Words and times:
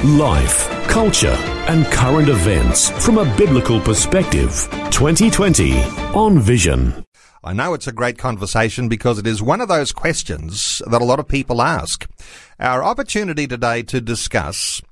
Life, 0.00 0.68
culture, 0.88 1.36
and 1.68 1.86
current 1.86 2.28
events 2.28 2.90
from 3.04 3.18
a 3.18 3.36
biblical 3.36 3.80
perspective. 3.80 4.68
2020 4.90 5.80
on 6.12 6.40
Vision. 6.40 7.06
I 7.44 7.52
know 7.52 7.72
it's 7.72 7.86
a 7.86 7.92
great 7.92 8.18
conversation 8.18 8.88
because 8.88 9.20
it 9.20 9.28
is 9.28 9.40
one 9.40 9.60
of 9.60 9.68
those 9.68 9.92
questions 9.92 10.82
that 10.90 11.00
a 11.00 11.04
lot 11.04 11.20
of 11.20 11.28
people 11.28 11.62
ask. 11.62 12.10
Our 12.58 12.82
opportunity 12.82 13.46
today 13.46 13.84
to 13.84 14.00
discuss 14.00 14.82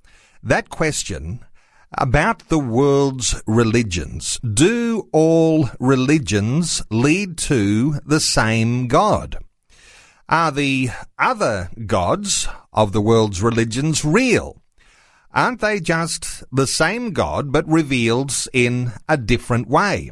that 0.44 0.68
question 0.68 1.44
about 1.98 2.48
the 2.48 2.60
world's 2.60 3.42
religions. 3.48 4.38
Do 4.38 5.08
all 5.10 5.70
religions 5.80 6.84
lead 6.88 7.36
to 7.38 7.94
the 8.06 8.20
same 8.20 8.86
God? 8.86 9.38
Are 10.28 10.52
the 10.52 10.90
other 11.18 11.70
gods 11.86 12.46
of 12.72 12.92
the 12.92 13.00
world's 13.00 13.42
religions 13.42 14.04
real? 14.04 14.59
Aren't 15.32 15.60
they 15.60 15.78
just 15.78 16.42
the 16.52 16.66
same 16.66 17.12
God 17.12 17.52
but 17.52 17.68
revealed 17.68 18.34
in 18.52 18.92
a 19.08 19.16
different 19.16 19.68
way? 19.68 20.10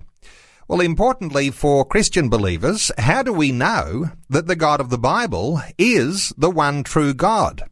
Well, 0.68 0.80
importantly 0.80 1.50
for 1.50 1.84
Christian 1.84 2.28
believers, 2.28 2.92
how 2.98 3.22
do 3.22 3.32
we 3.32 3.50
know 3.50 4.10
that 4.28 4.46
the 4.46 4.54
God 4.54 4.80
of 4.80 4.90
the 4.90 4.98
Bible 4.98 5.60
is 5.76 6.32
the 6.36 6.50
one 6.50 6.84
true 6.84 7.14
God 7.14 7.62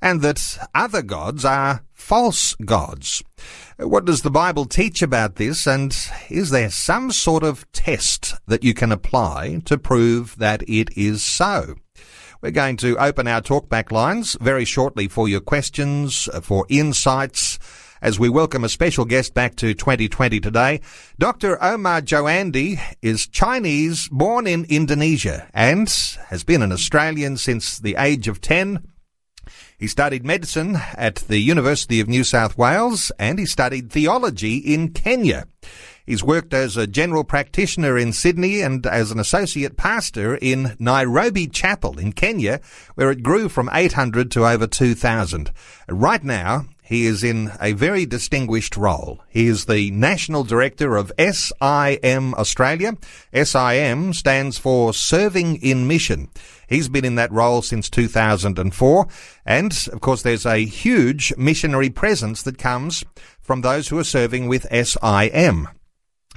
and 0.00 0.22
that 0.22 0.58
other 0.74 1.02
gods 1.02 1.44
are 1.44 1.84
false 1.92 2.54
gods? 2.64 3.22
What 3.76 4.04
does 4.04 4.22
the 4.22 4.30
Bible 4.30 4.64
teach 4.64 5.00
about 5.00 5.36
this 5.36 5.66
and 5.66 5.96
is 6.30 6.50
there 6.50 6.70
some 6.70 7.12
sort 7.12 7.44
of 7.44 7.70
test 7.70 8.34
that 8.46 8.64
you 8.64 8.74
can 8.74 8.90
apply 8.90 9.60
to 9.66 9.78
prove 9.78 10.36
that 10.38 10.68
it 10.68 10.88
is 10.96 11.22
so? 11.22 11.76
We're 12.40 12.52
going 12.52 12.76
to 12.78 12.96
open 12.98 13.26
our 13.26 13.42
talkback 13.42 13.90
lines 13.90 14.36
very 14.40 14.64
shortly 14.64 15.08
for 15.08 15.28
your 15.28 15.40
questions, 15.40 16.28
uh, 16.32 16.40
for 16.40 16.66
insights, 16.68 17.58
as 18.00 18.20
we 18.20 18.28
welcome 18.28 18.62
a 18.62 18.68
special 18.68 19.04
guest 19.04 19.34
back 19.34 19.56
to 19.56 19.74
2020 19.74 20.38
today. 20.38 20.80
Dr. 21.18 21.60
Omar 21.60 22.00
Djoeandy 22.00 22.78
is 23.02 23.26
Chinese, 23.26 24.08
born 24.12 24.46
in 24.46 24.66
Indonesia, 24.68 25.50
and 25.52 25.92
has 26.28 26.44
been 26.44 26.62
an 26.62 26.70
Australian 26.70 27.38
since 27.38 27.76
the 27.76 27.96
age 27.98 28.28
of 28.28 28.40
10. 28.40 28.86
He 29.76 29.88
studied 29.88 30.24
medicine 30.24 30.76
at 30.94 31.16
the 31.16 31.38
University 31.38 31.98
of 31.98 32.08
New 32.08 32.22
South 32.22 32.56
Wales 32.56 33.10
and 33.18 33.40
he 33.40 33.46
studied 33.46 33.90
theology 33.90 34.58
in 34.58 34.92
Kenya. 34.92 35.48
He's 36.08 36.24
worked 36.24 36.54
as 36.54 36.78
a 36.78 36.86
general 36.86 37.22
practitioner 37.22 37.98
in 37.98 38.14
Sydney 38.14 38.62
and 38.62 38.86
as 38.86 39.10
an 39.10 39.20
associate 39.20 39.76
pastor 39.76 40.36
in 40.36 40.74
Nairobi 40.78 41.46
Chapel 41.46 41.98
in 41.98 42.14
Kenya, 42.14 42.62
where 42.94 43.10
it 43.10 43.22
grew 43.22 43.50
from 43.50 43.68
800 43.70 44.30
to 44.30 44.46
over 44.46 44.66
2,000. 44.66 45.52
Right 45.86 46.24
now, 46.24 46.64
he 46.82 47.04
is 47.04 47.22
in 47.22 47.52
a 47.60 47.72
very 47.72 48.06
distinguished 48.06 48.74
role. 48.74 49.20
He 49.28 49.48
is 49.48 49.66
the 49.66 49.90
National 49.90 50.44
Director 50.44 50.96
of 50.96 51.12
SIM 51.18 52.32
Australia. 52.32 52.96
SIM 53.34 54.14
stands 54.14 54.56
for 54.56 54.94
Serving 54.94 55.56
in 55.56 55.86
Mission. 55.86 56.30
He's 56.66 56.88
been 56.88 57.04
in 57.04 57.16
that 57.16 57.32
role 57.32 57.60
since 57.60 57.90
2004. 57.90 59.06
And 59.44 59.88
of 59.92 60.00
course, 60.00 60.22
there's 60.22 60.46
a 60.46 60.64
huge 60.64 61.34
missionary 61.36 61.90
presence 61.90 62.42
that 62.44 62.56
comes 62.56 63.04
from 63.42 63.60
those 63.60 63.88
who 63.88 63.98
are 63.98 64.04
serving 64.04 64.48
with 64.48 64.66
SIM. 64.72 65.68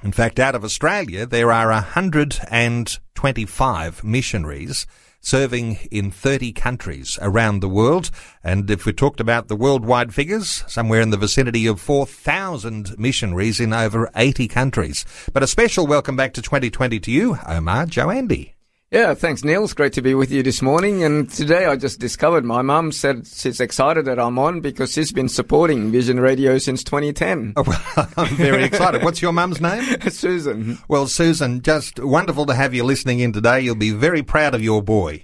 In 0.03 0.11
fact, 0.11 0.39
out 0.39 0.55
of 0.55 0.63
Australia, 0.63 1.27
there 1.27 1.51
are 1.51 1.67
125 1.67 4.03
missionaries 4.03 4.87
serving 5.19 5.75
in 5.91 6.09
30 6.09 6.53
countries 6.53 7.19
around 7.21 7.59
the 7.59 7.69
world. 7.69 8.09
And 8.43 8.67
if 8.71 8.87
we 8.87 8.93
talked 8.93 9.19
about 9.19 9.47
the 9.47 9.55
worldwide 9.55 10.11
figures, 10.11 10.63
somewhere 10.67 11.01
in 11.01 11.11
the 11.11 11.17
vicinity 11.17 11.67
of 11.67 11.79
4,000 11.79 12.97
missionaries 12.97 13.59
in 13.59 13.73
over 13.73 14.09
80 14.15 14.47
countries. 14.47 15.05
But 15.31 15.43
a 15.43 15.47
special 15.47 15.85
welcome 15.85 16.15
back 16.15 16.33
to 16.33 16.41
2020 16.41 16.99
to 16.99 17.11
you, 17.11 17.37
Omar 17.47 17.85
Djoeandy. 17.85 18.53
Yeah, 18.93 19.13
thanks, 19.13 19.41
Neil. 19.45 19.63
It's 19.63 19.73
great 19.73 19.93
to 19.93 20.01
be 20.01 20.15
with 20.15 20.33
you 20.33 20.43
this 20.43 20.61
morning. 20.61 21.01
And 21.05 21.29
today 21.29 21.63
I 21.65 21.77
just 21.77 21.97
discovered 22.01 22.43
my 22.43 22.61
mum 22.61 22.91
said 22.91 23.25
she's 23.25 23.61
excited 23.61 24.03
that 24.03 24.19
I'm 24.19 24.37
on 24.37 24.59
because 24.59 24.91
she's 24.91 25.13
been 25.13 25.29
supporting 25.29 25.93
Vision 25.93 26.19
Radio 26.19 26.57
since 26.57 26.83
2010. 26.83 27.53
Oh, 27.61 27.63
well, 27.65 28.09
I'm 28.17 28.35
very 28.35 28.65
excited. 28.65 29.01
What's 29.03 29.21
your 29.21 29.31
mum's 29.31 29.61
name? 29.61 29.83
Susan. 30.09 30.77
Well, 30.89 31.07
Susan, 31.07 31.61
just 31.61 31.99
wonderful 32.03 32.45
to 32.47 32.53
have 32.53 32.73
you 32.73 32.83
listening 32.83 33.19
in 33.19 33.31
today. 33.31 33.61
You'll 33.61 33.75
be 33.75 33.91
very 33.91 34.23
proud 34.23 34.53
of 34.55 34.61
your 34.61 34.81
boy. 34.81 35.23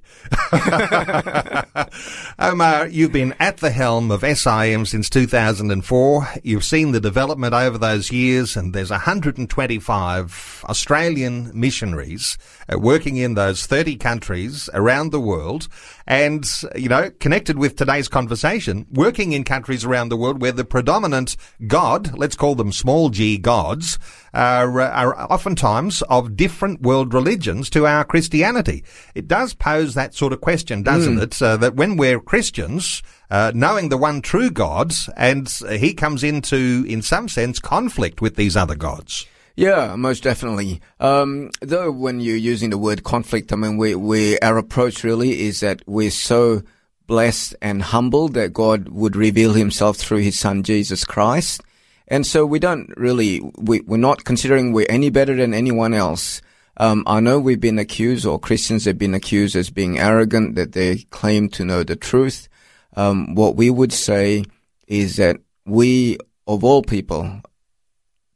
Omar, 2.40 2.88
you've 2.88 3.12
been 3.12 3.34
at 3.40 3.58
the 3.58 3.72
helm 3.72 4.12
of 4.12 4.22
SIM 4.22 4.86
since 4.86 5.10
2004. 5.10 6.30
You've 6.44 6.64
seen 6.64 6.92
the 6.92 7.00
development 7.00 7.54
over 7.54 7.78
those 7.78 8.12
years, 8.12 8.56
and 8.56 8.74
there's 8.74 8.92
125 8.92 10.66
Australian 10.70 11.52
missionaries 11.54 12.38
uh, 12.72 12.78
working 12.78 13.18
in 13.18 13.34
those 13.34 13.57
30 13.66 13.96
countries 13.98 14.70
around 14.74 15.12
the 15.12 15.20
world 15.20 15.68
and, 16.06 16.46
you 16.76 16.90
know, 16.90 17.10
connected 17.20 17.58
with 17.58 17.76
today's 17.76 18.08
conversation, 18.08 18.86
working 18.92 19.34
in 19.34 19.44
countries 19.44 19.84
around 19.84 20.10
the 20.10 20.18
world 20.18 20.42
where 20.42 20.52
the 20.52 20.66
predominant 20.66 21.36
God, 21.66 22.18
let's 22.18 22.36
call 22.36 22.56
them 22.56 22.72
small 22.72 23.10
g 23.10 23.38
gods, 23.38 23.98
are, 24.34 24.82
are 24.82 25.32
oftentimes 25.32 26.02
of 26.04 26.36
different 26.36 26.82
world 26.82 27.14
religions 27.14 27.70
to 27.72 27.88
our 27.88 28.06
Christianity. 28.06 28.84
It 29.16 29.28
does 29.28 29.54
pose 29.54 29.96
that 29.96 30.14
sort 30.14 30.34
of 30.34 30.42
question, 30.42 30.84
doesn't 30.84 31.18
mm. 31.18 31.24
it? 31.24 31.42
Uh, 31.42 31.58
that 31.58 31.76
when 31.76 31.98
we're 31.98 32.20
Christians, 32.20 33.02
uh, 33.30 33.52
knowing 33.54 33.90
the 33.90 33.98
one 33.98 34.22
true 34.22 34.52
God, 34.52 34.94
and 35.16 35.50
he 35.70 35.94
comes 35.94 36.24
into, 36.24 36.86
in 36.88 37.02
some 37.02 37.28
sense, 37.28 37.60
conflict 37.60 38.22
with 38.22 38.36
these 38.36 38.56
other 38.56 38.76
gods. 38.76 39.26
Yeah, 39.58 39.96
most 39.96 40.22
definitely. 40.22 40.82
Um, 41.00 41.50
though 41.62 41.92
when 41.92 42.20
you're 42.20 42.38
using 42.38 42.70
the 42.70 42.78
word 42.78 43.04
conflict, 43.04 43.52
I 43.52 43.56
mean, 43.56 43.78
we, 43.78 43.96
we, 43.96 44.38
our 44.38 44.56
approach 44.60 45.04
really 45.04 45.42
is 45.42 45.62
that 45.62 45.82
we're 45.88 46.12
so 46.12 46.62
blessed 47.08 47.56
and 47.60 47.82
humbled 47.82 48.36
that 48.36 48.54
God 48.54 48.90
would 48.90 49.16
reveal 49.16 49.54
himself 49.54 49.98
through 49.98 50.20
his 50.20 50.38
son, 50.38 50.62
Jesus 50.62 51.04
Christ. 51.04 51.62
And 52.08 52.24
so 52.24 52.46
we 52.46 52.60
don't 52.60 52.94
really, 52.98 53.42
we, 53.58 53.82
we're 53.82 53.98
not 53.98 54.26
considering 54.26 54.74
we're 54.74 54.86
any 54.90 55.10
better 55.10 55.36
than 55.36 55.56
anyone 55.56 55.96
else. 55.96 56.40
Um, 56.78 57.04
I 57.08 57.20
know 57.20 57.40
we've 57.40 57.60
been 57.60 57.80
accused, 57.80 58.28
or 58.28 58.40
Christians 58.40 58.86
have 58.86 59.00
been 59.00 59.16
accused 59.16 59.56
as 59.56 59.72
being 59.72 59.98
arrogant, 59.98 60.54
that 60.54 60.74
they 60.74 60.98
claim 61.10 61.50
to 61.50 61.66
know 61.66 61.84
the 61.84 61.96
truth. 61.96 62.48
Um, 62.96 63.34
what 63.34 63.56
we 63.56 63.72
would 63.72 63.92
say 63.92 64.44
is 64.88 65.16
that 65.16 65.38
we, 65.66 66.20
of 66.46 66.64
all 66.64 66.84
people, 66.84 67.42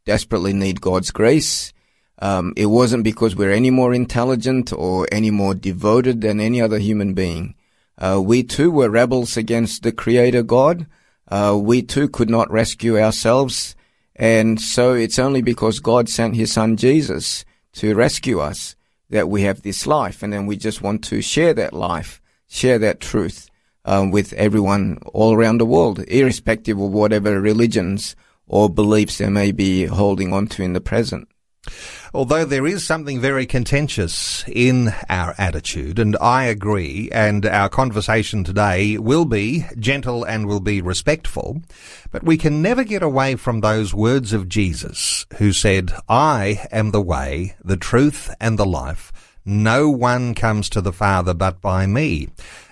desperately 0.06 0.54
need 0.54 0.82
God's 0.82 1.12
grace. 1.12 1.74
Um, 2.20 2.54
it 2.56 2.68
wasn't 2.68 3.04
because 3.04 3.36
we're 3.36 3.52
any 3.52 3.72
more 3.72 3.94
intelligent 3.94 4.72
or 4.72 5.08
any 5.12 5.32
more 5.32 5.56
devoted 5.56 6.22
than 6.22 6.40
any 6.40 6.62
other 6.62 6.78
human 6.78 7.14
being. 7.14 7.56
Uh, 7.98 8.22
we 8.24 8.44
too 8.44 8.72
were 8.72 8.90
rebels 8.90 9.38
against 9.38 9.84
the 9.84 9.92
Creator 9.92 10.44
God. 10.44 10.86
Uh, 11.28 11.58
we 11.60 11.82
too 11.82 12.08
could 12.08 12.30
not 12.30 12.52
rescue 12.52 13.00
ourselves. 13.00 13.76
And 14.16 14.62
so 14.62 14.94
it's 14.94 15.18
only 15.18 15.42
because 15.42 15.80
God 15.80 16.10
sent 16.10 16.36
His 16.36 16.52
Son 16.52 16.78
Jesus 16.78 17.46
to 17.74 17.96
rescue 17.96 18.40
us 18.40 18.76
that 19.10 19.30
we 19.30 19.44
have 19.44 19.62
this 19.62 19.88
life. 19.88 20.22
And 20.22 20.32
then 20.32 20.46
we 20.46 20.58
just 20.58 20.82
want 20.82 21.04
to 21.06 21.22
share 21.22 21.54
that 21.56 21.74
life, 21.74 22.22
share 22.48 22.78
that 22.80 23.00
truth 23.00 23.50
um, 23.86 24.12
with 24.12 24.34
everyone 24.34 25.00
all 25.14 25.34
around 25.34 25.60
the 25.60 25.66
world, 25.66 26.00
irrespective 26.08 26.80
of 26.80 26.92
whatever 26.92 27.40
religions 27.42 28.16
or 28.52 28.70
beliefs 28.70 29.18
they 29.18 29.30
may 29.30 29.52
be 29.52 29.86
holding 29.86 30.34
on 30.34 30.46
to 30.46 30.62
in 30.62 30.74
the 30.74 30.82
present. 30.82 31.28
Although 32.14 32.44
there 32.44 32.68
is 32.68 32.86
something 32.86 33.22
very 33.22 33.46
contentious 33.46 34.44
in 34.48 34.94
our 35.10 35.34
attitude, 35.38 35.98
and 35.98 36.18
I 36.20 36.46
agree, 36.46 37.08
and 37.12 37.46
our 37.46 37.70
conversation 37.70 38.44
today 38.44 38.98
will 38.98 39.24
be 39.24 39.66
gentle 39.78 40.26
and 40.26 40.48
will 40.48 40.60
be 40.60 40.82
respectful, 40.82 41.62
but 42.12 42.24
we 42.24 42.36
can 42.38 42.62
never 42.62 42.84
get 42.84 43.02
away 43.02 43.36
from 43.36 43.62
those 43.62 43.94
words 43.94 44.34
of 44.34 44.50
Jesus, 44.50 45.26
who 45.38 45.54
said, 45.54 45.94
I 46.10 46.68
am 46.72 46.92
the 46.92 47.02
way, 47.02 47.56
the 47.64 47.78
truth, 47.78 48.34
and 48.42 48.60
the 48.60 48.66
life. 48.66 49.14
No 49.46 49.90
one 49.90 50.36
comes 50.36 50.70
to 50.72 50.82
the 50.82 50.92
Father 50.92 51.34
but 51.34 51.62
by 51.62 51.86
me. 51.86 52.28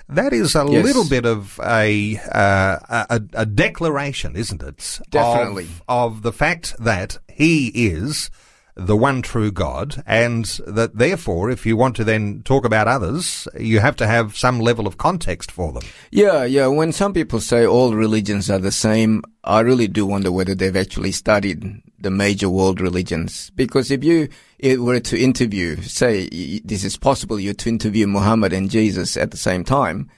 That 0.10 0.34
is 0.34 0.56
a 0.56 0.66
yes. 0.68 0.84
little 0.84 1.08
bit 1.08 1.26
of 1.26 1.60
a, 1.64 2.18
uh, 2.18 3.06
a, 3.10 3.22
a 3.34 3.46
declaration, 3.46 4.36
isn't 4.36 4.64
it? 4.64 5.00
Definitely 5.10 5.68
of, 5.88 6.16
of 6.16 6.22
the 6.24 6.34
fact 6.34 6.76
that 6.80 7.20
he 7.28 7.68
is 7.68 8.32
the 8.76 8.98
one 8.98 9.22
true 9.22 9.52
God, 9.52 10.02
and 10.08 10.46
that 10.66 10.98
therefore, 10.98 11.52
if 11.52 11.66
you 11.66 11.76
want 11.76 11.96
to 11.98 12.04
then 12.04 12.42
talk 12.44 12.66
about 12.66 12.88
others, 12.88 13.48
you 13.60 13.80
have 13.80 13.96
to 13.98 14.08
have 14.08 14.38
some 14.38 14.60
level 14.60 14.88
of 14.88 14.98
context 14.98 15.52
for 15.52 15.74
them. 15.74 15.84
Yeah, 16.12 16.46
yeah. 16.46 16.68
When 16.68 16.92
some 16.92 17.14
people 17.14 17.42
say 17.42 17.66
all 17.66 17.94
religions 17.94 18.50
are 18.50 18.60
the 18.60 18.72
same, 18.72 19.24
I 19.44 19.60
really 19.60 19.88
do 19.88 20.06
wonder 20.06 20.32
whether 20.32 20.56
they've 20.56 20.76
actually 20.76 21.12
studied 21.12 21.82
the 22.00 22.10
major 22.10 22.50
world 22.50 22.80
religions. 22.80 23.52
Because 23.56 23.92
if 23.92 24.04
you 24.04 24.30
were 24.62 25.00
to 25.00 25.18
interview, 25.20 25.82
say, 25.82 26.28
this 26.64 26.84
is 26.84 26.98
possible, 26.98 27.40
you're 27.40 27.54
to 27.56 27.70
interview 27.70 28.08
Muhammad 28.08 28.54
and 28.54 28.70
Jesus 28.70 29.18
at 29.18 29.32
the 29.32 29.38
same 29.38 29.64
time, 29.64 30.10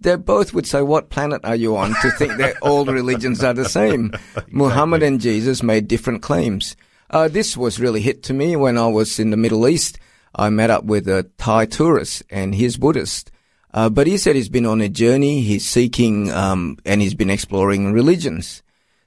they 0.00 0.16
both 0.16 0.54
would 0.54 0.66
say, 0.66 0.82
what 0.82 1.10
planet 1.10 1.40
are 1.44 1.56
you 1.56 1.76
on 1.76 1.94
to 2.00 2.10
think 2.12 2.36
that 2.38 2.56
all 2.62 2.84
religions 2.84 3.42
are 3.42 3.54
the 3.54 3.68
same? 3.68 4.06
exactly. 4.14 4.44
Muhammad 4.52 5.02
and 5.02 5.20
Jesus 5.20 5.62
made 5.62 5.88
different 5.88 6.22
claims. 6.22 6.76
Uh, 7.10 7.28
this 7.28 7.56
was 7.56 7.80
really 7.80 8.00
hit 8.00 8.22
to 8.24 8.32
me 8.32 8.56
when 8.56 8.78
I 8.78 8.86
was 8.86 9.18
in 9.18 9.30
the 9.30 9.36
Middle 9.36 9.66
East. 9.66 9.98
I 10.34 10.48
met 10.48 10.70
up 10.70 10.84
with 10.84 11.08
a 11.08 11.24
Thai 11.38 11.66
tourist 11.66 12.22
and 12.30 12.54
he's 12.54 12.76
Buddhist. 12.76 13.30
Uh, 13.72 13.88
but 13.88 14.06
he 14.06 14.16
said 14.16 14.34
he's 14.36 14.48
been 14.48 14.66
on 14.66 14.80
a 14.80 14.88
journey, 14.88 15.42
he's 15.42 15.64
seeking, 15.64 16.30
um, 16.32 16.76
and 16.84 17.00
he's 17.00 17.14
been 17.14 17.30
exploring 17.30 17.92
religions. 17.92 18.62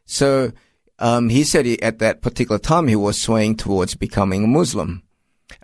So, 0.05 0.51
um, 1.03 1.27
he 1.27 1.43
said 1.43 1.65
he, 1.65 1.81
at 1.81 1.99
that 1.99 2.21
particular 2.21 2.57
time 2.57 2.87
he 2.87 2.95
was 2.95 3.21
swaying 3.21 3.57
towards 3.57 3.93
becoming 3.93 4.45
a 4.45 4.47
Muslim. 4.47 5.03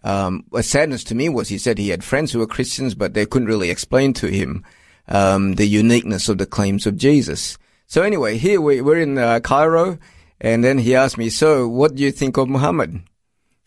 Um, 0.03 0.43
a 0.53 0.61
sadness 0.61 1.01
to 1.05 1.15
me 1.15 1.29
was 1.29 1.47
he 1.47 1.57
said 1.57 1.77
he 1.77 1.89
had 1.89 2.03
friends 2.03 2.33
who 2.33 2.39
were 2.39 2.45
Christians, 2.45 2.93
but 2.93 3.13
they 3.13 3.25
couldn't 3.25 3.47
really 3.47 3.69
explain 3.69 4.11
to 4.15 4.27
him 4.27 4.65
um, 5.07 5.55
the 5.55 5.65
uniqueness 5.65 6.27
of 6.27 6.39
the 6.39 6.45
claims 6.45 6.85
of 6.85 6.97
Jesus. 6.97 7.57
So 7.87 8.01
anyway, 8.01 8.37
here 8.37 8.59
we, 8.59 8.81
we're 8.81 8.99
in 8.99 9.17
uh, 9.17 9.39
Cairo, 9.39 9.97
and 10.41 10.61
then 10.61 10.77
he 10.77 10.93
asked 10.93 11.17
me, 11.17 11.29
"So, 11.29 11.69
what 11.69 11.95
do 11.95 12.03
you 12.03 12.11
think 12.11 12.35
of 12.35 12.49
Muhammad?" 12.49 13.01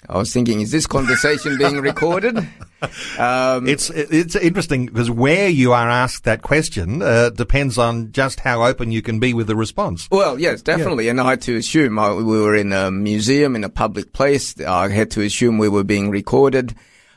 I 0.08 0.18
was 0.18 0.32
thinking, 0.32 0.60
is 0.60 0.72
this 0.72 0.86
conversation 0.86 1.56
being 1.58 1.80
recorded? 1.80 2.38
Um, 3.16 3.68
it's 3.68 3.90
it's 3.90 4.34
interesting 4.34 4.86
because 4.86 5.08
where 5.08 5.48
you 5.48 5.72
are 5.72 5.88
asked 5.88 6.24
that 6.24 6.42
question 6.42 7.00
uh, 7.00 7.30
depends 7.30 7.78
on 7.78 8.10
just 8.10 8.40
how 8.40 8.64
open 8.64 8.90
you 8.90 9.02
can 9.02 9.20
be 9.20 9.34
with 9.34 9.46
the 9.46 9.54
response. 9.54 10.08
Well, 10.10 10.40
yes, 10.40 10.62
definitely. 10.62 11.04
Yeah. 11.04 11.12
And 11.12 11.20
I 11.20 11.30
had 11.30 11.42
to 11.42 11.54
assume 11.54 11.96
I, 12.00 12.12
we 12.12 12.24
were 12.24 12.56
in 12.56 12.72
a 12.72 12.90
museum 12.90 13.54
in 13.54 13.62
a 13.62 13.68
public 13.68 14.12
place. 14.12 14.60
I 14.60 14.88
had 14.88 15.12
to 15.12 15.20
assume 15.20 15.58
we 15.58 15.68
were 15.68 15.84
being 15.84 16.10
recorded. 16.10 16.74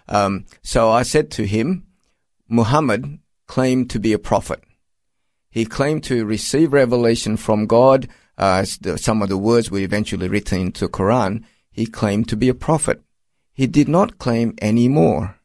Um, 0.07 0.45
so 0.61 0.91
I 0.91 1.01
said 1.01 1.31
to 1.31 1.47
him, 1.47 1.87
Muhammad 2.47 3.17
claimed 3.47 3.89
to 3.89 3.99
be 3.99 4.13
a 4.13 4.19
prophet. 4.19 4.63
He 5.49 5.65
claimed 5.65 6.03
to 6.03 6.25
receive 6.25 6.73
revelation 6.73 7.37
from 7.37 7.65
God. 7.65 8.07
Uh, 8.37 8.65
some 8.65 9.23
of 9.23 9.29
the 9.29 9.37
words 9.37 9.71
were 9.71 9.79
eventually 9.79 10.27
written 10.27 10.61
into 10.61 10.87
Quran. 10.89 11.43
He 11.75 11.85
claimed 11.85 12.29
to 12.29 12.37
be 12.37 12.47
a 12.47 12.53
prophet. 12.53 13.01
He 13.51 13.67
did 13.67 13.89
not 13.89 14.17
claim 14.17 14.53
any 14.61 14.87
more. 14.87 15.37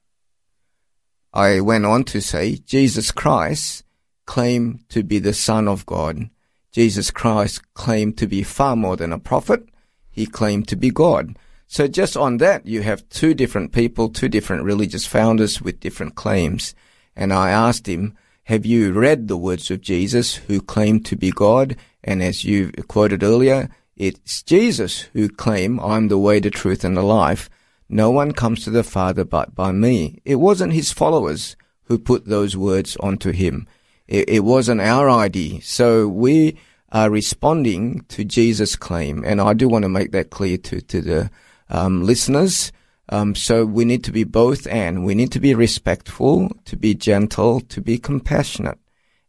I 1.34 1.60
went 1.60 1.86
on 1.86 2.04
to 2.04 2.20
say 2.20 2.58
Jesus 2.58 3.10
Christ 3.10 3.82
claimed 4.26 4.88
to 4.90 5.02
be 5.02 5.18
the 5.18 5.34
Son 5.34 5.66
of 5.66 5.84
God. 5.86 6.30
Jesus 6.70 7.10
Christ 7.10 7.74
claimed 7.74 8.16
to 8.18 8.28
be 8.28 8.44
far 8.44 8.76
more 8.76 8.94
than 8.94 9.12
a 9.12 9.18
prophet. 9.18 9.68
He 10.08 10.24
claimed 10.24 10.68
to 10.68 10.76
be 10.76 10.90
God. 10.90 11.36
So 11.66 11.88
just 11.88 12.16
on 12.16 12.36
that, 12.36 12.64
you 12.64 12.82
have 12.82 13.08
two 13.08 13.34
different 13.34 13.72
people, 13.72 14.08
two 14.08 14.28
different 14.28 14.62
religious 14.62 15.06
founders 15.06 15.60
with 15.60 15.80
different 15.80 16.14
claims. 16.14 16.76
And 17.16 17.32
I 17.32 17.50
asked 17.50 17.88
him, 17.88 18.16
have 18.44 18.64
you 18.64 18.92
read 18.92 19.26
the 19.26 19.36
words 19.36 19.68
of 19.72 19.80
Jesus 19.80 20.36
who 20.36 20.60
claimed 20.60 21.04
to 21.06 21.16
be 21.16 21.32
God? 21.32 21.76
And 22.04 22.22
as 22.22 22.44
you 22.44 22.70
quoted 22.86 23.24
earlier, 23.24 23.68
it's 24.00 24.42
Jesus 24.42 25.02
who 25.12 25.28
claimed, 25.28 25.78
I'm 25.82 26.08
the 26.08 26.16
way, 26.16 26.40
the 26.40 26.48
truth, 26.48 26.84
and 26.84 26.96
the 26.96 27.02
life. 27.02 27.50
No 27.86 28.10
one 28.10 28.32
comes 28.32 28.64
to 28.64 28.70
the 28.70 28.82
Father 28.82 29.26
but 29.26 29.54
by 29.54 29.72
me. 29.72 30.22
It 30.24 30.36
wasn't 30.36 30.72
his 30.72 30.90
followers 30.90 31.54
who 31.84 31.98
put 31.98 32.24
those 32.24 32.56
words 32.56 32.96
onto 32.96 33.30
him. 33.30 33.68
It, 34.08 34.26
it 34.30 34.40
wasn't 34.40 34.80
our 34.80 35.10
idea. 35.10 35.60
So 35.60 36.08
we 36.08 36.56
are 36.90 37.10
responding 37.10 38.06
to 38.08 38.24
Jesus' 38.24 38.74
claim. 38.74 39.22
And 39.22 39.38
I 39.38 39.52
do 39.52 39.68
want 39.68 39.82
to 39.82 39.90
make 39.90 40.12
that 40.12 40.30
clear 40.30 40.56
to, 40.56 40.80
to 40.80 41.02
the 41.02 41.30
um, 41.68 42.02
listeners. 42.02 42.72
Um, 43.10 43.34
so 43.34 43.66
we 43.66 43.84
need 43.84 44.02
to 44.04 44.12
be 44.12 44.24
both 44.24 44.66
and. 44.66 45.04
We 45.04 45.14
need 45.14 45.30
to 45.32 45.40
be 45.40 45.54
respectful, 45.54 46.50
to 46.64 46.74
be 46.74 46.94
gentle, 46.94 47.60
to 47.60 47.82
be 47.82 47.98
compassionate. 47.98 48.78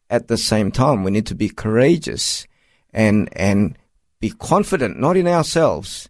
At 0.10 0.30
the 0.30 0.38
same 0.38 0.72
time, 0.72 1.04
we 1.04 1.12
need 1.12 1.26
to 1.26 1.36
be 1.36 1.50
courageous 1.50 2.48
and, 2.94 3.28
and 3.34 3.78
be 4.22 4.30
confident, 4.30 5.00
not 5.00 5.18
in 5.18 5.28
ourselves, 5.28 6.08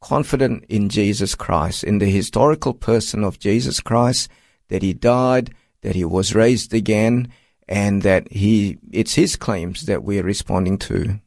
confident 0.00 0.64
in 0.68 0.88
Jesus 0.88 1.34
Christ, 1.34 1.84
in 1.84 1.98
the 1.98 2.10
historical 2.10 2.72
person 2.72 3.24
of 3.24 3.38
Jesus 3.38 3.80
Christ, 3.80 4.30
that 4.68 4.82
he 4.82 4.94
died, 4.94 5.52
that 5.82 5.96
he 5.96 6.04
was 6.04 6.34
raised 6.34 6.72
again, 6.72 7.28
and 7.68 8.02
that 8.02 8.32
he, 8.32 8.78
it's 8.92 9.14
his 9.14 9.36
claims 9.36 9.82
that 9.86 10.04
we're 10.04 10.22
responding 10.22 10.78
to. 10.78 11.20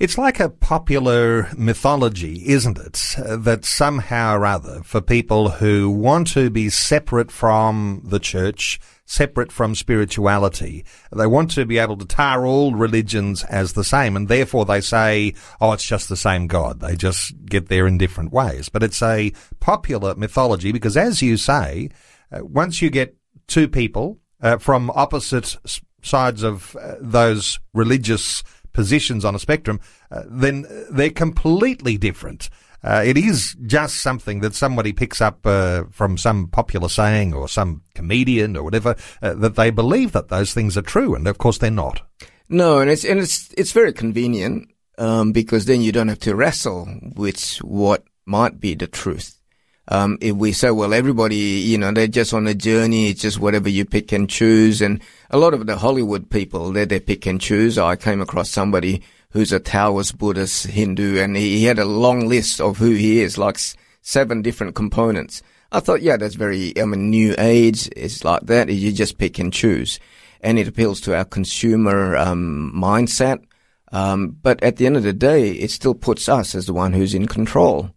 It's 0.00 0.18
like 0.18 0.40
a 0.40 0.48
popular 0.48 1.48
mythology, 1.56 2.42
isn't 2.48 2.78
it? 2.78 3.16
That 3.44 3.64
somehow 3.64 4.36
or 4.36 4.46
other, 4.46 4.82
for 4.82 5.00
people 5.00 5.50
who 5.50 5.90
want 5.90 6.28
to 6.32 6.50
be 6.50 6.70
separate 6.70 7.30
from 7.30 8.02
the 8.04 8.18
church, 8.18 8.80
separate 9.06 9.52
from 9.52 9.74
spirituality, 9.74 10.84
they 11.12 11.26
want 11.26 11.50
to 11.52 11.64
be 11.64 11.78
able 11.78 11.96
to 11.98 12.06
tar 12.06 12.46
all 12.46 12.74
religions 12.74 13.44
as 13.44 13.72
the 13.72 13.84
same, 13.84 14.16
and 14.16 14.28
therefore 14.28 14.64
they 14.64 14.80
say, 14.80 15.34
oh, 15.60 15.72
it's 15.72 15.86
just 15.86 16.08
the 16.08 16.16
same 16.16 16.46
God. 16.46 16.80
They 16.80 16.96
just 16.96 17.34
get 17.44 17.68
there 17.68 17.86
in 17.86 17.98
different 17.98 18.32
ways. 18.32 18.68
But 18.68 18.82
it's 18.82 19.02
a 19.02 19.32
popular 19.60 20.14
mythology 20.14 20.72
because, 20.72 20.96
as 20.96 21.22
you 21.22 21.36
say, 21.36 21.90
uh, 22.32 22.44
once 22.44 22.80
you 22.82 22.90
get 22.90 23.16
two 23.46 23.68
people 23.68 24.18
uh, 24.40 24.58
from 24.58 24.90
opposite 24.94 25.56
sides 26.02 26.42
of 26.42 26.76
uh, 26.76 26.94
those 27.00 27.58
religious 27.72 28.42
positions 28.74 29.24
on 29.24 29.34
a 29.34 29.38
spectrum, 29.38 29.80
uh, 30.10 30.22
then 30.26 30.66
they're 30.90 31.08
completely 31.10 31.96
different. 31.96 32.50
Uh, 32.82 33.02
it 33.04 33.16
is 33.16 33.56
just 33.64 34.02
something 34.02 34.40
that 34.40 34.54
somebody 34.54 34.92
picks 34.92 35.22
up 35.22 35.46
uh, 35.46 35.84
from 35.90 36.18
some 36.18 36.48
popular 36.48 36.88
saying 36.88 37.32
or 37.32 37.48
some 37.48 37.80
comedian 37.94 38.58
or 38.58 38.62
whatever 38.62 38.94
uh, 39.22 39.32
that 39.32 39.56
they 39.56 39.70
believe 39.70 40.12
that 40.12 40.28
those 40.28 40.52
things 40.52 40.76
are 40.76 40.82
true, 40.82 41.14
and 41.14 41.26
of 41.26 41.38
course 41.38 41.56
they're 41.56 41.70
not. 41.70 42.02
No, 42.50 42.80
and 42.80 42.90
it's 42.90 43.04
and 43.04 43.18
it's 43.18 43.50
it's 43.56 43.72
very 43.72 43.94
convenient 43.94 44.68
um, 44.98 45.32
because 45.32 45.64
then 45.64 45.80
you 45.80 45.92
don't 45.92 46.08
have 46.08 46.18
to 46.20 46.34
wrestle 46.34 46.86
with 47.16 47.56
what 47.62 48.04
might 48.26 48.60
be 48.60 48.74
the 48.74 48.86
truth. 48.86 49.40
Um, 49.88 50.16
if 50.20 50.34
we 50.34 50.52
say, 50.52 50.70
well, 50.70 50.94
everybody, 50.94 51.36
you 51.36 51.76
know, 51.76 51.92
they're 51.92 52.06
just 52.06 52.32
on 52.32 52.46
a 52.46 52.54
journey, 52.54 53.10
it's 53.10 53.20
just 53.20 53.38
whatever 53.38 53.68
you 53.68 53.84
pick 53.84 54.12
and 54.12 54.30
choose, 54.30 54.80
and 54.80 55.00
a 55.30 55.36
lot 55.36 55.52
of 55.52 55.66
the 55.66 55.76
Hollywood 55.76 56.30
people, 56.30 56.72
they 56.72 56.86
they 56.86 57.00
pick 57.00 57.26
and 57.26 57.40
choose. 57.40 57.76
I 57.78 57.96
came 57.96 58.22
across 58.22 58.48
somebody 58.48 59.02
who's 59.34 59.52
a 59.52 59.58
Taoist 59.58 60.16
Buddhist 60.16 60.68
Hindu, 60.68 61.18
and 61.18 61.36
he, 61.36 61.64
had 61.64 61.80
a 61.80 61.84
long 61.84 62.28
list 62.28 62.60
of 62.60 62.78
who 62.78 62.92
he 62.92 63.20
is, 63.20 63.36
like 63.36 63.58
seven 64.00 64.42
different 64.42 64.76
components. 64.76 65.42
I 65.72 65.80
thought, 65.80 66.02
yeah, 66.02 66.16
that's 66.16 66.36
very, 66.36 66.72
I 66.80 66.84
mean, 66.84 67.10
new 67.10 67.34
age 67.36 67.90
is 67.96 68.24
like 68.24 68.42
that. 68.42 68.68
You 68.68 68.92
just 68.92 69.18
pick 69.18 69.40
and 69.40 69.52
choose. 69.52 69.98
And 70.40 70.56
it 70.56 70.68
appeals 70.68 71.00
to 71.02 71.16
our 71.16 71.24
consumer, 71.24 72.16
um, 72.16 72.72
mindset. 72.76 73.42
Um, 73.90 74.36
but 74.40 74.62
at 74.62 74.76
the 74.76 74.86
end 74.86 74.96
of 74.96 75.02
the 75.02 75.12
day, 75.12 75.50
it 75.50 75.72
still 75.72 75.94
puts 75.94 76.28
us 76.28 76.54
as 76.54 76.66
the 76.66 76.72
one 76.72 76.92
who's 76.92 77.12
in 77.12 77.26
control. 77.26 77.90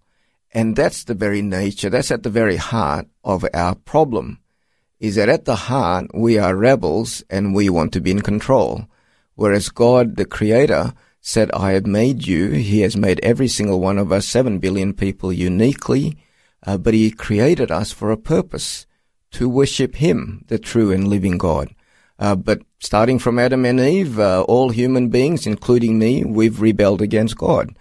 And 0.57 0.75
that's 0.75 1.03
the 1.03 1.13
very 1.13 1.43
nature, 1.43 1.87
that's 1.87 2.09
at 2.09 2.23
the 2.23 2.31
very 2.31 2.55
heart 2.55 3.05
of 3.23 3.45
our 3.53 3.75
problem 3.75 4.39
is 4.99 5.13
that 5.13 5.29
at 5.29 5.45
the 5.45 5.55
heart, 5.69 6.07
we 6.15 6.39
are 6.39 6.55
rebels 6.55 7.23
and 7.29 7.53
we 7.53 7.69
want 7.69 7.93
to 7.93 8.01
be 8.01 8.09
in 8.09 8.21
control. 8.21 8.87
Whereas 9.35 9.69
God, 9.69 10.15
the 10.15 10.25
creator, 10.25 10.93
said, 11.21 11.51
I 11.51 11.73
have 11.73 11.85
made 11.85 12.25
you. 12.25 12.49
He 12.49 12.81
has 12.81 12.97
made 12.97 13.19
every 13.21 13.47
single 13.47 13.79
one 13.79 13.99
of 13.99 14.11
us, 14.11 14.25
seven 14.27 14.57
billion 14.57 14.95
people 14.95 15.31
uniquely, 15.31 16.17
uh, 16.65 16.79
but 16.79 16.95
he 16.95 17.11
created 17.11 17.69
us 17.69 17.91
for 17.91 18.09
a 18.09 18.17
purpose 18.17 18.87
to 19.33 19.47
worship 19.47 19.97
him, 19.97 20.43
the 20.47 20.57
true 20.57 20.91
and 20.91 21.07
living 21.07 21.37
God. 21.37 21.75
Uh, 22.17 22.35
but 22.35 22.63
starting 22.79 23.19
from 23.19 23.37
Adam 23.37 23.63
and 23.63 23.79
Eve, 23.79 24.17
uh, 24.17 24.41
all 24.47 24.69
human 24.69 25.09
beings, 25.09 25.45
including 25.45 25.99
me, 25.99 26.23
we've 26.23 26.61
rebelled 26.61 27.03
against 27.03 27.37
God. 27.37 27.77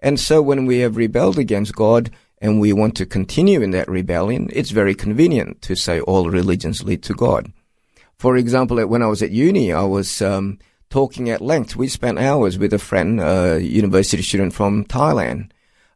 And 0.00 0.18
so 0.18 0.40
when 0.40 0.66
we 0.66 0.78
have 0.78 0.96
rebelled 0.96 1.38
against 1.38 1.74
God, 1.74 2.10
and 2.40 2.60
we 2.60 2.72
want 2.72 2.96
to 2.96 3.06
continue 3.06 3.62
in 3.62 3.72
that 3.72 3.88
rebellion, 3.88 4.48
it's 4.52 4.70
very 4.70 4.94
convenient 4.94 5.60
to 5.62 5.74
say 5.74 6.00
all 6.00 6.30
religions 6.30 6.84
lead 6.84 7.02
to 7.04 7.14
God. 7.14 7.52
For 8.16 8.36
example, 8.36 8.84
when 8.86 9.02
I 9.02 9.06
was 9.06 9.22
at 9.22 9.30
uni, 9.30 9.72
I 9.72 9.82
was 9.82 10.22
um, 10.22 10.58
talking 10.90 11.30
at 11.30 11.40
length. 11.40 11.76
We 11.76 11.88
spent 11.88 12.18
hours 12.18 12.58
with 12.58 12.72
a 12.72 12.78
friend, 12.78 13.20
a 13.20 13.60
university 13.60 14.22
student 14.22 14.54
from 14.54 14.84
Thailand. 14.84 15.50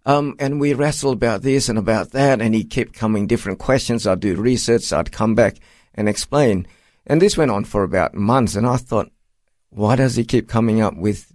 Um, 0.04 0.34
and 0.40 0.60
we 0.60 0.74
wrestled 0.74 1.14
about 1.14 1.42
this 1.42 1.68
and 1.68 1.78
about 1.78 2.10
that, 2.10 2.40
and 2.40 2.54
he 2.54 2.64
kept 2.64 2.92
coming 2.92 3.28
different 3.28 3.60
questions. 3.60 4.06
I'd 4.06 4.20
do 4.20 4.34
research, 4.34 4.92
I'd 4.92 5.12
come 5.12 5.34
back 5.36 5.58
and 5.94 6.08
explain. 6.08 6.66
And 7.06 7.22
this 7.22 7.36
went 7.36 7.52
on 7.52 7.64
for 7.64 7.84
about 7.84 8.14
months, 8.14 8.56
and 8.56 8.66
I 8.66 8.78
thought, 8.78 9.12
why 9.70 9.96
does 9.96 10.16
he 10.16 10.24
keep 10.24 10.48
coming 10.48 10.80
up 10.80 10.96
with 10.96 11.32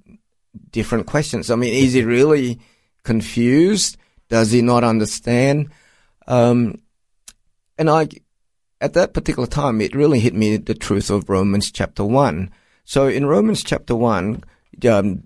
different 0.71 1.07
questions? 1.07 1.49
I 1.49 1.55
mean, 1.55 1.73
is 1.73 1.93
he 1.93 2.03
really 2.03 2.59
confused? 3.03 3.97
Does 4.29 4.51
he 4.51 4.61
not 4.61 4.83
understand? 4.83 5.69
Um, 6.27 6.81
and 7.77 7.89
I, 7.89 8.07
at 8.81 8.93
that 8.93 9.13
particular 9.13 9.47
time, 9.47 9.81
it 9.81 9.95
really 9.95 10.19
hit 10.19 10.33
me 10.33 10.57
the 10.57 10.73
truth 10.73 11.09
of 11.09 11.29
Romans 11.29 11.71
chapter 11.71 12.03
1. 12.03 12.51
So 12.83 13.07
in 13.07 13.25
Romans 13.25 13.63
chapter 13.63 13.95
1, 13.95 14.43
um, 14.89 15.23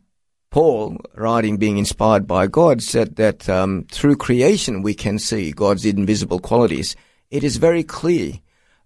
Paul, 0.51 0.97
writing, 1.15 1.57
being 1.57 1.77
inspired 1.77 2.27
by 2.27 2.47
God, 2.47 2.81
said 2.81 3.15
that 3.15 3.47
um, 3.47 3.85
through 3.91 4.17
creation 4.17 4.81
we 4.81 4.93
can 4.93 5.17
see 5.17 5.51
God's 5.51 5.85
invisible 5.85 6.39
qualities. 6.39 6.95
It 7.29 7.43
is 7.43 7.57
very 7.57 7.83
clear. 7.83 8.33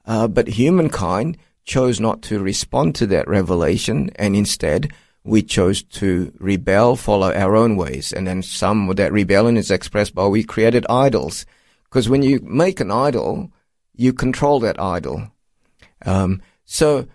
Uh, 0.06 0.28
but 0.28 0.48
humankind 0.48 1.38
chose 1.66 2.00
not 2.00 2.22
to 2.22 2.40
respond 2.40 2.94
to 2.96 3.08
that 3.08 3.28
revelation, 3.28 4.12
and 4.18 4.36
instead 4.36 4.94
we 5.26 5.42
chose 5.42 5.82
to 5.82 6.32
rebel, 6.40 6.96
follow 6.96 7.34
our 7.34 7.56
own 7.56 7.76
ways. 7.76 8.14
And 8.14 8.28
then 8.28 8.44
some 8.44 8.88
of 8.90 8.96
that 8.98 9.12
rebellion 9.12 9.58
is 9.58 9.72
expressed 9.72 10.14
by 10.14 10.28
we 10.28 10.44
created 10.44 10.86
idols. 10.88 11.48
Because 11.86 12.08
when 12.08 12.22
you 12.22 12.40
make 12.44 12.80
an 12.80 12.92
idol, 12.92 13.52
you 13.96 14.14
control 14.14 14.60
that 14.60 14.80
idol. 14.80 15.32
Um, 16.06 16.44
so 16.66 17.08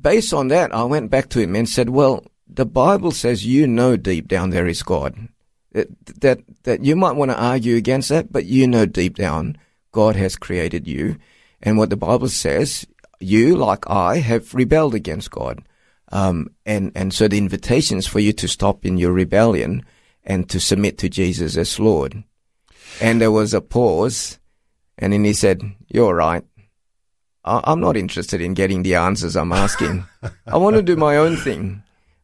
based 0.00 0.32
on 0.32 0.46
that, 0.48 0.72
I 0.72 0.84
went 0.84 1.10
back 1.10 1.28
to 1.30 1.40
him 1.40 1.56
and 1.56 1.68
said, 1.68 1.90
well, 1.90 2.24
the 2.48 2.66
Bible 2.66 3.10
says 3.10 3.44
you 3.44 3.66
know 3.66 3.96
deep 3.96 4.28
down 4.28 4.50
there 4.50 4.68
is 4.68 4.84
God. 4.84 5.28
That, 5.72 5.88
that, 6.20 6.40
that 6.62 6.84
you 6.84 6.94
might 6.94 7.16
want 7.16 7.32
to 7.32 7.40
argue 7.40 7.74
against 7.74 8.10
that, 8.10 8.32
but 8.32 8.44
you 8.46 8.68
know 8.68 8.86
deep 8.86 9.16
down 9.16 9.58
God 9.90 10.14
has 10.14 10.36
created 10.36 10.86
you. 10.86 11.16
And 11.60 11.78
what 11.78 11.90
the 11.90 11.96
Bible 11.96 12.28
says, 12.28 12.86
you, 13.18 13.56
like 13.56 13.90
I, 13.90 14.18
have 14.18 14.54
rebelled 14.54 14.94
against 14.94 15.32
God. 15.32 15.62
Um, 16.10 16.48
and, 16.66 16.92
and 16.94 17.14
so 17.14 17.28
the 17.28 17.38
invitation 17.38 17.98
is 17.98 18.06
for 18.06 18.20
you 18.20 18.32
to 18.34 18.48
stop 18.48 18.84
in 18.84 18.98
your 18.98 19.12
rebellion 19.12 19.84
and 20.24 20.48
to 20.50 20.60
submit 20.60 20.98
to 20.98 21.08
Jesus 21.08 21.56
as 21.56 21.78
Lord. 21.78 22.24
And 23.00 23.20
there 23.20 23.30
was 23.30 23.54
a 23.54 23.60
pause, 23.60 24.38
and 24.98 25.12
then 25.12 25.24
he 25.24 25.32
said, 25.32 25.62
You're 25.88 26.14
right. 26.14 26.44
I, 27.44 27.72
am 27.72 27.80
not 27.80 27.96
interested 27.96 28.40
in 28.40 28.54
getting 28.54 28.82
the 28.82 28.96
answers 28.96 29.36
I'm 29.36 29.52
asking. 29.52 30.04
I 30.46 30.56
want 30.56 30.76
to 30.76 30.82
do 30.82 30.96
my 30.96 31.16
own 31.16 31.36
thing. 31.36 31.82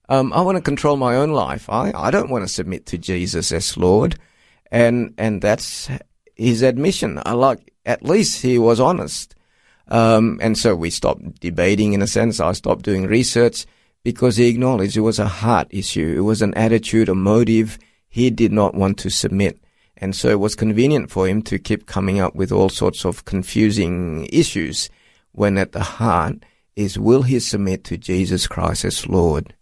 Um, 0.09 0.33
I 0.33 0.41
want 0.43 0.57
to 0.57 0.63
control 0.63 0.97
my 0.97 1.17
own 1.17 1.33
life. 1.33 1.69
I, 1.71 1.93
I 1.95 2.11
don't 2.11 2.31
want 2.31 2.47
to 2.47 2.53
submit 2.53 2.87
to 2.87 2.99
Jesus 2.99 3.51
as 3.51 3.77
Lord. 3.77 4.19
And, 4.71 5.15
and 5.17 5.41
that's 5.41 5.89
his 6.35 6.63
admission. 6.63 7.21
I 7.25 7.33
like, 7.33 7.73
at 7.87 8.05
least 8.05 8.43
he 8.43 8.59
was 8.59 8.79
honest. 8.79 9.35
Um, 9.89 10.39
and 10.43 10.59
so 10.59 10.75
we 10.75 10.91
stopped 10.91 11.41
debating 11.41 11.93
in 11.93 12.03
a 12.03 12.07
sense. 12.07 12.41
I 12.41 12.53
stopped 12.53 12.85
doing 12.85 13.07
research 13.07 13.67
because 14.07 14.37
he 14.37 14.47
acknowledged 14.47 14.97
it 14.97 15.01
was 15.01 15.19
a 15.19 15.27
heart 15.27 15.67
issue. 15.69 16.15
It 16.17 16.21
was 16.21 16.41
an 16.41 16.55
attitude, 16.55 17.09
a 17.09 17.15
motive. 17.17 17.77
He 18.09 18.31
did 18.31 18.53
not 18.53 18.73
want 18.73 18.99
to 18.99 19.11
submit. 19.11 19.59
And 19.97 20.15
so 20.15 20.29
it 20.29 20.39
was 20.39 20.55
convenient 20.55 21.11
for 21.11 21.27
him 21.27 21.43
to 21.43 21.59
keep 21.59 21.87
coming 21.87 22.21
up 22.21 22.37
with 22.37 22.53
all 22.53 22.69
sorts 22.69 23.05
of 23.05 23.25
confusing 23.25 24.29
issues 24.33 24.91
when 25.33 25.59
at 25.59 25.73
the 25.73 25.83
heart 25.83 26.37
is 26.77 27.01
will 27.01 27.23
he 27.23 27.41
submit 27.41 27.83
to 27.83 27.99
Jesus 27.99 28.47
Christ 28.47 28.85
as 28.85 29.09
Lord? 29.09 29.57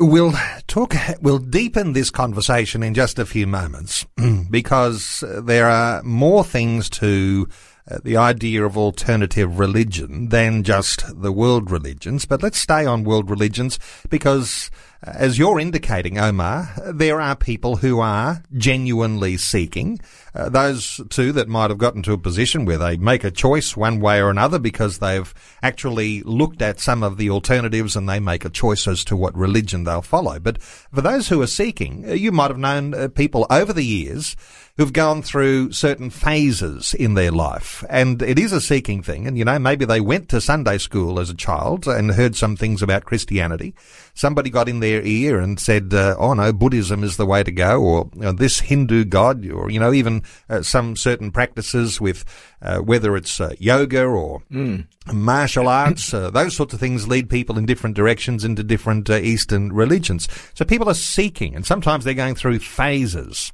We'll 0.00 0.34
talk, 0.66 0.96
we'll 1.22 1.38
deepen 1.38 1.92
this 1.92 2.10
conversation 2.10 2.82
in 2.82 2.92
just 2.92 3.20
a 3.20 3.24
few 3.24 3.46
moments 3.46 4.04
because 4.50 5.22
there 5.44 5.68
are 5.68 6.02
more 6.02 6.42
things 6.42 6.90
to 6.90 7.46
uh, 7.90 7.98
the 8.02 8.16
idea 8.16 8.64
of 8.64 8.76
alternative 8.76 9.58
religion 9.58 10.28
than 10.28 10.62
just 10.62 11.04
the 11.22 11.32
world 11.32 11.70
religions. 11.70 12.26
But 12.26 12.42
let's 12.42 12.60
stay 12.60 12.84
on 12.84 13.04
world 13.04 13.30
religions 13.30 13.78
because 14.08 14.70
as 15.02 15.38
you're 15.38 15.60
indicating, 15.60 16.18
Omar, 16.18 16.70
there 16.92 17.20
are 17.20 17.36
people 17.36 17.76
who 17.76 18.00
are 18.00 18.42
genuinely 18.56 19.36
seeking. 19.36 20.00
Uh, 20.34 20.48
those 20.48 21.00
two 21.08 21.30
that 21.32 21.48
might 21.48 21.70
have 21.70 21.78
gotten 21.78 22.02
to 22.02 22.12
a 22.12 22.18
position 22.18 22.64
where 22.64 22.78
they 22.78 22.96
make 22.96 23.22
a 23.22 23.30
choice 23.30 23.76
one 23.76 24.00
way 24.00 24.20
or 24.20 24.28
another 24.28 24.58
because 24.58 24.98
they've 24.98 25.32
actually 25.62 26.22
looked 26.22 26.62
at 26.62 26.80
some 26.80 27.04
of 27.04 27.16
the 27.16 27.30
alternatives 27.30 27.94
and 27.94 28.08
they 28.08 28.18
make 28.18 28.44
a 28.44 28.50
choice 28.50 28.88
as 28.88 29.04
to 29.04 29.16
what 29.16 29.36
religion 29.36 29.84
they'll 29.84 30.02
follow. 30.02 30.40
But 30.40 30.60
for 30.60 31.00
those 31.00 31.28
who 31.28 31.40
are 31.42 31.46
seeking, 31.46 32.04
uh, 32.08 32.14
you 32.14 32.32
might 32.32 32.50
have 32.50 32.58
known 32.58 32.92
uh, 32.92 33.08
people 33.08 33.46
over 33.50 33.72
the 33.72 33.86
years 33.86 34.34
who've 34.78 34.92
gone 34.92 35.22
through 35.22 35.72
certain 35.72 36.08
phases 36.08 36.94
in 36.94 37.14
their 37.14 37.32
life. 37.32 37.84
And 37.90 38.22
it 38.22 38.38
is 38.38 38.52
a 38.52 38.60
seeking 38.60 39.02
thing. 39.02 39.26
And, 39.26 39.36
you 39.36 39.44
know, 39.44 39.58
maybe 39.58 39.84
they 39.84 40.00
went 40.00 40.28
to 40.28 40.40
Sunday 40.40 40.78
school 40.78 41.18
as 41.18 41.28
a 41.28 41.34
child 41.34 41.88
and 41.88 42.12
heard 42.12 42.36
some 42.36 42.56
things 42.56 42.80
about 42.80 43.04
Christianity. 43.04 43.74
Somebody 44.14 44.50
got 44.50 44.68
in 44.68 44.78
their 44.78 45.02
ear 45.02 45.40
and 45.40 45.58
said, 45.58 45.92
uh, 45.92 46.14
oh 46.16 46.32
no, 46.34 46.52
Buddhism 46.52 47.02
is 47.02 47.16
the 47.16 47.26
way 47.26 47.42
to 47.42 47.50
go, 47.50 47.82
or 47.82 48.08
you 48.14 48.20
know, 48.20 48.32
this 48.32 48.60
Hindu 48.60 49.04
god, 49.04 49.44
or, 49.50 49.68
you 49.68 49.80
know, 49.80 49.92
even 49.92 50.22
uh, 50.48 50.62
some 50.62 50.94
certain 50.94 51.32
practices 51.32 52.00
with, 52.00 52.24
uh, 52.62 52.78
whether 52.78 53.16
it's 53.16 53.40
uh, 53.40 53.54
yoga 53.58 54.04
or 54.04 54.42
mm. 54.48 54.86
martial 55.12 55.66
arts, 55.66 56.14
uh, 56.14 56.30
those 56.30 56.54
sorts 56.54 56.72
of 56.72 56.78
things 56.78 57.08
lead 57.08 57.28
people 57.28 57.58
in 57.58 57.66
different 57.66 57.96
directions 57.96 58.44
into 58.44 58.62
different 58.62 59.10
uh, 59.10 59.16
Eastern 59.16 59.72
religions. 59.72 60.28
So 60.54 60.64
people 60.64 60.88
are 60.88 60.94
seeking, 60.94 61.56
and 61.56 61.66
sometimes 61.66 62.04
they're 62.04 62.14
going 62.14 62.36
through 62.36 62.60
phases. 62.60 63.52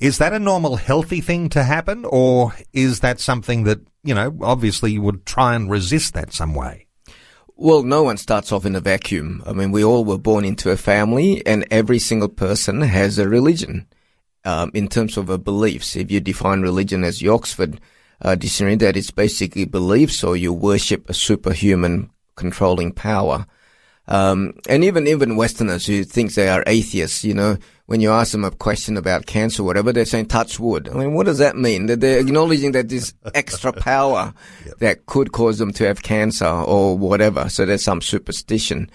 Is 0.00 0.18
that 0.18 0.32
a 0.32 0.38
normal, 0.38 0.76
healthy 0.76 1.20
thing 1.20 1.48
to 1.50 1.62
happen, 1.62 2.04
or 2.04 2.54
is 2.72 3.00
that 3.00 3.20
something 3.20 3.64
that, 3.64 3.80
you 4.02 4.14
know, 4.14 4.36
obviously 4.42 4.92
you 4.92 5.02
would 5.02 5.26
try 5.26 5.54
and 5.54 5.70
resist 5.70 6.14
that 6.14 6.32
some 6.32 6.54
way? 6.54 6.86
Well, 7.56 7.82
no 7.82 8.04
one 8.04 8.18
starts 8.18 8.52
off 8.52 8.64
in 8.64 8.76
a 8.76 8.80
vacuum. 8.80 9.42
I 9.44 9.52
mean, 9.52 9.72
we 9.72 9.82
all 9.82 10.04
were 10.04 10.18
born 10.18 10.44
into 10.44 10.70
a 10.70 10.76
family, 10.76 11.44
and 11.44 11.66
every 11.70 11.98
single 11.98 12.28
person 12.28 12.82
has 12.82 13.18
a 13.18 13.28
religion 13.28 13.88
um, 14.44 14.70
in 14.74 14.88
terms 14.88 15.16
of 15.16 15.28
a 15.28 15.38
beliefs. 15.38 15.96
If 15.96 16.10
you 16.10 16.20
define 16.20 16.62
religion 16.62 17.02
as 17.02 17.18
the 17.18 17.28
Oxford 17.28 17.80
uh, 18.22 18.36
Dictionary, 18.36 18.76
that 18.76 18.96
it's 18.96 19.10
basically 19.10 19.64
beliefs 19.64 20.22
or 20.22 20.36
you 20.36 20.52
worship 20.52 21.10
a 21.10 21.14
superhuman 21.14 22.10
controlling 22.36 22.92
power. 22.92 23.46
Um, 24.06 24.54
and 24.68 24.84
even 24.84 25.06
even 25.06 25.36
Westerners 25.36 25.86
who 25.86 26.02
think 26.02 26.32
they 26.32 26.48
are 26.48 26.64
atheists, 26.66 27.24
you 27.24 27.34
know, 27.34 27.58
when 27.88 28.02
you 28.02 28.10
ask 28.10 28.32
them 28.32 28.44
a 28.44 28.50
question 28.50 28.98
about 28.98 29.24
cancer, 29.24 29.62
or 29.62 29.64
whatever, 29.64 29.94
they're 29.94 30.04
saying 30.04 30.26
touch 30.26 30.60
wood. 30.60 30.90
I 30.90 30.92
mean, 30.92 31.14
what 31.14 31.24
does 31.24 31.38
that 31.38 31.56
mean? 31.56 31.86
That 31.86 32.00
they're 32.00 32.20
acknowledging 32.20 32.72
that 32.72 32.90
this 32.90 33.14
extra 33.34 33.72
power 33.72 34.34
yep. 34.66 34.78
that 34.80 35.06
could 35.06 35.32
cause 35.32 35.56
them 35.56 35.72
to 35.72 35.86
have 35.86 36.02
cancer 36.02 36.44
or 36.44 36.98
whatever. 36.98 37.48
So 37.48 37.64
there's 37.64 37.82
some 37.82 38.02
superstition. 38.02 38.90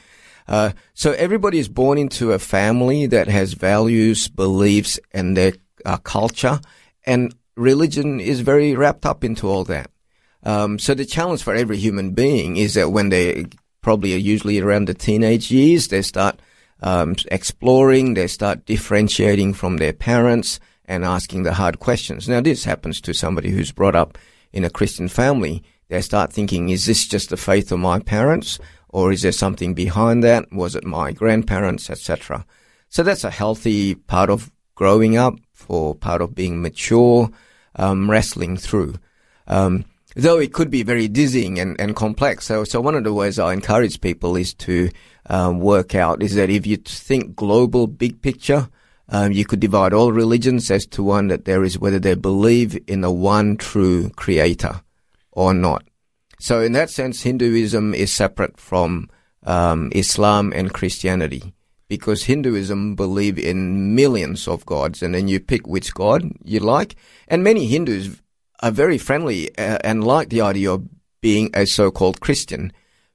Uh, 0.47 0.73
so 0.93 1.13
everybody 1.13 1.57
is 1.57 1.67
born 1.67 1.97
into 1.97 2.33
a 2.33 2.39
family 2.39 3.07
that 3.07 3.27
has 3.27 3.53
values, 3.53 4.27
beliefs, 4.27 4.99
and 5.11 5.35
their 5.35 5.53
uh, 5.85 5.97
culture, 5.97 6.59
and 7.03 7.33
religion 7.55 8.19
is 8.19 8.41
very 8.41 8.75
wrapped 8.75 9.07
up 9.07 9.23
into 9.23 9.49
all 9.49 9.63
that. 9.63 9.89
Um, 10.43 10.77
so 10.77 10.93
the 10.93 11.05
challenge 11.05 11.41
for 11.41 11.55
every 11.55 11.77
human 11.77 12.11
being 12.11 12.57
is 12.57 12.75
that 12.75 12.91
when 12.91 13.09
they 13.09 13.45
probably 13.81 14.15
are 14.15 14.17
usually 14.17 14.59
around 14.59 14.87
the 14.87 14.95
teenage 14.95 15.51
years. 15.51 15.89
They 15.89 16.01
start 16.01 16.39
um, 16.83 17.15
exploring, 17.31 18.13
they 18.13 18.27
start 18.27 18.65
differentiating 18.65 19.53
from 19.53 19.77
their 19.77 19.93
parents 19.93 20.59
and 20.85 21.05
asking 21.05 21.43
the 21.43 21.53
hard 21.53 21.79
questions. 21.79 22.27
Now, 22.27 22.41
this 22.41 22.65
happens 22.65 22.99
to 23.01 23.13
somebody 23.13 23.49
who's 23.49 23.71
brought 23.71 23.95
up 23.95 24.17
in 24.51 24.65
a 24.65 24.69
Christian 24.69 25.07
family. 25.07 25.63
They 25.87 26.01
start 26.01 26.33
thinking, 26.33 26.69
is 26.69 26.85
this 26.85 27.07
just 27.07 27.29
the 27.29 27.37
faith 27.37 27.71
of 27.71 27.79
my 27.79 27.99
parents? 27.99 28.59
Or 28.89 29.11
is 29.11 29.21
there 29.21 29.31
something 29.31 29.73
behind 29.73 30.23
that? 30.23 30.51
Was 30.51 30.75
it 30.75 30.83
my 30.83 31.13
grandparents, 31.13 31.89
etc.? 31.89 32.45
So 32.89 33.01
that's 33.01 33.23
a 33.23 33.31
healthy 33.31 33.95
part 33.95 34.29
of 34.29 34.51
growing 34.75 35.17
up, 35.17 35.35
for 35.53 35.95
part 35.95 36.21
of 36.21 36.35
being 36.35 36.61
mature, 36.61 37.29
um, 37.75 38.11
wrestling 38.11 38.57
through. 38.57 38.95
Um, 39.47 39.85
though 40.15 40.39
it 40.39 40.53
could 40.53 40.69
be 40.69 40.83
very 40.83 41.07
dizzying 41.07 41.59
and, 41.59 41.79
and 41.79 41.95
complex. 41.95 42.45
So, 42.45 42.63
so 42.63 42.81
one 42.81 42.95
of 42.95 43.03
the 43.03 43.13
ways 43.13 43.39
I 43.39 43.53
encourage 43.53 44.01
people 44.01 44.35
is 44.35 44.53
to 44.55 44.89
um, 45.27 45.59
work 45.59 45.95
out 45.95 46.21
is 46.21 46.35
that 46.35 46.49
if 46.49 46.67
you 46.67 46.77
think 46.77 47.35
global, 47.35 47.87
big 47.87 48.21
picture, 48.21 48.69
um, 49.09 49.31
you 49.31 49.45
could 49.45 49.59
divide 49.59 49.93
all 49.93 50.11
religions 50.11 50.71
as 50.71 50.85
to 50.87 51.03
one 51.03 51.27
that 51.27 51.45
there 51.45 51.63
is 51.63 51.77
whether 51.77 51.99
they 51.99 52.15
believe 52.15 52.77
in 52.87 53.01
the 53.01 53.11
one 53.11 53.57
true 53.57 54.09
creator 54.11 54.81
or 55.31 55.53
not. 55.53 55.83
So 56.39 56.61
in 56.61 56.73
that 56.73 56.89
sense, 56.89 57.21
Hinduism 57.21 57.93
is 57.93 58.11
separate 58.11 58.59
from 58.59 59.09
um, 59.43 59.91
Islam 59.93 60.51
and 60.53 60.73
Christianity 60.73 61.53
because 61.87 62.23
Hinduism 62.23 62.95
believe 62.95 63.37
in 63.37 63.93
millions 63.93 64.47
of 64.47 64.65
gods, 64.65 65.03
and 65.03 65.13
then 65.13 65.27
you 65.27 65.39
pick 65.39 65.67
which 65.67 65.93
god 65.93 66.23
you 66.43 66.59
like. 66.59 66.95
And 67.27 67.43
many 67.43 67.67
Hindus 67.67 68.21
are 68.63 68.71
very 68.71 68.97
friendly 68.97 69.55
uh, 69.57 69.77
and 69.83 70.03
like 70.03 70.29
the 70.29 70.41
idea 70.41 70.71
of 70.71 70.87
being 71.21 71.51
a 71.53 71.65
so-called 71.65 72.21
Christian 72.21 72.71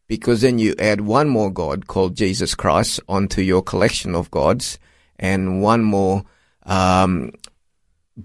because 0.06 0.42
then 0.42 0.58
you 0.58 0.74
add 0.78 1.00
one 1.00 1.28
more 1.28 1.50
God 1.50 1.86
called 1.86 2.16
Jesus 2.16 2.54
Christ 2.54 3.00
onto 3.08 3.40
your 3.40 3.62
collection 3.62 4.14
of 4.14 4.30
gods 4.30 4.78
and 5.18 5.62
one 5.62 5.82
more 5.82 6.24
um, 6.64 7.32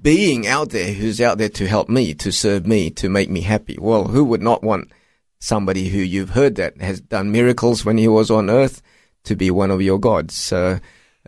being 0.01 0.48
out 0.48 0.72
there 0.72 0.94
who's 0.94 1.22
out 1.22 1.38
there 1.38 1.50
to 1.50 1.65
help 1.65 1.88
me, 1.88 2.13
to 2.15 2.32
serve 2.32 2.68
me, 2.68 2.89
to 2.92 3.08
make 3.08 3.30
me 3.30 3.42
happy. 3.42 3.77
Well, 3.80 4.10
who 4.10 4.25
would 4.25 4.42
not 4.42 4.62
want 4.62 4.92
somebody 5.39 5.89
who 5.89 6.00
you've 6.00 6.32
heard 6.32 6.56
that 6.56 6.82
has 6.82 7.00
done 7.00 7.32
miracles 7.32 7.86
when 7.86 7.98
he 7.98 8.08
was 8.08 8.30
on 8.30 8.50
earth 8.50 8.82
to 9.24 9.36
be 9.36 9.50
one 9.50 9.72
of 9.72 9.82
your 9.82 10.00
gods? 10.00 10.36
So 10.36 10.80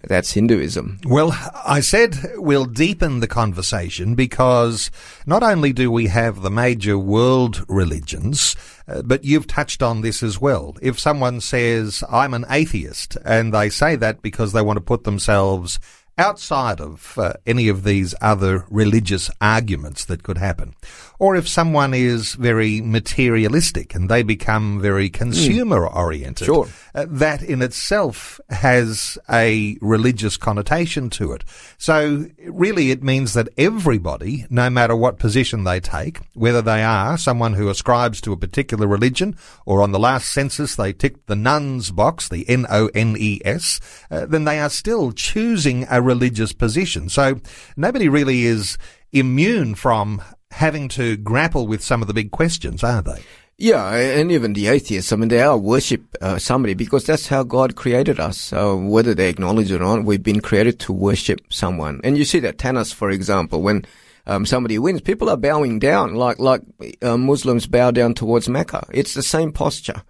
That's 0.04 0.34
Hinduism. 0.34 1.00
Well, 1.06 1.32
I 1.66 1.80
said 1.80 2.18
we'll 2.36 2.66
deepen 2.66 3.22
the 3.22 3.28
conversation 3.28 4.14
because 4.14 4.92
not 5.26 5.42
only 5.42 5.74
do 5.74 5.90
we 5.90 6.08
have 6.08 6.42
the 6.42 6.52
major 6.52 6.98
world 6.98 7.66
religions, 7.68 8.56
uh, 8.88 9.02
but 9.04 9.24
you've 9.24 9.48
touched 9.48 9.82
on 9.82 10.02
this 10.02 10.22
as 10.22 10.40
well. 10.40 10.76
If 10.82 11.00
someone 11.00 11.40
says, 11.42 12.04
I'm 12.10 12.34
an 12.34 12.46
atheist, 12.50 13.18
and 13.24 13.54
they 13.54 13.70
say 13.70 13.96
that 13.96 14.22
because 14.22 14.52
they 14.52 14.62
want 14.62 14.78
to 14.78 14.82
put 14.82 15.06
themselves 15.06 15.80
outside 16.18 16.80
of 16.80 17.18
uh, 17.18 17.34
any 17.46 17.68
of 17.68 17.84
these 17.84 18.16
other 18.22 18.66
religious 18.70 19.30
arguments 19.42 20.06
that 20.06 20.24
could 20.24 20.38
happen. 20.38 20.74
Or 21.20 21.36
if 21.36 21.48
someone 21.48 21.94
is 21.94 22.34
very 22.36 22.82
materialistic 22.82 23.96
and 23.96 24.10
they 24.10 24.22
become 24.24 24.82
very 24.82 25.10
consumer 25.10 25.88
oriented, 25.88 26.46
Sure. 26.46 26.68
uh, 26.94 27.06
that 27.10 27.42
in 27.42 27.62
itself 27.62 28.40
has 28.50 29.18
a 29.30 29.78
religious 29.82 30.36
connotation 30.38 31.10
to 31.12 31.32
it. 31.32 31.44
So 31.78 32.28
really 32.46 32.92
it 32.92 33.02
means 33.02 33.34
that 33.34 33.50
everybody, 33.58 34.46
no 34.50 34.70
matter 34.70 34.96
what 34.96 35.18
position 35.20 35.64
they 35.64 35.80
take, 35.80 36.20
whether 36.34 36.62
they 36.62 36.84
are 36.84 37.18
someone 37.18 37.54
who 37.54 37.70
ascribes 37.70 38.20
to 38.22 38.34
a 38.34 38.38
particular 38.38 38.88
religion 38.88 39.38
or 39.66 39.82
on 39.82 39.92
the 39.92 40.00
last 40.00 40.32
census 40.32 40.76
they 40.76 40.92
ticked 40.92 41.28
the 41.28 41.36
nones 41.36 41.92
box, 41.92 42.28
the 42.28 42.48
N-O-N-E-S, 42.50 43.80
uh, 44.12 44.26
then 44.26 44.44
they 44.44 44.60
are 44.60 44.70
still 44.70 45.12
choosing 45.14 45.86
a 45.90 46.02
religious 46.06 46.54
position. 46.54 47.10
So 47.10 47.40
nobody 47.76 48.08
really 48.08 48.46
is 48.46 48.78
immune 49.12 49.76
from 49.76 50.22
having 50.52 50.88
to 50.90 51.18
grapple 51.18 51.68
with 51.68 51.84
some 51.84 52.02
of 52.02 52.08
the 52.08 52.14
big 52.14 52.32
questions, 52.32 52.84
are 52.84 53.02
they? 53.02 53.24
Yeah, 53.58 53.94
and 53.94 54.34
even 54.34 54.52
the 54.52 54.68
atheists, 54.68 55.14
I 55.14 55.16
mean, 55.16 55.30
they 55.30 55.42
are 55.42 55.58
worship 55.58 56.04
uh, 56.22 56.38
somebody 56.38 56.74
because 56.74 57.06
that's 57.06 57.28
how 57.28 57.44
God 57.44 57.78
created 57.78 58.20
us. 58.20 58.52
Whether 58.52 59.14
they 59.14 59.30
acknowledge 59.30 59.72
it 59.72 59.82
or 59.82 59.98
not, 59.98 60.04
we've 60.04 60.22
been 60.22 60.42
created 60.42 60.78
to 60.82 60.94
worship 60.94 61.40
someone. 61.50 62.02
And 62.04 62.18
you 62.18 62.26
see 62.26 62.40
that 62.40 62.58
tennis, 62.58 62.92
for 62.92 63.10
example, 63.10 63.62
when 63.62 63.86
um, 64.28 64.46
somebody 64.46 64.78
wins, 64.78 65.02
people 65.02 65.30
are 65.30 65.38
bowing 65.38 65.80
down 65.80 66.16
like 66.16 66.38
like 66.40 66.64
uh, 67.02 67.16
Muslims 67.16 67.66
bow 67.66 67.92
down 67.92 68.14
towards 68.14 68.50
Mecca. 68.50 68.86
It's 68.92 69.14
the 69.14 69.24
same 69.24 69.54
posture. 69.54 70.04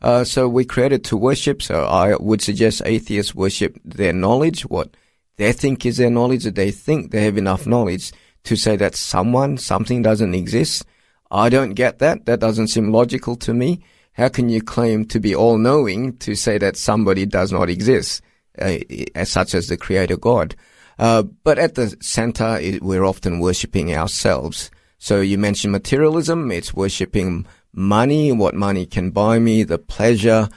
Uh, 0.00 0.22
so 0.22 0.48
we 0.48 0.64
created 0.64 1.04
to 1.06 1.16
worship. 1.16 1.60
So 1.60 1.84
I 1.84 2.14
would 2.16 2.42
suggest 2.42 2.82
atheists 2.84 3.34
worship 3.34 3.78
their 3.84 4.12
knowledge, 4.12 4.62
what 4.62 4.96
they 5.36 5.52
think 5.52 5.86
is 5.86 5.96
their 5.96 6.10
knowledge, 6.10 6.44
that 6.44 6.54
they 6.54 6.70
think 6.70 7.10
they 7.10 7.24
have 7.24 7.38
enough 7.38 7.66
knowledge 7.66 8.12
to 8.44 8.56
say 8.56 8.76
that 8.76 8.94
someone, 8.94 9.56
something 9.56 10.02
doesn't 10.02 10.34
exist. 10.34 10.84
I 11.30 11.48
don't 11.48 11.74
get 11.74 11.98
that. 12.00 12.26
That 12.26 12.40
doesn't 12.40 12.68
seem 12.68 12.92
logical 12.92 13.36
to 13.36 13.54
me. 13.54 13.82
How 14.14 14.28
can 14.28 14.48
you 14.50 14.60
claim 14.60 15.06
to 15.06 15.20
be 15.20 15.34
all 15.34 15.56
knowing 15.56 16.16
to 16.18 16.34
say 16.34 16.58
that 16.58 16.76
somebody 16.76 17.24
does 17.24 17.50
not 17.50 17.70
exist, 17.70 18.20
uh, 18.60 18.78
as 19.14 19.30
such 19.30 19.54
as 19.54 19.68
the 19.68 19.76
creator 19.76 20.16
God? 20.16 20.54
Uh, 20.98 21.22
but 21.22 21.58
at 21.58 21.74
the 21.74 21.96
center, 22.00 22.58
it, 22.60 22.82
we're 22.82 23.04
often 23.04 23.40
worshipping 23.40 23.94
ourselves. 23.94 24.70
So 24.98 25.20
you 25.20 25.38
mentioned 25.38 25.72
materialism. 25.72 26.52
It's 26.52 26.74
worshipping 26.74 27.46
money, 27.72 28.32
what 28.32 28.54
money 28.54 28.84
can 28.84 29.10
buy 29.10 29.38
me, 29.38 29.62
the 29.62 29.78
pleasure, 29.78 30.48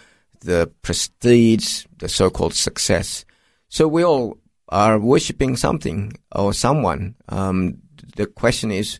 the 0.41 0.69
prestige, 0.81 1.85
the 1.97 2.09
so-called 2.09 2.53
success. 2.53 3.23
So 3.69 3.87
we 3.87 4.03
all 4.03 4.37
are 4.69 4.99
worshipping 4.99 5.55
something 5.55 6.13
or 6.33 6.53
someone. 6.53 7.15
Um, 7.29 7.77
the 8.15 8.25
question 8.25 8.71
is, 8.71 8.99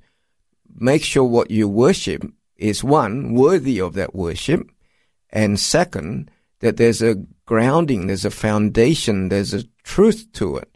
make 0.76 1.04
sure 1.04 1.24
what 1.24 1.52
you 1.52 1.68
worship 1.68 2.24
is 2.58 2.84
one, 2.84 3.34
worthy 3.34 3.80
of 3.80 3.94
that 3.94 4.16
worship, 4.16 4.70
and 5.30 5.60
second, 5.60 6.32
that 6.60 6.78
there's 6.78 7.02
a 7.02 7.16
grounding, 7.46 8.08
there's 8.08 8.26
a 8.26 8.32
foundation, 8.32 9.30
there's 9.30 9.54
a 9.54 9.64
truth 9.84 10.32
to 10.34 10.58
it, 10.58 10.70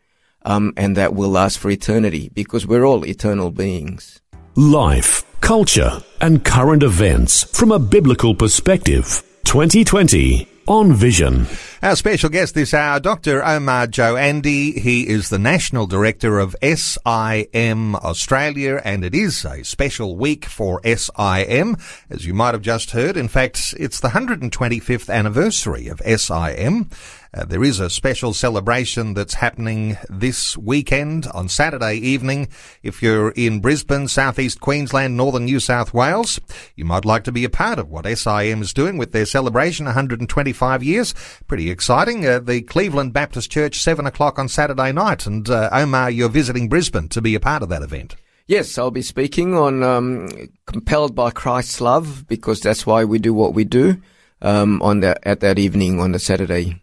um, 0.43 0.73
and 0.75 0.95
that 0.97 1.13
will 1.15 1.29
last 1.29 1.59
for 1.59 1.69
eternity 1.69 2.29
because 2.33 2.67
we're 2.67 2.85
all 2.85 3.05
eternal 3.05 3.51
beings. 3.51 4.21
Life, 4.55 5.23
culture, 5.41 6.01
and 6.19 6.43
current 6.43 6.83
events 6.83 7.43
from 7.57 7.71
a 7.71 7.79
biblical 7.79 8.35
perspective. 8.35 9.23
2020 9.45 10.47
on 10.69 10.93
Vision. 10.93 11.47
Our 11.81 11.95
special 11.95 12.29
guest 12.29 12.53
this 12.53 12.75
hour, 12.75 12.99
Dr. 12.99 13.43
Omar 13.43 13.87
Djoeandy. 13.87 14.77
He 14.77 15.07
is 15.07 15.29
the 15.29 15.39
National 15.39 15.87
Director 15.87 16.37
of 16.37 16.55
SIM 16.61 17.95
Australia, 17.95 18.79
and 18.85 19.03
it 19.03 19.15
is 19.15 19.43
a 19.45 19.63
special 19.63 20.15
week 20.15 20.45
for 20.45 20.79
SIM, 20.83 21.75
as 22.11 22.25
you 22.27 22.35
might 22.35 22.53
have 22.53 22.61
just 22.61 22.91
heard. 22.91 23.17
In 23.17 23.27
fact, 23.27 23.73
it's 23.79 23.99
the 23.99 24.09
125th 24.09 25.09
anniversary 25.11 25.87
of 25.87 26.01
SIM. 26.05 26.89
Uh, 27.31 27.45
there 27.45 27.63
is 27.63 27.79
a 27.79 27.91
special 27.91 28.33
celebration 28.33 29.13
that's 29.13 29.35
happening 29.35 29.97
this 30.09 30.57
weekend 30.57 31.27
on 31.27 31.47
Saturday 31.47 31.95
evening. 31.95 32.47
If 32.81 33.03
you're 33.03 33.29
in 33.31 33.59
Brisbane, 33.59 34.07
southeast 34.07 34.59
Queensland, 34.59 35.15
northern 35.15 35.45
New 35.45 35.59
South 35.59 35.93
Wales, 35.93 36.39
you 36.75 36.85
might 36.85 37.05
like 37.05 37.23
to 37.25 37.31
be 37.31 37.43
a 37.43 37.49
part 37.49 37.77
of 37.77 37.87
what 37.87 38.07
SIM 38.07 38.63
is 38.63 38.73
doing 38.73 38.97
with 38.97 39.11
their 39.11 39.27
celebration, 39.27 39.85
125 39.85 40.83
years. 40.83 41.13
Pretty 41.47 41.69
exciting. 41.69 42.25
Uh, 42.25 42.39
the 42.39 42.63
Cleveland 42.63 43.13
Baptist 43.13 43.51
Church, 43.51 43.79
7 43.79 44.07
o'clock 44.07 44.39
on 44.39 44.49
Saturday 44.49 44.91
night. 44.91 45.27
And 45.27 45.47
uh, 45.47 45.69
Omar, 45.71 46.09
you're 46.09 46.29
visiting 46.29 46.67
Brisbane 46.67 47.09
to 47.09 47.21
be 47.21 47.35
a 47.35 47.39
part 47.39 47.61
of 47.61 47.69
that 47.69 47.83
event. 47.83 48.15
Yes, 48.47 48.79
I'll 48.79 48.89
be 48.89 49.03
speaking 49.03 49.53
on 49.53 49.83
um, 49.83 50.29
compelled 50.65 51.13
by 51.13 51.29
Christ's 51.29 51.79
love 51.79 52.27
because 52.27 52.59
that's 52.61 52.87
why 52.87 53.05
we 53.05 53.19
do 53.19 53.35
what 53.35 53.53
we 53.53 53.63
do 53.63 54.01
um, 54.41 54.81
on 54.81 55.03
at 55.03 55.41
that 55.41 55.59
evening 55.59 55.99
on 55.99 56.13
the 56.13 56.19
Saturday. 56.19 56.81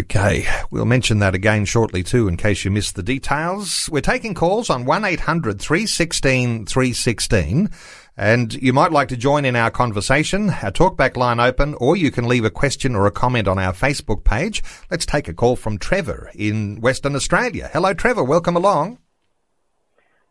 Okay, 0.00 0.46
we'll 0.70 0.84
mention 0.84 1.18
that 1.18 1.34
again 1.34 1.64
shortly 1.64 2.02
too, 2.02 2.28
in 2.28 2.36
case 2.36 2.64
you 2.64 2.70
missed 2.70 2.96
the 2.96 3.02
details. 3.02 3.88
We're 3.90 4.00
taking 4.00 4.34
calls 4.34 4.70
on 4.70 4.84
1800 4.84 5.60
316 5.60 6.66
316. 6.66 7.70
And 8.16 8.52
you 8.54 8.72
might 8.72 8.92
like 8.92 9.08
to 9.08 9.16
join 9.16 9.44
in 9.44 9.56
our 9.56 9.70
conversation, 9.70 10.50
our 10.50 10.70
talkback 10.70 11.16
line 11.16 11.40
open, 11.40 11.74
or 11.74 11.96
you 11.96 12.10
can 12.10 12.28
leave 12.28 12.44
a 12.44 12.50
question 12.50 12.94
or 12.94 13.06
a 13.06 13.10
comment 13.10 13.48
on 13.48 13.58
our 13.58 13.72
Facebook 13.72 14.24
page. 14.24 14.62
Let's 14.90 15.06
take 15.06 15.26
a 15.26 15.32
call 15.32 15.56
from 15.56 15.78
Trevor 15.78 16.30
in 16.34 16.80
Western 16.80 17.16
Australia. 17.16 17.70
Hello, 17.72 17.94
Trevor. 17.94 18.22
Welcome 18.22 18.56
along. 18.56 18.98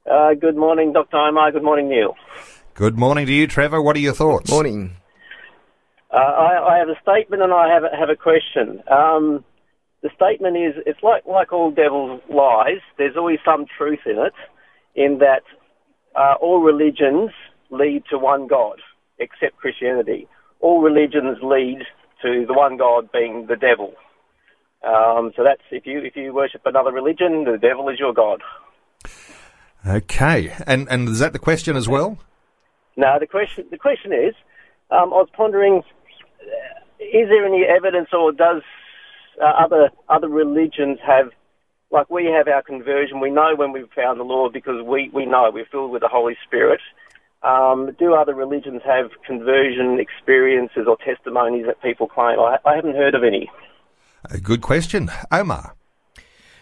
Uh, 0.10 0.34
good 0.36 0.56
morning, 0.56 0.94
Dr. 0.94 1.18
Omar. 1.18 1.52
Good 1.52 1.64
morning, 1.64 1.90
Neil. 1.90 2.16
Good 2.76 2.98
morning 2.98 3.26
to 3.26 3.34
you, 3.34 3.48
Trevor. 3.48 3.82
What 3.82 3.96
are 3.96 4.00
your 4.00 4.14
thoughts? 4.14 4.52
Morning. 4.52 4.96
Uh, 6.12 6.18
I, 6.18 6.76
I 6.76 6.78
have 6.80 6.90
a 6.90 7.00
statement 7.02 7.42
and 7.44 7.54
I 7.54 7.74
have 7.74 7.84
a, 7.84 7.96
have 7.96 8.10
a 8.10 8.16
question. 8.16 8.82
Um, 8.90 9.44
the 10.02 10.10
statement 10.16 10.58
is 10.58 10.82
it's 10.86 11.04
like, 11.04 11.26
like 11.26 11.54
all 11.54 11.72
devil's 11.72 12.22
lies, 12.34 12.82
there's 12.98 13.18
always 13.18 13.40
some 13.46 13.66
truth 13.78 14.00
in 14.06 14.18
it, 14.18 14.34
in 14.96 15.20
that 15.20 15.44
uh, 16.16 16.36
all 16.42 16.62
religions 16.62 17.32
lead 17.70 18.04
to 18.10 18.18
one 18.18 18.48
God, 18.48 18.80
except 19.20 19.58
Christianity. 19.58 20.28
All 20.62 20.82
religions 20.82 21.38
lead 21.44 21.80
to 22.24 22.46
the 22.48 22.54
one 22.54 22.78
God 22.78 23.12
being 23.12 23.46
the 23.48 23.56
devil. 23.56 23.94
Um, 24.86 25.32
so 25.36 25.44
that's 25.44 25.62
if 25.72 25.86
you 25.86 26.00
if 26.00 26.16
you 26.16 26.34
worship 26.34 26.62
another 26.66 26.92
religion, 26.92 27.44
the 27.44 27.58
devil 27.58 27.90
is 27.90 28.00
your 28.00 28.14
god. 28.14 28.42
Okay. 29.86 30.54
And, 30.66 30.88
and 30.90 31.08
is 31.10 31.20
that 31.20 31.34
the 31.34 31.40
question 31.40 31.76
as 31.76 31.88
well? 31.88 32.18
No, 32.96 33.18
the 33.20 33.28
question 33.28 33.66
the 33.72 33.78
question 33.78 34.14
is, 34.14 34.34
um, 34.92 35.14
I 35.14 35.18
was 35.18 35.30
pondering, 35.36 35.84
is 37.00 37.30
there 37.30 37.46
any 37.46 37.64
evidence, 37.66 38.10
or 38.14 38.32
does 38.32 38.62
uh, 39.42 39.46
other 39.46 39.90
other 40.08 40.30
religions 40.30 41.00
have, 41.06 41.30
like 41.92 42.10
we 42.10 42.26
have 42.26 42.48
our 42.48 42.62
conversion? 42.62 43.20
We 43.20 43.32
know 43.32 43.54
when 43.56 43.72
we've 43.72 43.92
found 43.96 44.20
the 44.20 44.24
Lord 44.24 44.54
because 44.54 44.84
we 44.84 45.10
we 45.14 45.26
know 45.26 45.50
we're 45.54 45.66
filled 45.66 45.92
with 45.92 46.02
the 46.02 46.08
Holy 46.08 46.38
Spirit. 46.46 46.82
Um, 47.42 47.96
do 47.98 48.14
other 48.14 48.36
religions 48.36 48.82
have 48.86 49.12
conversion 49.26 49.98
experiences 50.00 50.86
or 50.88 50.98
testimonies 50.98 51.66
that 51.68 51.82
people 51.82 52.08
claim? 52.08 52.38
I, 52.38 52.58
I 52.66 52.76
haven't 52.76 52.96
heard 52.96 53.16
of 53.16 53.24
any. 53.24 53.50
A 54.26 54.40
good 54.40 54.62
question. 54.62 55.10
Omar. 55.32 55.76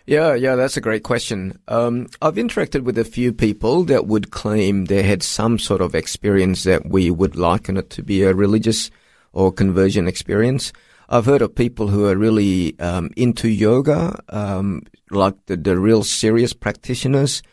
Yeah, 0.06 0.36
yeah, 0.36 0.56
that's 0.56 0.78
a 0.78 0.82
great 0.82 1.04
question. 1.04 1.60
Um, 1.68 2.08
I've 2.22 2.36
interacted 2.36 2.84
with 2.84 2.98
a 2.98 3.04
few 3.04 3.34
people 3.34 3.84
that 3.86 4.08
would 4.08 4.32
claim 4.32 4.86
they 4.86 5.04
had 5.04 5.22
some 5.22 5.60
sort 5.60 5.82
of 5.82 5.96
experience 5.96 6.64
that 6.64 6.86
we 6.86 7.12
would 7.12 7.36
liken 7.36 7.76
it 7.76 7.90
to 7.90 8.04
be 8.04 8.24
a 8.24 8.34
religious 8.34 8.90
or 9.38 9.52
conversion 9.52 10.08
experience. 10.08 10.74
I've 11.10 11.28
heard 11.28 11.44
of 11.44 11.54
people 11.54 11.90
who 11.90 12.08
are 12.08 12.18
really 12.18 12.78
um, 12.80 13.12
into 13.16 13.48
yoga, 13.48 14.20
um, 14.30 14.82
like 15.12 15.36
the, 15.46 15.56
the 15.56 15.78
real 15.78 16.04
serious 16.04 16.54
practitioners, 16.54 17.44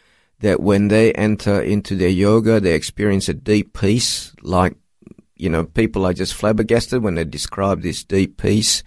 that 0.40 0.60
when 0.60 0.88
they 0.88 1.12
enter 1.12 1.60
into 1.60 1.94
their 1.94 2.08
yoga, 2.08 2.58
they 2.58 2.72
experience 2.74 3.28
a 3.28 3.34
deep 3.34 3.78
peace. 3.78 4.32
Like, 4.40 4.76
you 5.36 5.50
know, 5.50 5.64
people 5.64 6.06
are 6.06 6.14
just 6.14 6.32
flabbergasted 6.32 7.02
when 7.02 7.16
they 7.16 7.24
describe 7.24 7.82
this 7.82 8.02
deep 8.02 8.38
peace. 8.38 8.82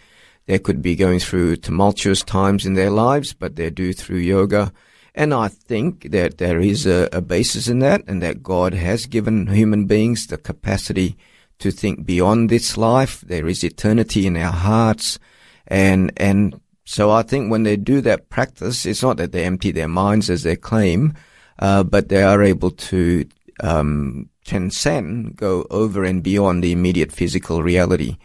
They 0.47 0.57
could 0.57 0.81
be 0.81 0.95
going 0.95 1.19
through 1.19 1.57
tumultuous 1.57 2.23
times 2.23 2.65
in 2.65 2.73
their 2.73 2.89
lives, 2.89 3.31
but 3.31 3.57
they 3.57 3.69
do 3.69 3.93
through 3.93 4.17
yoga. 4.17 4.73
And 5.13 5.35
I 5.35 5.49
think 5.49 6.09
that 6.09 6.39
there 6.39 6.59
is 6.59 6.87
a, 6.87 7.09
a, 7.13 7.21
basis 7.21 7.67
in 7.67 7.77
that 7.79 8.01
and 8.07 8.23
that 8.23 8.41
God 8.41 8.73
has 8.73 9.05
given 9.05 9.47
human 9.47 9.85
beings 9.85 10.25
the 10.27 10.37
capacity 10.37 11.15
to 11.59 11.71
think 11.71 12.05
beyond 12.05 12.49
this 12.49 12.77
life. 12.77 13.21
There 13.21 13.47
is 13.47 13.63
eternity 13.63 14.27
in 14.27 14.37
our 14.37 14.51
hearts 14.51 15.19
and, 15.67 16.11
and 16.17 16.59
So 16.87 17.11
I 17.11 17.21
think 17.21 17.51
when 17.51 17.63
they 17.63 17.75
do 17.75 17.99
that 18.01 18.29
practice, 18.29 18.85
it's 18.85 19.03
not 19.03 19.17
that 19.17 19.33
they 19.33 19.43
empty 19.43 19.71
their 19.71 19.89
minds 19.89 20.29
as 20.29 20.43
they 20.43 20.55
claim, 20.55 21.13
uh, 21.59 21.83
but 21.83 22.07
they 22.07 22.23
are 22.23 22.41
able 22.41 22.71
to 22.71 23.27
um, 23.59 24.29
transcend, 24.45 25.35
go 25.35 25.67
over 25.69 26.05
and 26.05 26.23
beyond 26.23 26.63
the 26.63 26.71
immediate 26.71 27.11
physical 27.11 27.61
reality, 27.61 28.15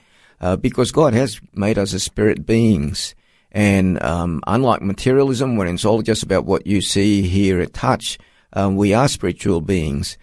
uh, 0.41 0.55
because 0.55 0.93
God 0.93 1.13
has 1.13 1.41
made 1.55 1.77
us 1.77 1.93
as 1.93 2.05
spirit 2.05 2.47
beings. 2.47 3.17
And 3.51 4.01
um, 4.01 4.41
unlike 4.47 4.81
materialism, 4.81 5.57
when 5.57 5.67
it's 5.67 5.85
all 5.85 6.01
just 6.01 6.23
about 6.23 6.45
what 6.47 6.65
you 6.65 6.81
see, 6.81 7.23
hear, 7.23 7.67
touch, 7.67 8.17
um, 8.53 8.77
we 8.77 8.95
are 8.95 9.09
spiritual 9.09 9.61
beings. 9.61 10.17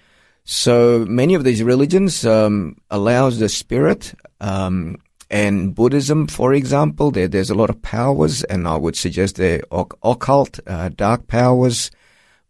So 0.51 1.05
many 1.07 1.35
of 1.35 1.43
these 1.43 1.62
religions 1.62 2.25
um, 2.25 2.75
allows 2.89 3.38
the 3.38 3.49
spirit, 3.49 4.15
um, 4.41 4.97
and 5.29 5.75
Buddhism, 5.75 6.25
for 6.25 6.55
example, 6.55 7.12
there, 7.12 7.27
there's 7.27 7.51
a 7.51 7.55
lot 7.55 7.69
of 7.69 7.83
powers, 7.83 8.43
and 8.45 8.67
I 8.67 8.75
would 8.75 8.95
suggest 8.95 9.35
they're 9.35 9.62
occult, 9.71 10.59
uh, 10.65 10.89
dark 10.89 11.27
powers, 11.27 11.91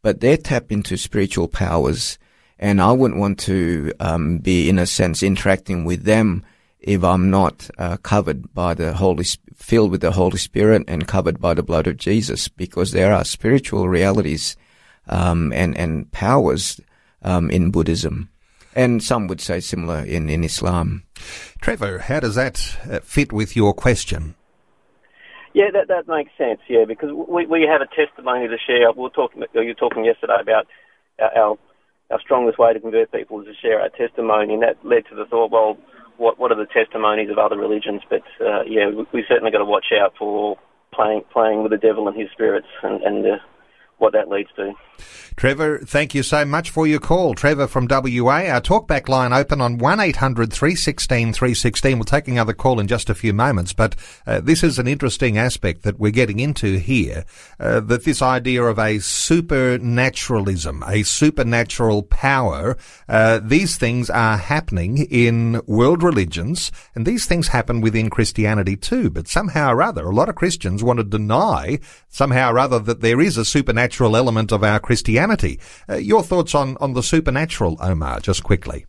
but 0.01 0.21
they 0.21 0.37
tap 0.37 0.71
into 0.71 0.95
spiritual 0.95 1.49
powers. 1.49 2.17
And 2.57 2.81
I 2.81 2.93
wouldn't 2.93 3.19
want 3.19 3.37
to 3.39 3.91
um, 3.99 4.37
be, 4.37 4.69
in 4.69 4.79
a 4.79 4.85
sense, 4.85 5.21
interacting 5.21 5.83
with 5.83 6.03
them 6.03 6.45
if 6.79 7.03
I'm 7.03 7.29
not 7.29 7.69
uh, 7.77 7.97
covered 7.97 8.53
by 8.53 8.75
the 8.75 8.93
Holy, 8.93 9.25
filled 9.53 9.91
with 9.91 9.99
the 9.99 10.11
Holy 10.11 10.37
Spirit 10.37 10.85
and 10.87 11.05
covered 11.05 11.41
by 11.41 11.53
the 11.53 11.63
blood 11.63 11.85
of 11.85 11.97
Jesus, 11.97 12.47
because 12.47 12.93
there 12.93 13.11
are 13.13 13.25
spiritual 13.25 13.89
realities 13.89 14.55
um, 15.09 15.51
and 15.51 15.77
and 15.77 16.09
powers 16.13 16.79
um, 17.23 17.49
in 17.49 17.71
Buddhism, 17.71 18.29
and 18.75 19.03
some 19.03 19.27
would 19.27 19.41
say 19.41 19.59
similar 19.59 19.99
in 20.03 20.29
in 20.29 20.43
Islam. 20.43 21.03
Trevor, 21.61 21.99
how 21.99 22.19
does 22.19 22.35
that 22.35 22.77
uh, 22.89 22.99
fit 22.99 23.31
with 23.33 23.55
your 23.55 23.73
question? 23.73 24.35
Yeah, 25.53 25.71
that 25.73 25.87
that 25.87 26.07
makes 26.07 26.31
sense. 26.37 26.59
Yeah, 26.67 26.85
because 26.87 27.11
we 27.11 27.45
we 27.45 27.63
have 27.63 27.81
a 27.81 27.87
testimony 27.87 28.47
to 28.47 28.57
share. 28.57 28.91
We 28.91 29.03
were 29.03 29.09
talking. 29.09 29.43
You 29.53 29.61
were 29.67 29.73
talking 29.73 30.05
yesterday 30.05 30.37
about 30.39 30.67
our 31.19 31.57
our 32.11 32.19
strongest 32.21 32.57
way 32.57 32.73
to 32.73 32.79
convert 32.79 33.11
people 33.11 33.41
is 33.41 33.47
to 33.47 33.53
share 33.53 33.81
our 33.81 33.89
testimony, 33.89 34.53
and 34.53 34.63
that 34.63 34.77
led 34.83 35.05
to 35.09 35.15
the 35.15 35.25
thought, 35.25 35.51
well, 35.51 35.77
what 36.17 36.39
what 36.39 36.51
are 36.51 36.57
the 36.57 36.65
testimonies 36.65 37.29
of 37.29 37.37
other 37.37 37.57
religions? 37.57 38.01
But 38.09 38.23
uh, 38.41 38.63
yeah, 38.67 38.89
we, 38.89 39.05
we 39.13 39.25
certainly 39.27 39.51
got 39.51 39.59
to 39.59 39.65
watch 39.65 39.87
out 39.93 40.13
for 40.17 40.57
playing 40.93 41.23
playing 41.31 41.63
with 41.63 41.71
the 41.71 41.77
devil 41.77 42.07
and 42.07 42.17
his 42.17 42.29
spirits, 42.31 42.67
and 42.83 43.01
and 43.01 43.25
uh, 43.25 43.37
what 43.97 44.13
that 44.13 44.29
leads 44.29 44.49
to. 44.55 44.73
Trevor, 45.35 45.79
thank 45.79 46.13
you 46.13 46.23
so 46.23 46.43
much 46.45 46.69
for 46.69 46.85
your 46.85 46.99
call. 46.99 47.33
Trevor 47.33 47.67
from 47.67 47.87
WA. 47.89 48.45
Our 48.45 48.61
talkback 48.61 49.07
line 49.07 49.33
open 49.33 49.61
on 49.61 49.77
1800 49.77 50.51
316 50.51 51.33
316. 51.33 51.97
We'll 51.97 52.03
take 52.03 52.27
another 52.27 52.53
call 52.53 52.79
in 52.79 52.87
just 52.87 53.09
a 53.09 53.15
few 53.15 53.33
moments, 53.33 53.73
but 53.73 53.95
uh, 54.27 54.41
this 54.41 54.63
is 54.63 54.79
an 54.79 54.87
interesting 54.87 55.37
aspect 55.37 55.83
that 55.83 55.99
we're 55.99 56.11
getting 56.11 56.39
into 56.39 56.77
here, 56.77 57.25
uh, 57.59 57.79
that 57.81 58.03
this 58.03 58.21
idea 58.21 58.63
of 58.63 58.77
a 58.79 58.99
supernaturalism, 58.99 60.83
a 60.87 61.03
supernatural 61.03 62.03
power, 62.03 62.77
uh, 63.07 63.39
these 63.41 63.77
things 63.77 64.09
are 64.09 64.37
happening 64.37 64.97
in 65.09 65.61
world 65.65 66.03
religions, 66.03 66.71
and 66.95 67.05
these 67.05 67.25
things 67.25 67.49
happen 67.49 67.81
within 67.81 68.09
Christianity 68.09 68.75
too, 68.75 69.09
but 69.09 69.27
somehow 69.27 69.71
or 69.71 69.81
other, 69.81 70.05
a 70.05 70.13
lot 70.13 70.29
of 70.29 70.35
Christians 70.35 70.83
want 70.83 70.97
to 70.97 71.03
deny 71.03 71.79
somehow 72.09 72.51
or 72.51 72.59
other 72.59 72.79
that 72.79 73.01
there 73.01 73.21
is 73.21 73.37
a 73.37 73.45
supernatural 73.45 74.15
element 74.15 74.51
of 74.51 74.63
our 74.63 74.79
Christianity. 74.89 75.59
Uh, 75.87 75.97
your 75.97 76.23
thoughts 76.23 76.55
on, 76.55 76.75
on 76.81 76.93
the 76.93 77.03
supernatural, 77.03 77.77
Omar, 77.79 78.21
just 78.21 78.41
quickly. 78.43 78.87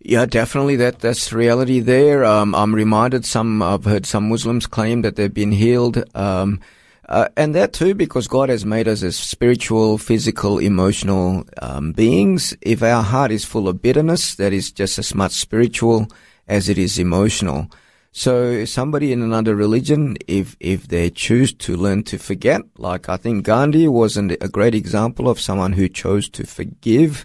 Yeah, 0.00 0.26
definitely. 0.26 0.76
That 0.76 0.98
that's 0.98 1.32
reality 1.32 1.80
there. 1.80 2.26
Um, 2.26 2.54
I'm 2.54 2.74
reminded 2.74 3.24
some. 3.24 3.62
I've 3.62 3.86
heard 3.86 4.04
some 4.04 4.28
Muslims 4.28 4.66
claim 4.66 5.00
that 5.00 5.16
they've 5.16 5.32
been 5.32 5.52
healed, 5.52 6.04
um, 6.14 6.60
uh, 7.08 7.28
and 7.38 7.54
that 7.54 7.72
too 7.72 7.94
because 7.94 8.28
God 8.28 8.50
has 8.50 8.66
made 8.66 8.86
us 8.86 9.02
as 9.02 9.16
spiritual, 9.16 9.96
physical, 9.96 10.58
emotional 10.58 11.46
um, 11.62 11.92
beings. 11.92 12.54
If 12.60 12.82
our 12.82 13.02
heart 13.02 13.32
is 13.32 13.46
full 13.46 13.66
of 13.66 13.80
bitterness, 13.80 14.34
that 14.34 14.52
is 14.52 14.70
just 14.70 14.98
as 14.98 15.14
much 15.14 15.32
spiritual 15.32 16.08
as 16.46 16.68
it 16.68 16.76
is 16.76 16.98
emotional. 16.98 17.70
So 18.12 18.64
somebody 18.64 19.12
in 19.12 19.22
another 19.22 19.54
religion, 19.54 20.16
if, 20.26 20.56
if 20.60 20.88
they 20.88 21.10
choose 21.10 21.52
to 21.54 21.76
learn 21.76 22.02
to 22.04 22.18
forget, 22.18 22.62
like 22.76 23.08
I 23.08 23.16
think 23.16 23.44
Gandhi 23.44 23.86
was 23.86 24.16
an, 24.16 24.36
a 24.40 24.48
great 24.48 24.74
example 24.74 25.28
of 25.28 25.40
someone 25.40 25.74
who 25.74 25.88
chose 25.88 26.28
to 26.30 26.44
forgive, 26.46 27.24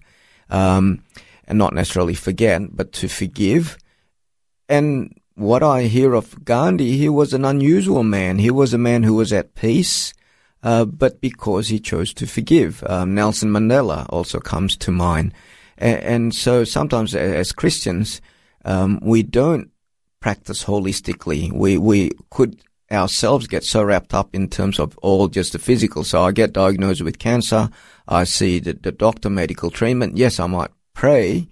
um, 0.49 1.03
and 1.47 1.57
not 1.57 1.73
necessarily 1.73 2.13
forget, 2.13 2.61
but 2.75 2.91
to 2.93 3.07
forgive. 3.07 3.77
And 4.69 5.19
what 5.35 5.63
I 5.63 5.83
hear 5.83 6.13
of 6.13 6.45
Gandhi, 6.45 6.97
he 6.97 7.09
was 7.09 7.33
an 7.33 7.45
unusual 7.45 8.03
man. 8.03 8.37
He 8.37 8.51
was 8.51 8.73
a 8.73 8.77
man 8.77 9.03
who 9.03 9.15
was 9.15 9.33
at 9.33 9.55
peace, 9.55 10.13
uh, 10.61 10.85
but 10.85 11.21
because 11.21 11.69
he 11.69 11.79
chose 11.79 12.13
to 12.15 12.27
forgive. 12.27 12.83
Um, 12.87 13.15
Nelson 13.15 13.49
Mandela 13.49 14.05
also 14.09 14.39
comes 14.39 14.77
to 14.77 14.91
mind. 14.91 15.33
And, 15.77 15.99
and 15.99 16.35
so 16.35 16.63
sometimes 16.63 17.15
as 17.15 17.51
Christians, 17.51 18.21
um, 18.63 18.99
we 19.01 19.23
don't 19.23 19.72
practice 20.23 20.63
holistically. 20.63 21.51
We, 21.51 21.77
we 21.77 22.11
could 22.29 22.61
ourselves 22.89 23.45
get 23.45 23.65
so 23.65 23.83
wrapped 23.83 24.13
up 24.13 24.33
in 24.33 24.47
terms 24.47 24.79
of 24.79 24.97
all 24.99 25.27
just 25.27 25.51
the 25.51 25.59
physical. 25.59 26.05
So 26.05 26.23
I 26.23 26.31
get 26.31 26.53
diagnosed 26.53 27.01
with 27.01 27.19
cancer. 27.19 27.69
I 28.07 28.23
see 28.23 28.59
the, 28.59 28.71
the 28.71 28.93
doctor 28.93 29.29
medical 29.29 29.69
treatment. 29.69 30.15
Yes, 30.15 30.39
I 30.39 30.47
might 30.47 30.71
pray, 30.93 31.49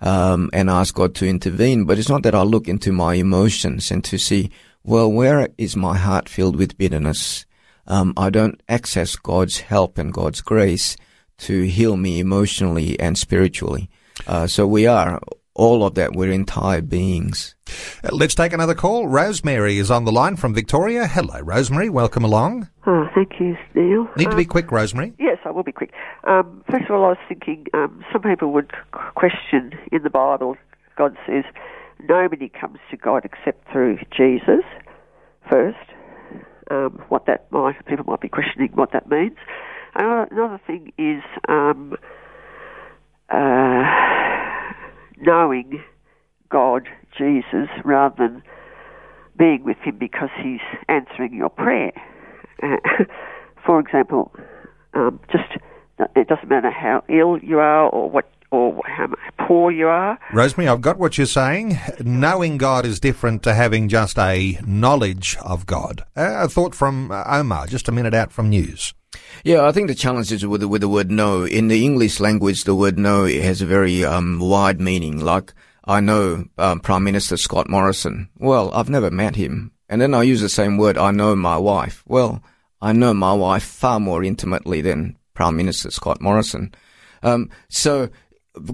um, 0.00 0.48
and 0.54 0.70
ask 0.70 0.94
God 0.94 1.14
to 1.16 1.28
intervene, 1.28 1.84
but 1.84 1.98
it's 1.98 2.08
not 2.08 2.22
that 2.22 2.34
I 2.34 2.42
look 2.42 2.66
into 2.66 2.92
my 2.92 3.12
emotions 3.14 3.90
and 3.90 4.02
to 4.04 4.16
see, 4.16 4.50
well, 4.84 5.12
where 5.12 5.48
is 5.58 5.76
my 5.76 5.98
heart 5.98 6.26
filled 6.26 6.56
with 6.56 6.78
bitterness? 6.78 7.44
Um, 7.86 8.14
I 8.16 8.30
don't 8.30 8.58
access 8.70 9.16
God's 9.16 9.60
help 9.60 9.98
and 9.98 10.14
God's 10.14 10.40
grace 10.40 10.96
to 11.38 11.62
heal 11.64 11.98
me 11.98 12.20
emotionally 12.20 12.98
and 12.98 13.18
spiritually. 13.18 13.90
Uh, 14.26 14.46
so 14.46 14.66
we 14.66 14.86
are 14.86 15.20
all 15.54 15.84
of 15.84 15.94
that. 15.94 16.12
We're 16.14 16.32
entire 16.32 16.82
beings. 16.82 17.54
Uh, 18.02 18.10
let's 18.12 18.34
take 18.34 18.52
another 18.52 18.74
call. 18.74 19.06
Rosemary 19.06 19.78
is 19.78 19.90
on 19.90 20.04
the 20.04 20.12
line 20.12 20.36
from 20.36 20.54
Victoria. 20.54 21.06
Hello, 21.06 21.40
Rosemary. 21.40 21.88
Welcome 21.88 22.24
along. 22.24 22.68
Oh, 22.86 23.08
thank 23.14 23.40
you, 23.40 23.56
Neil. 23.74 24.08
Need 24.16 24.26
um, 24.26 24.30
to 24.32 24.36
be 24.36 24.42
um, 24.42 24.48
quick, 24.48 24.70
Rosemary. 24.70 25.14
Yes, 25.18 25.38
I 25.44 25.50
will 25.50 25.62
be 25.62 25.72
quick. 25.72 25.92
Um, 26.24 26.62
first 26.70 26.84
of 26.84 26.90
all, 26.90 27.04
I 27.04 27.08
was 27.08 27.18
thinking 27.28 27.66
um, 27.72 28.04
some 28.12 28.22
people 28.22 28.52
would 28.52 28.72
question 29.14 29.72
in 29.92 30.02
the 30.02 30.10
Bible, 30.10 30.56
God 30.96 31.16
says, 31.26 31.44
nobody 32.08 32.48
comes 32.48 32.78
to 32.90 32.96
God 32.96 33.24
except 33.24 33.70
through 33.70 33.98
Jesus 34.16 34.64
first. 35.50 35.78
Um, 36.70 37.02
what 37.10 37.26
that 37.26 37.50
might, 37.52 37.84
people 37.86 38.06
might 38.06 38.20
be 38.20 38.28
questioning 38.28 38.70
what 38.74 38.92
that 38.92 39.08
means. 39.08 39.36
Another, 39.94 40.28
another 40.30 40.60
thing 40.66 40.92
is 40.98 41.22
um, 41.46 41.94
uh, 43.28 43.82
knowing 45.24 45.82
God, 46.50 46.88
Jesus, 47.16 47.68
rather 47.84 48.14
than 48.16 48.42
being 49.36 49.64
with 49.64 49.78
Him 49.78 49.98
because 49.98 50.30
He's 50.42 50.60
answering 50.88 51.34
your 51.34 51.50
prayer. 51.50 51.92
Uh, 52.62 52.76
for 53.66 53.80
example, 53.80 54.32
um, 54.94 55.20
just 55.30 55.60
it 56.16 56.28
doesn't 56.28 56.48
matter 56.48 56.70
how 56.70 57.02
ill 57.08 57.38
you 57.38 57.58
are 57.58 57.88
or 57.88 58.10
what 58.10 58.30
or 58.50 58.80
how 58.86 59.08
poor 59.46 59.72
you 59.72 59.88
are. 59.88 60.18
Rosemary, 60.32 60.68
I've 60.68 60.80
got 60.80 60.98
what 60.98 61.18
you're 61.18 61.26
saying. 61.26 61.78
Knowing 62.00 62.56
God 62.56 62.86
is 62.86 63.00
different 63.00 63.42
to 63.42 63.54
having 63.54 63.88
just 63.88 64.16
a 64.16 64.58
knowledge 64.64 65.36
of 65.42 65.66
God. 65.66 66.04
Uh, 66.16 66.44
a 66.44 66.48
thought 66.48 66.74
from 66.74 67.10
uh, 67.10 67.24
Omar, 67.26 67.66
just 67.66 67.88
a 67.88 67.92
minute 67.92 68.14
out 68.14 68.30
from 68.30 68.48
news. 68.48 68.94
Yeah, 69.44 69.66
I 69.66 69.72
think 69.72 69.88
the 69.88 69.94
challenge 69.94 70.32
is 70.32 70.46
with 70.46 70.62
the, 70.62 70.68
with 70.68 70.80
the 70.80 70.88
word 70.88 71.10
know. 71.10 71.44
In 71.44 71.68
the 71.68 71.84
English 71.84 72.20
language, 72.20 72.64
the 72.64 72.74
word 72.74 72.98
know 72.98 73.26
has 73.26 73.60
a 73.60 73.66
very 73.66 74.04
um, 74.04 74.38
wide 74.40 74.80
meaning. 74.80 75.20
Like 75.20 75.52
I 75.84 76.00
know 76.00 76.46
um, 76.58 76.80
Prime 76.80 77.04
Minister 77.04 77.36
Scott 77.36 77.68
Morrison. 77.68 78.28
Well, 78.38 78.72
I've 78.72 78.88
never 78.88 79.10
met 79.10 79.36
him. 79.36 79.72
And 79.88 80.00
then 80.00 80.14
I 80.14 80.22
use 80.22 80.40
the 80.40 80.48
same 80.48 80.78
word. 80.78 80.96
I 80.96 81.10
know 81.10 81.36
my 81.36 81.58
wife. 81.58 82.02
Well, 82.06 82.42
I 82.80 82.92
know 82.92 83.12
my 83.12 83.32
wife 83.32 83.62
far 83.62 84.00
more 84.00 84.24
intimately 84.24 84.80
than 84.80 85.18
Prime 85.34 85.56
Minister 85.56 85.90
Scott 85.90 86.20
Morrison. 86.20 86.74
Um, 87.22 87.50
so 87.68 88.08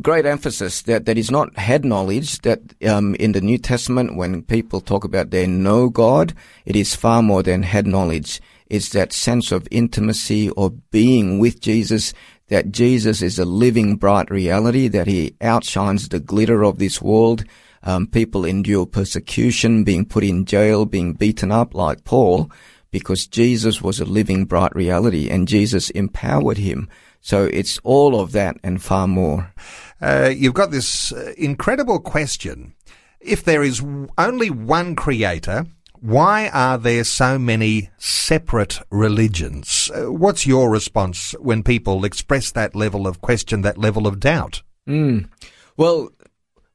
great 0.02 0.26
emphasis 0.26 0.82
that 0.82 1.06
that 1.06 1.16
is 1.16 1.30
not 1.30 1.56
head 1.56 1.84
knowledge 1.84 2.40
that 2.40 2.60
um, 2.86 3.14
in 3.16 3.32
the 3.32 3.40
New 3.40 3.58
Testament 3.58 4.16
when 4.16 4.42
people 4.42 4.80
talk 4.80 5.04
about 5.04 5.30
they 5.30 5.46
know 5.46 5.88
God, 5.88 6.34
it 6.64 6.76
is 6.76 6.94
far 6.94 7.22
more 7.22 7.42
than 7.42 7.62
head 7.62 7.86
knowledge 7.86 8.40
is 8.70 8.90
that 8.90 9.12
sense 9.12 9.52
of 9.52 9.68
intimacy 9.70 10.48
or 10.50 10.70
being 10.90 11.38
with 11.38 11.60
Jesus, 11.60 12.14
that 12.48 12.70
Jesus 12.70 13.20
is 13.20 13.38
a 13.38 13.44
living, 13.44 13.96
bright 13.96 14.30
reality, 14.30 14.88
that 14.88 15.06
he 15.06 15.34
outshines 15.42 16.08
the 16.08 16.20
glitter 16.20 16.64
of 16.64 16.78
this 16.78 17.02
world. 17.02 17.44
Um, 17.82 18.06
people 18.06 18.44
endure 18.44 18.86
persecution, 18.86 19.84
being 19.84 20.04
put 20.04 20.24
in 20.24 20.44
jail, 20.44 20.86
being 20.86 21.14
beaten 21.14 21.50
up 21.50 21.74
like 21.74 22.04
Paul, 22.04 22.50
because 22.90 23.26
Jesus 23.26 23.80
was 23.80 24.00
a 24.00 24.04
living, 24.04 24.44
bright 24.44 24.74
reality 24.74 25.28
and 25.28 25.48
Jesus 25.48 25.90
empowered 25.90 26.58
him. 26.58 26.88
So 27.20 27.44
it's 27.44 27.78
all 27.84 28.18
of 28.20 28.32
that 28.32 28.56
and 28.62 28.82
far 28.82 29.06
more. 29.06 29.52
Uh, 30.00 30.32
you've 30.34 30.54
got 30.54 30.70
this 30.70 31.12
uh, 31.12 31.32
incredible 31.36 32.00
question. 32.00 32.74
If 33.20 33.44
there 33.44 33.62
is 33.62 33.82
only 34.16 34.50
one 34.50 34.96
creator, 34.96 35.66
Why 36.00 36.48
are 36.48 36.78
there 36.78 37.04
so 37.04 37.38
many 37.38 37.90
separate 37.98 38.80
religions? 38.90 39.90
Uh, 39.94 40.10
what's 40.10 40.46
your 40.46 40.70
response 40.70 41.32
when 41.40 41.62
people 41.62 42.04
express 42.04 42.52
that 42.52 42.74
level 42.74 43.06
of 43.06 43.20
question, 43.20 43.60
that 43.62 43.76
level 43.76 44.06
of 44.06 44.18
doubt? 44.18 44.62
Mm. 44.88 45.28
Well, 45.76 46.10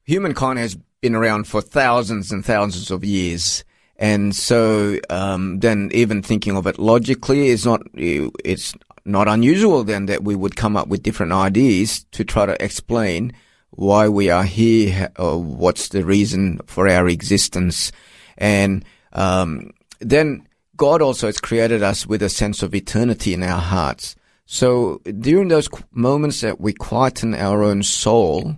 humankind 0.04 0.60
has 0.60 0.78
been 1.02 1.16
around 1.16 1.48
for 1.48 1.62
thousands 1.62 2.32
and 2.32 2.46
thousands 2.46 2.92
of 2.92 3.04
years. 3.04 3.64
And 3.98 4.36
so, 4.36 5.00
um, 5.10 5.60
then 5.60 5.90
even 5.94 6.22
thinking 6.22 6.56
of 6.56 6.68
it 6.68 6.78
logically 6.78 7.48
is 7.48 7.66
not, 7.66 7.82
it's 7.96 8.74
not 9.06 9.28
unusual 9.28 9.84
then 9.84 10.06
that 10.08 10.24
we 10.24 10.36
would 10.36 10.56
come 10.56 10.78
up 10.78 10.88
with 10.88 11.04
different 11.04 11.32
ideas 11.32 12.06
to 12.12 12.24
try 12.24 12.46
to 12.46 12.64
explain 12.64 13.34
why 13.72 14.08
we 14.08 14.30
are 14.30 14.44
here, 14.44 15.12
or 15.18 15.42
what's 15.42 15.90
the 15.90 16.06
reason 16.06 16.60
for 16.66 16.88
our 16.88 17.08
existence. 17.08 17.92
And, 18.38 18.86
um, 19.16 19.72
then 20.00 20.48
God 20.78 21.02
also 21.02 21.28
has 21.28 21.40
created 21.40 21.82
us 21.82 22.06
with 22.06 22.22
a 22.22 22.30
sense 22.30 22.62
of 22.62 22.76
eternity 22.76 23.34
in 23.34 23.42
our 23.42 23.62
hearts. 23.62 24.16
So 24.46 25.02
during 25.20 25.48
those 25.48 25.70
moments 25.92 26.42
that 26.42 26.62
we 26.62 26.74
quieten 26.74 27.34
our 27.34 27.64
own 27.64 27.82
soul 27.82 28.58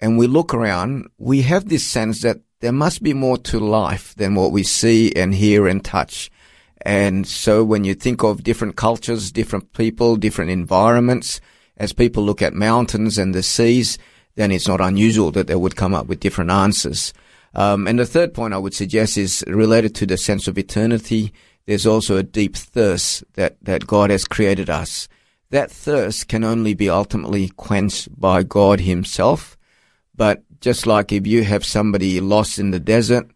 and 0.00 0.18
we 0.18 0.26
look 0.26 0.52
around, 0.52 1.08
we 1.16 1.42
have 1.42 1.68
this 1.68 1.86
sense 1.86 2.20
that 2.22 2.40
there 2.60 2.72
must 2.72 3.02
be 3.02 3.14
more 3.14 3.38
to 3.38 3.58
life 3.58 4.14
than 4.16 4.34
what 4.34 4.52
we 4.52 4.62
see 4.62 5.12
and 5.14 5.34
hear 5.34 5.66
and 5.66 5.84
touch. 5.84 6.30
And 6.82 7.26
so 7.26 7.64
when 7.64 7.84
you 7.84 7.94
think 7.94 8.22
of 8.22 8.44
different 8.44 8.76
cultures, 8.76 9.32
different 9.32 9.72
people, 9.72 10.16
different 10.16 10.50
environments, 10.50 11.40
as 11.76 11.92
people 11.92 12.22
look 12.22 12.42
at 12.42 12.52
mountains 12.52 13.16
and 13.16 13.34
the 13.34 13.42
seas, 13.42 13.98
then 14.34 14.50
it's 14.50 14.68
not 14.68 14.80
unusual 14.80 15.30
that 15.30 15.46
they 15.46 15.54
would 15.54 15.76
come 15.76 15.94
up 15.94 16.06
with 16.06 16.20
different 16.20 16.50
answers. 16.50 17.12
Um, 17.54 17.86
and 17.86 17.98
the 17.98 18.06
third 18.06 18.34
point 18.34 18.54
I 18.54 18.58
would 18.58 18.74
suggest 18.74 19.16
is 19.16 19.44
related 19.46 19.94
to 19.96 20.06
the 20.06 20.16
sense 20.16 20.48
of 20.48 20.58
eternity. 20.58 21.32
There's 21.66 21.86
also 21.86 22.16
a 22.16 22.22
deep 22.22 22.56
thirst 22.56 23.24
that, 23.34 23.56
that 23.62 23.86
God 23.86 24.10
has 24.10 24.24
created 24.24 24.68
us. 24.68 25.08
That 25.50 25.70
thirst 25.70 26.28
can 26.28 26.42
only 26.42 26.74
be 26.74 26.90
ultimately 26.90 27.48
quenched 27.50 28.08
by 28.20 28.42
God 28.42 28.80
himself. 28.80 29.56
But 30.16 30.42
just 30.60 30.86
like 30.86 31.12
if 31.12 31.26
you 31.26 31.44
have 31.44 31.64
somebody 31.64 32.20
lost 32.20 32.58
in 32.58 32.70
the 32.70 32.80
desert, 32.80 33.30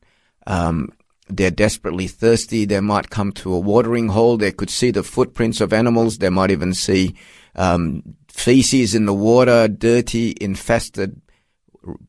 um, 0.46 0.90
they're 1.28 1.50
desperately 1.50 2.06
thirsty. 2.06 2.64
They 2.64 2.80
might 2.80 3.10
come 3.10 3.32
to 3.32 3.52
a 3.52 3.58
watering 3.58 4.08
hole. 4.08 4.36
They 4.36 4.52
could 4.52 4.70
see 4.70 4.90
the 4.90 5.02
footprints 5.02 5.60
of 5.60 5.72
animals. 5.72 6.18
They 6.18 6.30
might 6.30 6.50
even 6.50 6.74
see 6.74 7.14
um, 7.54 8.02
feces 8.28 8.94
in 8.94 9.06
the 9.06 9.14
water, 9.14 9.68
dirty, 9.68 10.34
infested, 10.40 11.20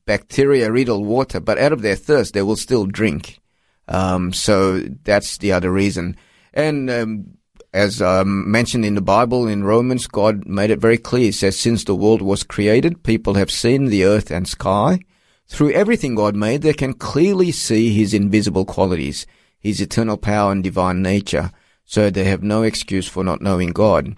bacteria-riddled 0.06 1.06
water. 1.06 1.40
But 1.40 1.58
out 1.58 1.72
of 1.72 1.82
their 1.82 1.96
thirst, 1.96 2.34
they 2.34 2.42
will 2.42 2.56
still 2.56 2.86
drink. 2.86 3.40
Um, 3.88 4.34
so 4.34 4.80
that's 5.04 5.38
the 5.38 5.52
other 5.52 5.72
reason. 5.72 6.16
And 6.54 6.90
um, 6.90 7.38
as 7.74 8.02
um, 8.02 8.50
mentioned 8.50 8.86
in 8.86 8.96
the 8.96 9.02
Bible 9.02 9.48
in 9.48 9.64
Romans, 9.64 10.08
God 10.08 10.46
made 10.46 10.72
it 10.72 10.80
very 10.80 10.98
clear. 10.98 11.26
He 11.26 11.32
says, 11.32 11.60
since 11.60 11.84
the 11.84 11.96
world 11.96 12.22
was 12.22 12.44
created, 12.44 13.04
people 13.04 13.36
have 13.36 13.52
seen 13.52 13.86
the 13.86 14.06
earth 14.06 14.32
and 14.32 14.48
sky. 14.48 15.00
Through 15.48 15.72
everything 15.72 16.16
God 16.16 16.36
made, 16.36 16.62
they 16.62 16.74
can 16.74 16.94
clearly 16.94 17.52
see 17.52 17.94
His 17.94 18.14
invisible 18.14 18.66
qualities, 18.66 19.26
His 19.60 19.82
eternal 19.82 20.18
power 20.18 20.52
and 20.52 20.64
divine 20.64 21.02
nature. 21.02 21.52
So 21.86 22.10
they 22.10 22.26
have 22.26 22.44
no 22.44 22.62
excuse 22.62 23.08
for 23.08 23.24
not 23.24 23.42
knowing 23.42 23.70
God. 23.70 24.16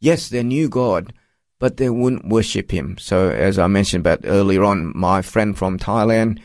Yes, 0.00 0.28
they 0.28 0.42
knew 0.42 0.68
God, 0.68 1.14
but 1.58 1.76
they 1.76 1.90
wouldn't 1.90 2.28
worship 2.28 2.70
Him. 2.70 2.98
So 2.98 3.30
as 3.30 3.58
I 3.58 3.66
mentioned 3.66 4.02
about 4.02 4.20
earlier 4.24 4.64
on, 4.64 4.92
my 4.96 5.22
friend 5.22 5.56
from 5.56 5.78
Thailand, 5.78 6.40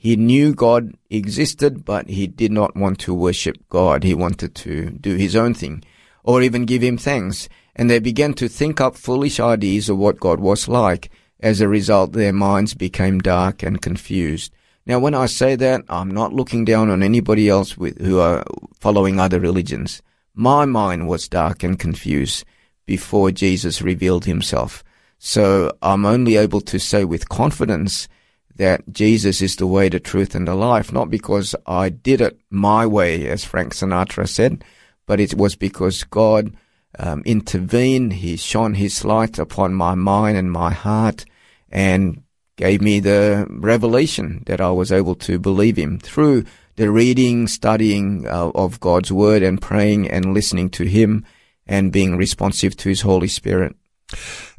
he 0.00 0.14
knew 0.14 0.54
God 0.54 0.94
existed, 1.10 1.84
but 1.84 2.08
he 2.08 2.28
did 2.28 2.52
not 2.52 2.76
want 2.76 3.00
to 3.00 3.12
worship 3.12 3.56
God. 3.68 4.04
He 4.04 4.14
wanted 4.14 4.54
to 4.54 4.90
do 4.90 5.16
his 5.16 5.34
own 5.34 5.54
thing 5.54 5.82
or 6.22 6.40
even 6.40 6.66
give 6.66 6.82
him 6.82 6.96
thanks. 6.96 7.48
And 7.74 7.90
they 7.90 7.98
began 7.98 8.34
to 8.34 8.48
think 8.48 8.80
up 8.80 8.96
foolish 8.96 9.40
ideas 9.40 9.88
of 9.88 9.98
what 9.98 10.20
God 10.20 10.38
was 10.38 10.68
like. 10.68 11.10
As 11.40 11.60
a 11.60 11.68
result, 11.68 12.12
their 12.12 12.32
minds 12.32 12.74
became 12.74 13.18
dark 13.18 13.64
and 13.64 13.82
confused. 13.82 14.52
Now, 14.86 15.00
when 15.00 15.14
I 15.14 15.26
say 15.26 15.56
that, 15.56 15.82
I'm 15.88 16.12
not 16.12 16.32
looking 16.32 16.64
down 16.64 16.90
on 16.90 17.02
anybody 17.02 17.48
else 17.48 17.76
with, 17.76 18.00
who 18.00 18.20
are 18.20 18.44
following 18.78 19.18
other 19.18 19.40
religions. 19.40 20.00
My 20.32 20.64
mind 20.64 21.08
was 21.08 21.28
dark 21.28 21.64
and 21.64 21.76
confused 21.76 22.44
before 22.88 23.30
Jesus 23.30 23.82
revealed 23.82 24.24
himself. 24.24 24.82
So 25.18 25.70
I'm 25.82 26.06
only 26.06 26.36
able 26.36 26.62
to 26.62 26.78
say 26.80 27.04
with 27.04 27.28
confidence 27.28 28.08
that 28.56 28.80
Jesus 28.90 29.42
is 29.42 29.56
the 29.56 29.66
way, 29.66 29.90
the 29.90 30.00
truth, 30.00 30.34
and 30.34 30.48
the 30.48 30.54
life, 30.54 30.90
not 30.90 31.10
because 31.10 31.54
I 31.66 31.90
did 31.90 32.22
it 32.22 32.40
my 32.50 32.86
way, 32.86 33.28
as 33.28 33.44
Frank 33.44 33.74
Sinatra 33.74 34.26
said, 34.26 34.64
but 35.06 35.20
it 35.20 35.34
was 35.34 35.54
because 35.54 36.02
God 36.04 36.56
um, 36.98 37.22
intervened. 37.26 38.14
He 38.14 38.36
shone 38.36 38.74
His 38.74 39.04
light 39.04 39.38
upon 39.38 39.74
my 39.74 39.94
mind 39.94 40.38
and 40.38 40.50
my 40.50 40.72
heart 40.72 41.26
and 41.70 42.22
gave 42.56 42.80
me 42.80 43.00
the 43.00 43.46
revelation 43.50 44.42
that 44.46 44.62
I 44.62 44.70
was 44.70 44.90
able 44.90 45.14
to 45.26 45.38
believe 45.38 45.76
Him 45.76 45.98
through 45.98 46.44
the 46.76 46.90
reading, 46.90 47.48
studying 47.48 48.26
uh, 48.26 48.50
of 48.54 48.80
God's 48.80 49.12
Word 49.12 49.42
and 49.42 49.60
praying 49.60 50.10
and 50.10 50.32
listening 50.32 50.70
to 50.70 50.84
Him 50.84 51.24
and 51.68 51.92
being 51.92 52.16
responsive 52.16 52.76
to 52.78 52.88
His 52.88 53.02
Holy 53.02 53.28
Spirit. 53.28 53.76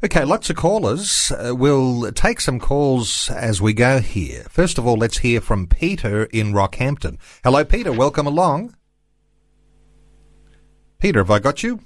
Okay, 0.02 0.24
lots 0.24 0.48
of 0.48 0.56
callers. 0.56 1.32
Uh, 1.32 1.54
we'll 1.54 2.12
take 2.12 2.40
some 2.40 2.60
calls 2.60 3.28
as 3.30 3.60
we 3.60 3.72
go 3.72 3.98
here. 3.98 4.44
First 4.48 4.78
of 4.78 4.86
all, 4.86 4.96
let's 4.96 5.18
hear 5.18 5.40
from 5.40 5.66
Peter 5.66 6.24
in 6.24 6.52
Rockhampton. 6.52 7.18
Hello, 7.42 7.64
Peter. 7.64 7.92
Welcome 7.92 8.26
along. 8.26 8.76
Peter, 11.00 11.18
have 11.20 11.30
I 11.30 11.40
got 11.40 11.62
you? 11.62 11.80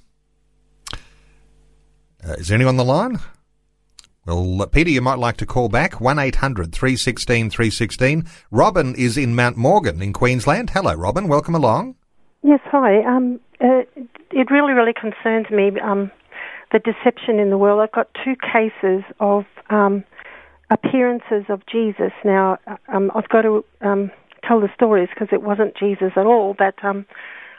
Uh, 2.26 2.34
is 2.34 2.48
there 2.48 2.56
anyone 2.56 2.74
on 2.74 2.76
the 2.76 2.84
line? 2.84 3.18
Well, 4.26 4.62
uh, 4.62 4.66
Peter, 4.66 4.90
you 4.90 5.00
might 5.00 5.18
like 5.18 5.36
to 5.38 5.46
call 5.46 5.68
back. 5.68 5.92
1-800-316-316. 5.94 7.50
316 7.50 8.24
Robin 8.50 8.94
is 8.94 9.16
in 9.16 9.34
Mount 9.34 9.56
Morgan 9.56 10.02
in 10.02 10.12
Queensland. 10.12 10.70
Hello, 10.70 10.94
Robin. 10.94 11.28
Welcome 11.28 11.54
along. 11.54 11.96
Yes, 12.42 12.60
hi. 12.64 13.02
Um, 13.04 13.40
uh, 13.60 13.82
it 14.30 14.50
really, 14.50 14.72
really 14.72 14.94
concerns 14.94 15.50
me. 15.50 15.70
Um, 15.80 16.10
the 16.74 16.80
deception 16.80 17.38
in 17.38 17.50
the 17.50 17.56
world. 17.56 17.80
I've 17.80 17.92
got 17.92 18.08
two 18.24 18.34
cases 18.34 19.04
of 19.20 19.44
um, 19.70 20.04
appearances 20.70 21.44
of 21.48 21.62
Jesus. 21.70 22.10
Now, 22.24 22.58
um, 22.92 23.12
I've 23.14 23.28
got 23.28 23.42
to 23.42 23.64
um, 23.80 24.10
tell 24.46 24.60
the 24.60 24.68
stories 24.74 25.08
because 25.08 25.28
it 25.32 25.42
wasn't 25.42 25.76
Jesus 25.76 26.12
at 26.16 26.26
all, 26.26 26.54
but 26.58 26.74
um, 26.84 27.06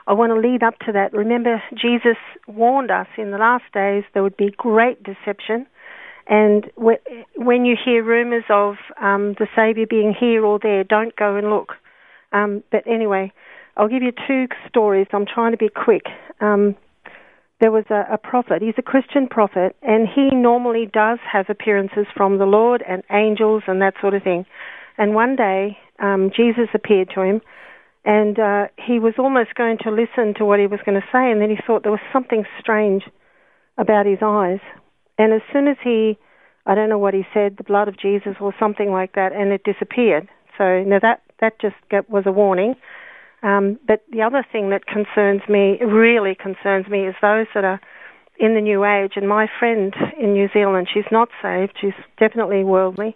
I 0.05 0.13
want 0.13 0.31
to 0.31 0.39
lead 0.39 0.63
up 0.63 0.77
to 0.79 0.91
that. 0.91 1.13
Remember, 1.13 1.63
Jesus 1.73 2.17
warned 2.45 2.91
us 2.91 3.07
in 3.17 3.31
the 3.31 3.37
last 3.37 3.63
days 3.73 4.03
there 4.13 4.21
would 4.21 4.37
be 4.37 4.53
great 4.57 5.01
deception. 5.01 5.65
And 6.27 6.69
when 6.75 7.65
you 7.65 7.77
hear 7.83 8.03
rumors 8.03 8.43
of 8.49 8.75
um, 8.99 9.35
the 9.39 9.47
Savior 9.55 9.85
being 9.87 10.13
here 10.19 10.43
or 10.43 10.59
there, 10.61 10.83
don't 10.83 11.15
go 11.15 11.35
and 11.35 11.49
look. 11.49 11.73
Um, 12.33 12.63
but 12.71 12.83
anyway, 12.87 13.31
I'll 13.77 13.87
give 13.87 14.03
you 14.03 14.11
two 14.27 14.47
stories. 14.67 15.07
I'm 15.11 15.25
trying 15.25 15.51
to 15.51 15.57
be 15.57 15.69
quick. 15.69 16.03
Um, 16.39 16.75
there 17.61 17.71
was 17.71 17.85
a, 17.89 18.13
a 18.13 18.17
prophet. 18.17 18.61
He's 18.61 18.75
a 18.77 18.81
Christian 18.81 19.27
prophet, 19.27 19.75
and 19.81 20.07
he 20.07 20.35
normally 20.35 20.89
does 20.91 21.19
have 21.31 21.45
appearances 21.49 22.05
from 22.15 22.37
the 22.37 22.45
Lord 22.45 22.83
and 22.87 23.03
angels 23.11 23.63
and 23.67 23.81
that 23.81 23.93
sort 24.01 24.13
of 24.13 24.23
thing. 24.23 24.45
And 24.97 25.13
one 25.13 25.35
day, 25.35 25.77
um, 25.99 26.31
Jesus 26.35 26.67
appeared 26.73 27.09
to 27.15 27.21
him, 27.21 27.41
and 28.03 28.37
uh, 28.39 28.67
he 28.77 28.99
was 28.99 29.13
almost 29.17 29.55
going 29.55 29.77
to 29.83 29.89
listen 29.89 30.33
to 30.37 30.45
what 30.45 30.59
he 30.59 30.67
was 30.67 30.79
going 30.85 30.99
to 30.99 31.07
say, 31.11 31.31
and 31.31 31.41
then 31.41 31.49
he 31.49 31.57
thought 31.65 31.83
there 31.83 31.91
was 31.91 32.01
something 32.13 32.43
strange 32.59 33.03
about 33.77 34.05
his 34.05 34.19
eyes. 34.21 34.59
And 35.17 35.33
as 35.33 35.41
soon 35.51 35.67
as 35.67 35.77
he, 35.83 36.17
I 36.65 36.75
don't 36.75 36.89
know 36.89 36.99
what 36.99 37.13
he 37.13 37.23
said, 37.33 37.55
the 37.57 37.63
blood 37.63 37.87
of 37.87 37.97
Jesus 37.97 38.35
or 38.39 38.53
something 38.59 38.91
like 38.91 39.13
that, 39.15 39.31
and 39.33 39.51
it 39.51 39.63
disappeared. 39.63 40.27
So 40.57 40.83
now 40.83 40.99
that 41.01 41.21
that 41.41 41.59
just 41.59 41.75
was 42.09 42.23
a 42.25 42.31
warning. 42.31 42.75
Um, 43.43 43.79
but 43.85 44.03
the 44.11 44.21
other 44.21 44.45
thing 44.51 44.69
that 44.71 44.85
concerns 44.85 45.41
me, 45.47 45.77
really 45.83 46.35
concerns 46.35 46.87
me, 46.87 47.05
is 47.07 47.15
those 47.21 47.47
that 47.53 47.63
are 47.63 47.79
in 48.39 48.55
the 48.55 48.61
New 48.61 48.83
Age. 48.83 49.13
And 49.15 49.27
my 49.27 49.47
friend 49.59 49.93
in 50.19 50.33
New 50.33 50.49
Zealand, 50.53 50.87
she's 50.93 51.09
not 51.11 51.29
saved. 51.41 51.73
She's 51.79 51.93
definitely 52.19 52.63
worldly, 52.63 53.15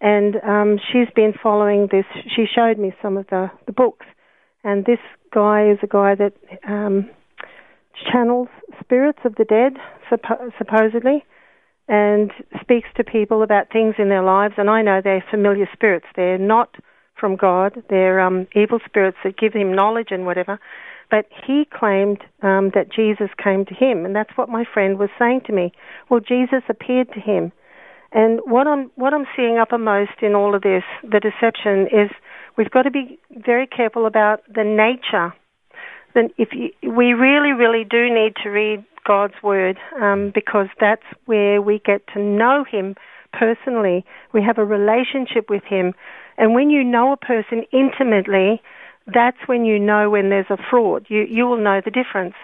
and 0.00 0.36
um, 0.36 0.78
she's 0.92 1.08
been 1.14 1.32
following 1.42 1.88
this. 1.90 2.04
She 2.34 2.44
showed 2.52 2.78
me 2.78 2.92
some 3.00 3.16
of 3.16 3.26
the 3.28 3.50
the 3.66 3.72
books, 3.72 4.06
and 4.62 4.84
this 4.84 5.00
guy 5.32 5.70
is 5.70 5.78
a 5.82 5.86
guy 5.86 6.14
that 6.14 6.34
um, 6.68 7.10
channels 8.12 8.48
spirits 8.80 9.20
of 9.24 9.34
the 9.36 9.44
dead, 9.44 9.74
suppo- 10.10 10.50
supposedly, 10.58 11.24
and 11.88 12.30
speaks 12.60 12.88
to 12.96 13.04
people 13.04 13.42
about 13.42 13.72
things 13.72 13.94
in 13.98 14.08
their 14.08 14.22
lives. 14.22 14.54
And 14.56 14.68
I 14.68 14.82
know 14.82 15.00
they're 15.02 15.24
familiar 15.30 15.68
spirits. 15.72 16.06
They're 16.16 16.38
not 16.38 16.74
from 17.18 17.36
God. 17.36 17.82
They're 17.88 18.20
um, 18.20 18.46
evil 18.54 18.78
spirits 18.84 19.18
that 19.24 19.38
give 19.38 19.52
him 19.52 19.74
knowledge 19.74 20.08
and 20.10 20.26
whatever. 20.26 20.58
But 21.10 21.26
he 21.46 21.66
claimed 21.72 22.22
um, 22.42 22.70
that 22.74 22.90
Jesus 22.94 23.28
came 23.42 23.64
to 23.66 23.74
him, 23.74 24.04
and 24.04 24.16
that's 24.16 24.36
what 24.36 24.48
my 24.48 24.64
friend 24.72 24.98
was 24.98 25.10
saying 25.18 25.42
to 25.46 25.52
me. 25.52 25.72
Well, 26.08 26.20
Jesus 26.20 26.62
appeared 26.68 27.08
to 27.12 27.20
him, 27.20 27.52
and 28.12 28.40
what 28.44 28.66
I'm 28.66 28.90
what 28.94 29.12
I'm 29.12 29.26
seeing 29.36 29.58
uppermost 29.58 30.22
in 30.22 30.34
all 30.34 30.54
of 30.54 30.62
this, 30.62 30.84
the 31.02 31.20
deception 31.20 31.88
is 31.92 32.10
we've 32.56 32.70
got 32.70 32.82
to 32.82 32.90
be 32.90 33.18
very 33.30 33.66
careful 33.66 34.06
about 34.06 34.42
the 34.52 34.64
nature. 34.64 35.34
Then, 36.14 36.30
if 36.38 36.50
you, 36.52 36.70
we 36.88 37.12
really, 37.12 37.52
really 37.52 37.84
do 37.84 38.08
need 38.08 38.34
to 38.44 38.48
read 38.50 38.84
God's 39.04 39.34
Word 39.42 39.78
um, 40.00 40.30
because 40.34 40.68
that's 40.80 41.02
where 41.26 41.60
we 41.60 41.80
get 41.84 42.06
to 42.14 42.20
know 42.20 42.64
Him 42.70 42.94
personally. 43.32 44.04
We 44.32 44.42
have 44.42 44.58
a 44.58 44.64
relationship 44.64 45.50
with 45.50 45.64
Him, 45.64 45.92
and 46.38 46.54
when 46.54 46.70
you 46.70 46.82
know 46.84 47.12
a 47.12 47.16
person 47.16 47.64
intimately, 47.72 48.60
that's 49.14 49.36
when 49.46 49.64
you 49.64 49.78
know 49.78 50.08
when 50.10 50.30
there's 50.30 50.50
a 50.50 50.56
fraud. 50.70 51.06
You 51.08 51.26
you 51.28 51.46
will 51.46 51.58
know 51.58 51.80
the 51.84 51.90
difference. 51.90 52.34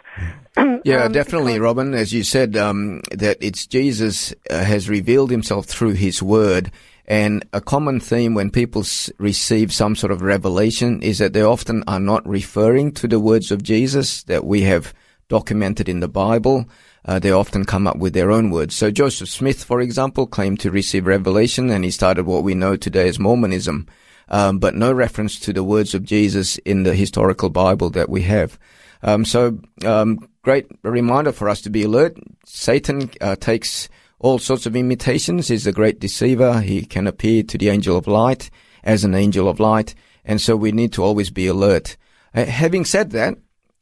Yeah, 0.84 1.04
Um, 1.04 1.12
definitely, 1.12 1.52
because- 1.54 1.60
Robin. 1.64 1.94
As 1.94 2.12
you 2.12 2.22
said, 2.24 2.56
um, 2.56 3.00
that 3.12 3.36
it's 3.40 3.66
Jesus 3.66 4.34
uh, 4.50 4.64
has 4.64 4.88
revealed 4.88 5.30
himself 5.30 5.66
through 5.66 5.92
his 5.92 6.22
word. 6.22 6.70
And 7.06 7.44
a 7.52 7.60
common 7.60 7.98
theme 8.00 8.34
when 8.34 8.50
people 8.50 8.82
s- 8.82 9.10
receive 9.18 9.72
some 9.72 9.94
sort 9.96 10.12
of 10.12 10.22
revelation 10.22 11.02
is 11.02 11.18
that 11.18 11.32
they 11.32 11.42
often 11.42 11.82
are 11.86 12.00
not 12.00 12.26
referring 12.28 12.92
to 12.94 13.08
the 13.08 13.18
words 13.20 13.50
of 13.50 13.62
Jesus 13.62 14.22
that 14.24 14.44
we 14.44 14.62
have 14.62 14.92
documented 15.28 15.88
in 15.88 16.00
the 16.00 16.08
Bible. 16.08 16.66
Uh, 17.04 17.18
they 17.18 17.30
often 17.30 17.64
come 17.64 17.86
up 17.86 17.96
with 17.96 18.12
their 18.12 18.30
own 18.30 18.50
words. 18.50 18.76
So 18.76 18.90
Joseph 18.90 19.28
Smith, 19.28 19.64
for 19.64 19.80
example, 19.80 20.26
claimed 20.26 20.60
to 20.60 20.70
receive 20.70 21.06
revelation 21.06 21.70
and 21.70 21.84
he 21.84 21.90
started 21.90 22.26
what 22.26 22.44
we 22.44 22.54
know 22.54 22.76
today 22.76 23.08
as 23.08 23.18
Mormonism. 23.18 23.86
Um, 24.28 24.58
but 24.58 24.76
no 24.76 24.92
reference 24.92 25.40
to 25.40 25.52
the 25.52 25.64
words 25.64 25.92
of 25.94 26.04
Jesus 26.04 26.58
in 26.58 26.84
the 26.84 26.94
historical 26.94 27.50
Bible 27.50 27.90
that 27.90 28.08
we 28.08 28.22
have. 28.22 28.58
Um, 29.02 29.24
so, 29.24 29.58
um, 29.84 30.28
great 30.42 30.66
reminder 30.82 31.32
for 31.32 31.48
us 31.48 31.60
to 31.62 31.70
be 31.70 31.82
alert. 31.82 32.16
Satan 32.44 33.10
uh, 33.20 33.34
takes 33.36 33.88
all 34.20 34.38
sorts 34.38 34.66
of 34.66 34.76
imitations. 34.76 35.48
He's 35.48 35.66
a 35.66 35.72
great 35.72 35.98
deceiver. 35.98 36.60
He 36.60 36.84
can 36.84 37.06
appear 37.06 37.42
to 37.42 37.58
the 37.58 37.70
angel 37.70 37.96
of 37.96 38.06
light 38.06 38.50
as 38.84 39.02
an 39.04 39.14
angel 39.14 39.48
of 39.48 39.58
light, 39.58 39.94
and 40.24 40.40
so 40.40 40.56
we 40.56 40.72
need 40.72 40.92
to 40.92 41.02
always 41.02 41.30
be 41.30 41.46
alert. 41.46 41.96
Uh, 42.34 42.44
having 42.44 42.84
said 42.84 43.10
that, 43.10 43.34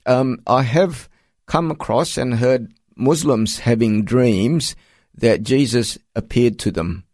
um, 0.07 0.39
I 0.47 0.63
have 0.63 1.09
come 1.47 1.71
across 1.71 2.17
and 2.17 2.35
heard 2.35 2.73
Muslims 2.99 3.61
having 3.61 4.05
dreams 4.05 4.77
that 5.15 5.43
Jesus 5.43 5.99
appeared 6.15 6.59
to 6.61 6.71
them. 6.71 7.05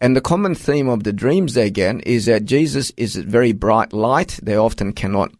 And 0.00 0.14
the 0.14 0.20
common 0.20 0.54
theme 0.54 0.88
of 0.88 1.04
the 1.04 1.12
dreams 1.12 1.54
they 1.54 1.70
get 1.70 2.06
is 2.06 2.26
that 2.26 2.44
Jesus 2.44 2.92
is 2.96 3.16
a 3.16 3.22
very 3.22 3.52
bright 3.52 3.92
light. 3.92 4.38
They 4.42 4.56
often 4.56 4.92
cannot 4.92 5.32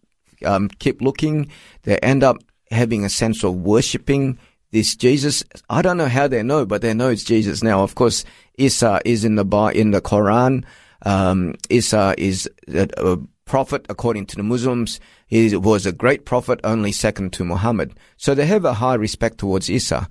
um, 0.45 0.69
keep 0.69 1.03
looking. 1.03 1.51
They 1.83 1.99
end 1.99 2.23
up 2.23 2.39
having 2.71 3.05
a 3.05 3.11
sense 3.11 3.45
of 3.45 3.55
worshipping 3.55 4.39
this 4.73 4.97
Jesus. 4.97 5.45
I 5.69 5.83
don't 5.83 5.97
know 5.97 6.09
how 6.09 6.27
they 6.27 6.43
know, 6.43 6.65
but 6.65 6.83
they 6.83 6.95
know 6.95 7.11
it's 7.11 7.25
Jesus 7.25 7.63
now. 7.63 7.83
Of 7.83 7.95
course, 7.95 8.25
Isa 8.59 9.01
is 9.05 9.25
in 9.25 9.37
the 9.37 9.45
in 9.75 9.91
the 9.91 10.01
Quran. 10.01 10.65
Um, 11.05 11.55
Isa 11.69 12.15
is 12.17 12.49
a 12.69 13.19
prophet 13.47 13.87
according 13.89 14.27
to 14.27 14.37
the 14.37 14.43
Muslims. 14.43 15.01
He 15.27 15.57
was 15.57 15.87
a 15.87 15.93
great 15.93 16.25
prophet, 16.25 16.61
only 16.65 16.93
second 16.93 17.33
to 17.35 17.45
Muhammad. 17.45 17.95
So 18.17 18.35
they 18.35 18.47
have 18.47 18.65
a 18.65 18.75
high 18.75 18.95
respect 18.95 19.39
towards 19.39 19.71
Isa. 19.71 20.09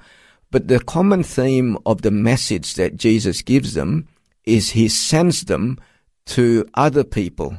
But 0.52 0.70
the 0.70 0.80
common 0.80 1.22
theme 1.22 1.78
of 1.86 2.02
the 2.02 2.12
message 2.12 2.76
that 2.76 2.96
Jesus 2.96 3.42
gives 3.42 3.74
them 3.74 4.08
is 4.46 4.70
he 4.72 4.88
sends 4.88 5.44
them 5.44 5.78
to 6.28 6.68
other 6.74 7.04
people 7.04 7.58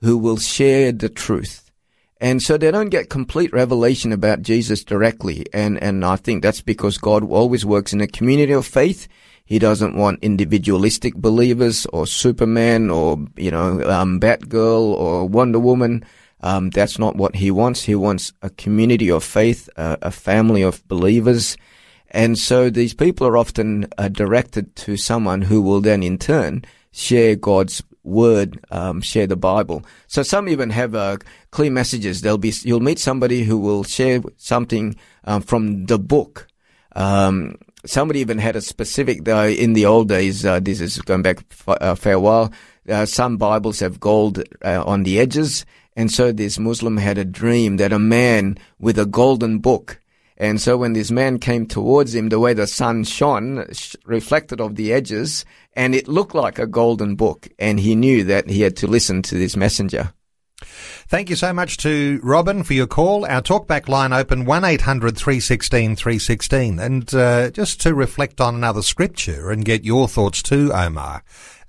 who 0.00 0.16
will 0.16 0.38
share 0.38 0.90
the 0.90 1.10
truth. 1.10 1.70
And 2.18 2.42
so 2.42 2.56
they 2.56 2.70
don't 2.70 2.90
get 2.90 3.10
complete 3.10 3.52
revelation 3.52 4.12
about 4.12 4.42
Jesus 4.42 4.84
directly. 4.84 5.44
And, 5.52 5.82
and 5.82 6.04
I 6.04 6.16
think 6.16 6.42
that's 6.42 6.62
because 6.62 6.96
God 6.98 7.30
always 7.30 7.64
works 7.64 7.92
in 7.92 8.00
a 8.00 8.06
community 8.06 8.52
of 8.52 8.66
faith. 8.66 9.06
He 9.50 9.58
doesn't 9.58 9.96
want 9.96 10.22
individualistic 10.22 11.16
believers 11.16 11.84
or 11.86 12.06
Superman 12.06 12.88
or, 12.88 13.18
you 13.36 13.50
know, 13.50 13.82
um, 13.90 14.20
Batgirl 14.20 14.94
or 14.94 15.26
Wonder 15.26 15.58
Woman. 15.58 16.04
Um, 16.40 16.70
that's 16.70 17.00
not 17.00 17.16
what 17.16 17.34
he 17.34 17.50
wants. 17.50 17.82
He 17.82 17.96
wants 17.96 18.32
a 18.42 18.50
community 18.50 19.10
of 19.10 19.24
faith, 19.24 19.68
uh, 19.76 19.96
a 20.02 20.12
family 20.12 20.62
of 20.62 20.86
believers. 20.86 21.56
And 22.12 22.38
so 22.38 22.70
these 22.70 22.94
people 22.94 23.26
are 23.26 23.36
often 23.36 23.88
uh, 23.98 24.06
directed 24.06 24.76
to 24.76 24.96
someone 24.96 25.42
who 25.42 25.60
will 25.60 25.80
then 25.80 26.04
in 26.04 26.16
turn 26.16 26.64
share 26.92 27.34
God's 27.34 27.82
word, 28.04 28.64
um, 28.70 29.00
share 29.00 29.26
the 29.26 29.34
Bible. 29.34 29.84
So 30.06 30.22
some 30.22 30.48
even 30.48 30.70
have 30.70 30.94
uh, 30.94 31.16
clear 31.50 31.72
messages. 31.72 32.20
They'll 32.20 32.38
be, 32.38 32.54
you'll 32.62 32.78
meet 32.78 33.00
somebody 33.00 33.42
who 33.42 33.58
will 33.58 33.82
share 33.82 34.22
something 34.36 34.94
um, 35.24 35.42
from 35.42 35.86
the 35.86 35.98
book. 35.98 36.46
Um, 36.94 37.56
somebody 37.84 38.20
even 38.20 38.38
had 38.38 38.56
a 38.56 38.60
specific, 38.60 39.24
though 39.24 39.46
in 39.46 39.72
the 39.72 39.86
old 39.86 40.08
days, 40.08 40.44
uh, 40.44 40.60
this 40.60 40.80
is 40.80 40.98
going 41.02 41.22
back 41.22 41.38
a 41.66 41.96
fair 41.96 42.18
while, 42.18 42.52
uh, 42.88 43.06
some 43.06 43.36
Bibles 43.36 43.80
have 43.80 44.00
gold 44.00 44.42
uh, 44.64 44.82
on 44.84 45.02
the 45.02 45.18
edges. 45.18 45.64
And 45.96 46.10
so 46.10 46.32
this 46.32 46.58
Muslim 46.58 46.96
had 46.96 47.18
a 47.18 47.24
dream 47.24 47.76
that 47.76 47.92
a 47.92 47.98
man 47.98 48.58
with 48.78 48.98
a 48.98 49.06
golden 49.06 49.58
book 49.58 50.00
and 50.40 50.58
so 50.58 50.78
when 50.78 50.94
this 50.94 51.10
man 51.10 51.38
came 51.38 51.66
towards 51.66 52.14
him, 52.14 52.30
the 52.30 52.40
way 52.40 52.54
the 52.54 52.66
sun 52.66 53.04
shone 53.04 53.66
sh- 53.72 53.94
reflected 54.06 54.58
off 54.58 54.74
the 54.74 54.90
edges, 54.90 55.44
and 55.74 55.94
it 55.94 56.08
looked 56.08 56.34
like 56.34 56.58
a 56.58 56.66
golden 56.66 57.14
book. 57.14 57.46
And 57.58 57.78
he 57.78 57.94
knew 57.94 58.24
that 58.24 58.48
he 58.48 58.62
had 58.62 58.74
to 58.78 58.86
listen 58.86 59.20
to 59.24 59.34
this 59.34 59.54
messenger. 59.54 60.14
Thank 60.60 61.30
you 61.30 61.36
so 61.36 61.52
much 61.52 61.76
to 61.78 62.20
Robin 62.22 62.62
for 62.62 62.74
your 62.74 62.86
call. 62.86 63.24
Our 63.26 63.42
talkback 63.42 63.88
line 63.88 64.12
open 64.12 64.44
1800 64.44 65.16
316 65.16 65.96
316. 65.96 66.78
And 66.78 67.14
uh, 67.14 67.50
just 67.50 67.80
to 67.82 67.94
reflect 67.94 68.40
on 68.40 68.54
another 68.54 68.82
scripture 68.82 69.50
and 69.50 69.64
get 69.64 69.84
your 69.84 70.08
thoughts 70.08 70.42
too, 70.42 70.72
Omar. 70.72 71.22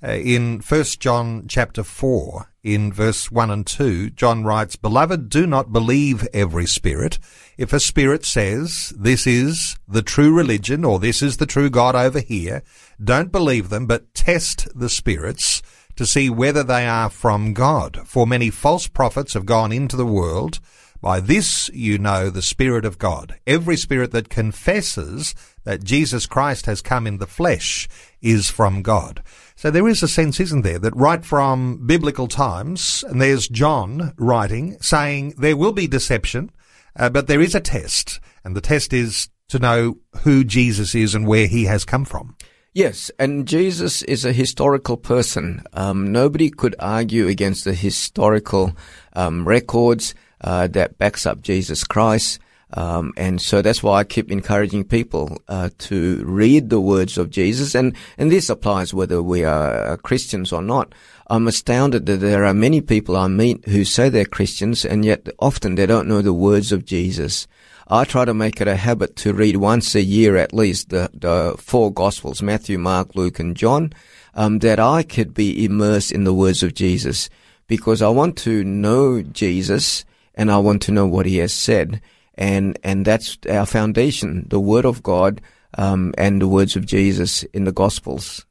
Uh, 0.03 0.13
in 0.13 0.59
1 0.59 0.83
John 0.99 1.45
chapter 1.47 1.83
4, 1.83 2.51
in 2.63 2.91
verse 2.91 3.31
1 3.31 3.51
and 3.51 3.67
2, 3.67 4.11
John 4.11 4.43
writes, 4.43 4.75
Beloved, 4.75 5.29
do 5.29 5.45
not 5.45 5.71
believe 5.71 6.27
every 6.33 6.65
spirit. 6.65 7.19
If 7.57 7.71
a 7.71 7.79
spirit 7.79 8.25
says, 8.25 8.93
this 8.97 9.27
is 9.27 9.77
the 9.87 10.01
true 10.01 10.33
religion, 10.33 10.83
or 10.83 10.97
this 10.97 11.21
is 11.21 11.37
the 11.37 11.45
true 11.45 11.69
God 11.69 11.95
over 11.95 12.19
here, 12.19 12.63
don't 13.03 13.31
believe 13.31 13.69
them, 13.69 13.85
but 13.85 14.13
test 14.15 14.67
the 14.77 14.89
spirits 14.89 15.61
to 15.95 16.05
see 16.05 16.29
whether 16.29 16.63
they 16.63 16.87
are 16.87 17.09
from 17.09 17.53
God. 17.53 18.01
For 18.05 18.25
many 18.27 18.49
false 18.49 18.87
prophets 18.87 19.33
have 19.33 19.45
gone 19.45 19.71
into 19.71 19.95
the 19.95 20.05
world. 20.05 20.59
By 21.01 21.19
this 21.19 21.69
you 21.73 21.97
know 21.97 22.29
the 22.29 22.43
Spirit 22.43 22.85
of 22.85 22.99
God. 22.99 23.35
Every 23.47 23.75
spirit 23.75 24.11
that 24.11 24.29
confesses 24.29 25.33
that 25.63 25.83
Jesus 25.83 26.27
Christ 26.27 26.67
has 26.67 26.81
come 26.81 27.07
in 27.07 27.17
the 27.17 27.25
flesh 27.25 27.87
is 28.21 28.51
from 28.51 28.83
God. 28.83 29.23
So 29.55 29.71
there 29.71 29.87
is 29.87 30.03
a 30.03 30.07
sense, 30.07 30.39
isn't 30.39 30.61
there, 30.61 30.79
that 30.79 30.95
right 30.95 31.25
from 31.25 31.85
biblical 31.87 32.27
times, 32.27 33.03
and 33.07 33.19
there's 33.19 33.47
John 33.47 34.13
writing, 34.17 34.77
saying 34.79 35.33
there 35.37 35.57
will 35.57 35.71
be 35.71 35.87
deception, 35.87 36.51
uh, 36.95 37.09
but 37.09 37.27
there 37.27 37.41
is 37.41 37.55
a 37.55 37.59
test, 37.59 38.19
and 38.43 38.55
the 38.55 38.61
test 38.61 38.93
is 38.93 39.29
to 39.49 39.59
know 39.59 39.97
who 40.21 40.43
Jesus 40.43 40.95
is 40.95 41.13
and 41.13 41.27
where 41.27 41.47
he 41.47 41.65
has 41.65 41.83
come 41.83 42.05
from. 42.05 42.35
Yes, 42.73 43.11
and 43.19 43.45
Jesus 43.45 44.01
is 44.03 44.23
a 44.23 44.31
historical 44.31 44.95
person. 44.95 45.61
Um, 45.73 46.13
nobody 46.13 46.49
could 46.49 46.73
argue 46.79 47.27
against 47.27 47.65
the 47.65 47.73
historical 47.73 48.77
um, 49.11 49.45
records 49.45 50.15
uh, 50.39 50.67
that 50.67 50.97
backs 50.97 51.25
up 51.25 51.41
Jesus 51.41 51.83
Christ. 51.83 52.39
Um, 52.73 53.11
and 53.17 53.41
so 53.41 53.61
that's 53.61 53.83
why 53.83 53.99
I 53.99 54.03
keep 54.05 54.31
encouraging 54.31 54.85
people 54.85 55.37
uh, 55.49 55.71
to 55.79 56.23
read 56.23 56.69
the 56.69 56.79
words 56.79 57.17
of 57.17 57.29
Jesus, 57.29 57.75
and 57.75 57.93
and 58.17 58.31
this 58.31 58.49
applies 58.49 58.93
whether 58.93 59.21
we 59.21 59.43
are 59.43 59.97
Christians 59.97 60.53
or 60.53 60.61
not. 60.61 60.95
I'm 61.27 61.49
astounded 61.49 62.05
that 62.05 62.21
there 62.21 62.45
are 62.45 62.53
many 62.53 62.79
people 62.79 63.17
I 63.17 63.27
meet 63.27 63.67
who 63.67 63.83
say 63.83 64.07
they're 64.07 64.23
Christians, 64.23 64.85
and 64.85 65.03
yet 65.03 65.27
often 65.39 65.75
they 65.75 65.85
don't 65.85 66.07
know 66.07 66.21
the 66.21 66.31
words 66.31 66.71
of 66.71 66.85
Jesus. 66.85 67.47
I 67.93 68.05
try 68.05 68.23
to 68.23 68.33
make 68.33 68.61
it 68.61 68.69
a 68.69 68.77
habit 68.77 69.17
to 69.17 69.33
read 69.33 69.57
once 69.57 69.95
a 69.95 70.01
year 70.01 70.37
at 70.37 70.53
least 70.53 70.91
the, 70.91 71.09
the 71.13 71.55
four 71.57 71.91
Gospels, 71.91 72.41
Matthew, 72.41 72.77
Mark, 72.77 73.15
Luke, 73.15 73.37
and 73.37 73.53
John, 73.53 73.91
um, 74.33 74.59
that 74.59 74.79
I 74.79 75.03
could 75.03 75.33
be 75.33 75.65
immersed 75.65 76.13
in 76.13 76.23
the 76.23 76.33
words 76.33 76.63
of 76.63 76.73
Jesus 76.73 77.29
because 77.67 78.01
I 78.01 78.07
want 78.07 78.37
to 78.37 78.63
know 78.63 79.21
Jesus 79.21 80.05
and 80.35 80.49
I 80.49 80.59
want 80.59 80.81
to 80.83 80.93
know 80.93 81.05
what 81.05 81.25
he 81.25 81.39
has 81.39 81.51
said. 81.51 82.01
And, 82.35 82.79
and 82.81 83.03
that's 83.03 83.37
our 83.49 83.65
foundation, 83.65 84.47
the 84.47 84.61
Word 84.61 84.85
of 84.85 85.03
God, 85.03 85.41
um, 85.77 86.13
and 86.17 86.41
the 86.41 86.47
words 86.47 86.75
of 86.75 86.85
Jesus 86.85 87.43
in 87.43 87.63
the 87.63 87.71
Gospels. 87.71 88.45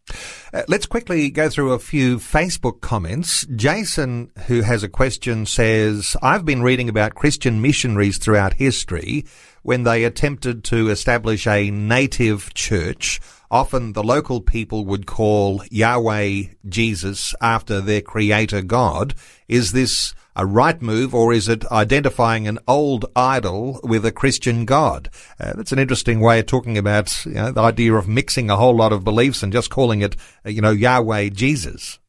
Uh, 0.52 0.62
let's 0.68 0.86
quickly 0.86 1.30
go 1.30 1.48
through 1.48 1.72
a 1.72 1.78
few 1.78 2.18
Facebook 2.18 2.80
comments. 2.80 3.46
Jason, 3.54 4.30
who 4.46 4.62
has 4.62 4.82
a 4.82 4.88
question, 4.88 5.46
says, 5.46 6.16
I've 6.22 6.44
been 6.44 6.62
reading 6.62 6.88
about 6.88 7.14
Christian 7.14 7.60
missionaries 7.62 8.18
throughout 8.18 8.54
history 8.54 9.26
when 9.62 9.82
they 9.84 10.04
attempted 10.04 10.64
to 10.64 10.88
establish 10.88 11.46
a 11.46 11.70
native 11.70 12.54
church. 12.54 13.20
Often 13.50 13.94
the 13.94 14.04
local 14.04 14.40
people 14.40 14.84
would 14.86 15.06
call 15.06 15.62
Yahweh 15.70 16.42
Jesus 16.68 17.34
after 17.40 17.80
their 17.80 18.00
creator 18.00 18.62
God. 18.62 19.14
Is 19.48 19.72
this 19.72 20.14
a 20.36 20.46
right 20.46 20.80
move 20.80 21.14
or 21.14 21.32
is 21.32 21.48
it 21.48 21.64
identifying 21.66 22.46
an 22.46 22.58
old 22.66 23.06
idol 23.16 23.80
with 23.82 24.06
a 24.06 24.12
Christian 24.12 24.64
God? 24.64 25.10
Uh, 25.38 25.52
that's 25.54 25.72
an 25.72 25.78
interesting 25.78 26.20
way 26.20 26.38
of 26.38 26.46
talking 26.46 26.78
about 26.78 27.24
you 27.26 27.32
know, 27.32 27.52
the 27.52 27.60
idea 27.60 27.94
of 27.94 28.08
mixing 28.08 28.50
a 28.50 28.56
whole 28.56 28.76
lot 28.76 28.92
of 28.92 29.04
beliefs 29.04 29.42
and 29.42 29.52
just 29.52 29.70
calling 29.70 30.00
it, 30.00 30.16
uh, 30.46 30.50
you 30.50 30.60
know, 30.60 30.70
Yahweh 30.70 31.28
Jesus. 31.28 31.99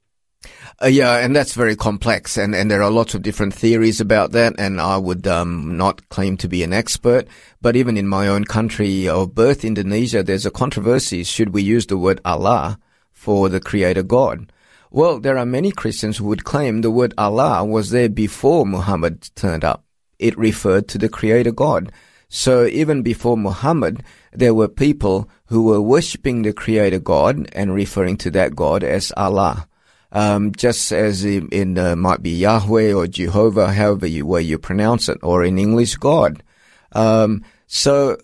Uh, 0.81 0.87
yeah, 0.87 1.17
and 1.17 1.35
that's 1.35 1.53
very 1.53 1.75
complex, 1.75 2.37
and, 2.37 2.55
and 2.55 2.71
there 2.71 2.81
are 2.81 2.89
lots 2.89 3.13
of 3.13 3.21
different 3.21 3.53
theories 3.53 4.01
about 4.01 4.31
that, 4.31 4.55
and 4.57 4.81
I 4.81 4.97
would 4.97 5.27
um, 5.27 5.77
not 5.77 6.09
claim 6.09 6.37
to 6.37 6.47
be 6.47 6.63
an 6.63 6.73
expert. 6.73 7.27
But 7.61 7.75
even 7.75 7.97
in 7.97 8.07
my 8.07 8.27
own 8.27 8.45
country 8.45 9.07
of 9.07 9.35
birth, 9.35 9.63
Indonesia, 9.63 10.23
there's 10.23 10.45
a 10.45 10.51
controversy. 10.51 11.23
Should 11.23 11.53
we 11.53 11.61
use 11.61 11.85
the 11.85 11.97
word 11.97 12.19
Allah 12.25 12.79
for 13.11 13.47
the 13.47 13.59
Creator 13.59 14.03
God? 14.03 14.51
Well, 14.89 15.19
there 15.19 15.37
are 15.37 15.45
many 15.45 15.71
Christians 15.71 16.17
who 16.17 16.25
would 16.25 16.45
claim 16.45 16.81
the 16.81 16.89
word 16.89 17.13
Allah 17.15 17.63
was 17.63 17.91
there 17.91 18.09
before 18.09 18.65
Muhammad 18.65 19.29
turned 19.35 19.63
up. 19.63 19.85
It 20.17 20.37
referred 20.37 20.87
to 20.89 20.97
the 20.97 21.09
Creator 21.09 21.51
God. 21.51 21.91
So 22.27 22.65
even 22.65 23.03
before 23.03 23.37
Muhammad, 23.37 24.03
there 24.33 24.53
were 24.53 24.67
people 24.67 25.29
who 25.45 25.63
were 25.63 25.81
worshipping 25.81 26.41
the 26.41 26.53
Creator 26.53 26.99
God 26.99 27.49
and 27.53 27.73
referring 27.73 28.17
to 28.17 28.31
that 28.31 28.55
God 28.55 28.83
as 28.83 29.13
Allah 29.15 29.67
um, 30.11 30.51
just 30.53 30.91
as 30.91 31.23
in, 31.23 31.47
in 31.49 31.77
uh, 31.77 31.95
might 31.95 32.21
be 32.21 32.31
Yahweh 32.31 32.93
or 32.93 33.07
Jehovah, 33.07 33.71
however 33.71 34.07
you 34.07 34.25
way 34.25 34.41
you 34.41 34.57
pronounce 34.57 35.09
it, 35.09 35.17
or 35.23 35.43
in 35.43 35.57
English, 35.57 35.95
God. 35.95 36.43
Um, 36.91 37.43
so 37.67 38.17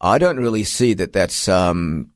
I 0.00 0.18
don't 0.18 0.38
really 0.38 0.64
see 0.64 0.94
that 0.94 1.12
that's 1.12 1.48
um, 1.48 2.10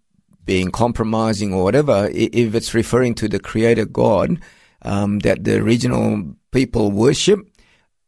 being 0.45 0.71
compromising 0.71 1.53
or 1.53 1.65
whatever. 1.65 2.09
If 2.13 2.55
it's 2.55 2.75
referring 2.75 3.15
to 3.17 3.29
the 3.29 3.39
Creator 3.39 3.87
God 3.87 4.41
um, 4.83 5.19
that 5.21 5.45
the 5.45 5.59
original 5.61 6.35
people 6.51 6.91
worship, 6.91 7.41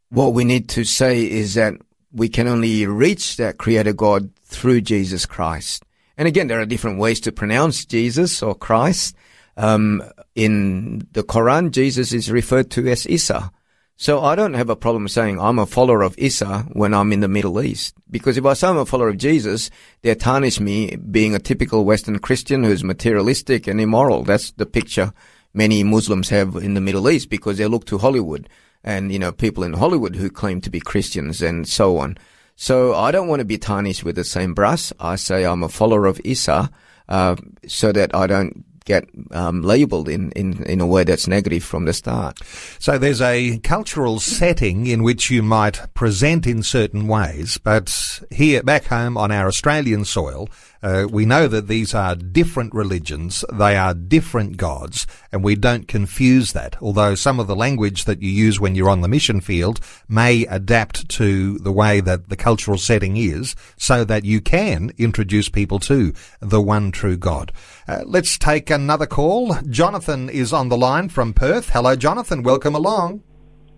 what 0.09 0.35
we 0.35 0.45
need 0.45 0.69
to 0.71 0.85
say 0.85 1.23
is 1.23 1.55
that 1.55 1.75
we 2.13 2.29
can 2.29 2.49
only 2.49 2.87
reach 2.87 3.37
that 3.37 3.59
Creator 3.59 3.95
God 3.95 4.31
through 4.45 4.83
Jesus 4.83 5.27
Christ. 5.27 5.85
And 6.17 6.29
again, 6.29 6.49
there 6.49 6.61
are 6.61 6.67
different 6.67 6.99
ways 6.99 7.21
to 7.21 7.33
pronounce 7.33 7.85
Jesus 7.85 8.43
or 8.43 8.55
Christ. 8.55 9.17
Um, 9.57 10.03
in 10.35 11.07
the 11.13 11.23
Quran, 11.23 11.71
Jesus 11.71 12.13
is 12.13 12.31
referred 12.31 12.71
to 12.73 12.89
as 12.89 13.07
Isa. 13.07 13.51
So 13.97 14.23
I 14.23 14.35
don't 14.35 14.55
have 14.55 14.71
a 14.71 14.77
problem 14.77 15.07
saying 15.07 15.39
I'm 15.39 15.59
a 15.59 15.67
follower 15.67 16.03
of 16.03 16.19
Isa 16.19 16.67
when 16.73 16.93
I'm 16.93 17.13
in 17.13 17.21
the 17.21 17.29
Middle 17.29 17.63
East. 17.63 17.95
Because 18.11 18.37
if 18.37 18.45
I 18.45 18.55
say 18.55 18.69
I'm 18.69 18.79
a 18.79 18.87
follower 18.87 19.11
of 19.11 19.19
Jesus, 19.19 19.71
they 20.01 20.15
tarnish 20.15 20.59
me 20.59 20.97
being 20.97 21.35
a 21.35 21.39
typical 21.39 21.85
Western 21.85 22.19
Christian 22.19 22.65
who's 22.65 22.83
materialistic 22.83 23.67
and 23.67 23.81
immoral. 23.81 24.25
That's 24.25 24.51
the 24.53 24.67
picture 24.67 25.13
many 25.55 25.85
Muslims 25.85 26.31
have 26.31 26.57
in 26.57 26.75
the 26.75 26.81
Middle 26.81 27.09
East 27.09 27.31
because 27.31 27.59
they 27.59 27.67
look 27.67 27.85
to 27.87 27.99
Hollywood 27.99 28.49
and, 28.83 29.13
you 29.13 29.19
know, 29.19 29.31
people 29.31 29.63
in 29.63 29.75
Hollywood 29.75 30.17
who 30.17 30.31
claim 30.31 30.61
to 30.63 30.71
be 30.71 30.81
Christians 30.81 31.43
and 31.43 31.69
so 31.69 31.99
on. 31.99 32.17
So 32.57 32.95
I 32.95 33.11
don't 33.13 33.29
want 33.29 33.41
to 33.41 33.45
be 33.45 33.59
tarnished 33.59 34.05
with 34.05 34.17
the 34.17 34.25
same 34.25 34.55
brush. 34.55 34.93
I 34.99 35.17
say 35.17 35.45
I'm 35.45 35.63
a 35.63 35.69
follower 35.69 36.07
of 36.07 36.21
Isa, 36.25 36.71
uh, 37.09 37.37
so 37.67 37.93
that 37.93 38.15
I 38.15 38.27
don't 38.27 38.65
get 38.85 39.09
um, 39.31 39.63
labelled 39.63 40.09
in, 40.09 40.31
in, 40.33 40.63
in 40.65 40.81
a 40.81 40.87
way 40.87 41.05
that's 41.05 41.27
negative 41.27 41.65
from 41.65 41.85
the 41.85 41.93
start. 41.93 42.39
So 42.79 42.99
there's 42.99 43.21
a 43.21 43.59
cultural 43.59 44.21
setting 44.21 44.87
in 44.87 45.03
which 45.03 45.31
you 45.31 45.43
might 45.43 45.81
present 45.95 46.47
in 46.47 46.63
certain 46.63 47.07
ways, 47.07 47.59
but 47.59 48.21
here 48.31 48.63
back 48.63 48.85
home 48.85 49.17
on 49.17 49.31
our 49.31 49.47
Australian 49.47 50.05
soil, 50.05 50.49
uh, 50.83 51.07
we 51.11 51.25
know 51.25 51.47
that 51.49 51.69
these 51.69 51.95
are 51.95 52.17
different 52.17 52.75
religions, 52.75 53.45
they 53.53 53.77
are 53.77 53.95
different 53.95 54.57
gods, 54.57 55.07
and 55.31 55.45
we 55.45 55.55
don't 55.55 55.89
confuse 55.89 56.53
that. 56.53 56.77
Although 56.83 57.15
some 57.15 57.39
of 57.39 57.47
the 57.47 57.57
language 57.57 58.05
that 58.05 58.23
you 58.23 58.31
use 58.31 58.59
when 58.59 58.75
you're 58.75 58.91
on 58.91 59.01
the 59.01 59.09
mission 59.09 59.41
field 59.41 59.81
may 60.09 60.45
adapt 60.47 61.09
to 61.11 61.59
the 61.59 61.73
way 61.73 62.01
that 62.01 62.29
the 62.29 62.37
cultural 62.37 62.79
setting 62.79 63.17
is, 63.17 63.55
so 63.77 64.05
that 64.05 64.25
you 64.25 64.41
can 64.41 64.91
introduce 64.99 65.49
people 65.49 65.79
to 65.81 66.13
the 66.41 66.61
one 66.61 66.91
true 66.91 67.17
God. 67.17 67.53
Uh, 67.87 68.03
let's 68.05 68.39
take 68.39 68.71
another 68.71 69.07
call. 69.07 69.55
Jonathan 69.69 70.29
is 70.29 70.53
on 70.53 70.69
the 70.69 70.77
line 70.77 71.09
from 71.09 71.33
Perth. 71.33 71.71
Hello, 71.71 71.97
Jonathan. 71.97 72.43
Welcome 72.43 72.75
along. 72.75 73.23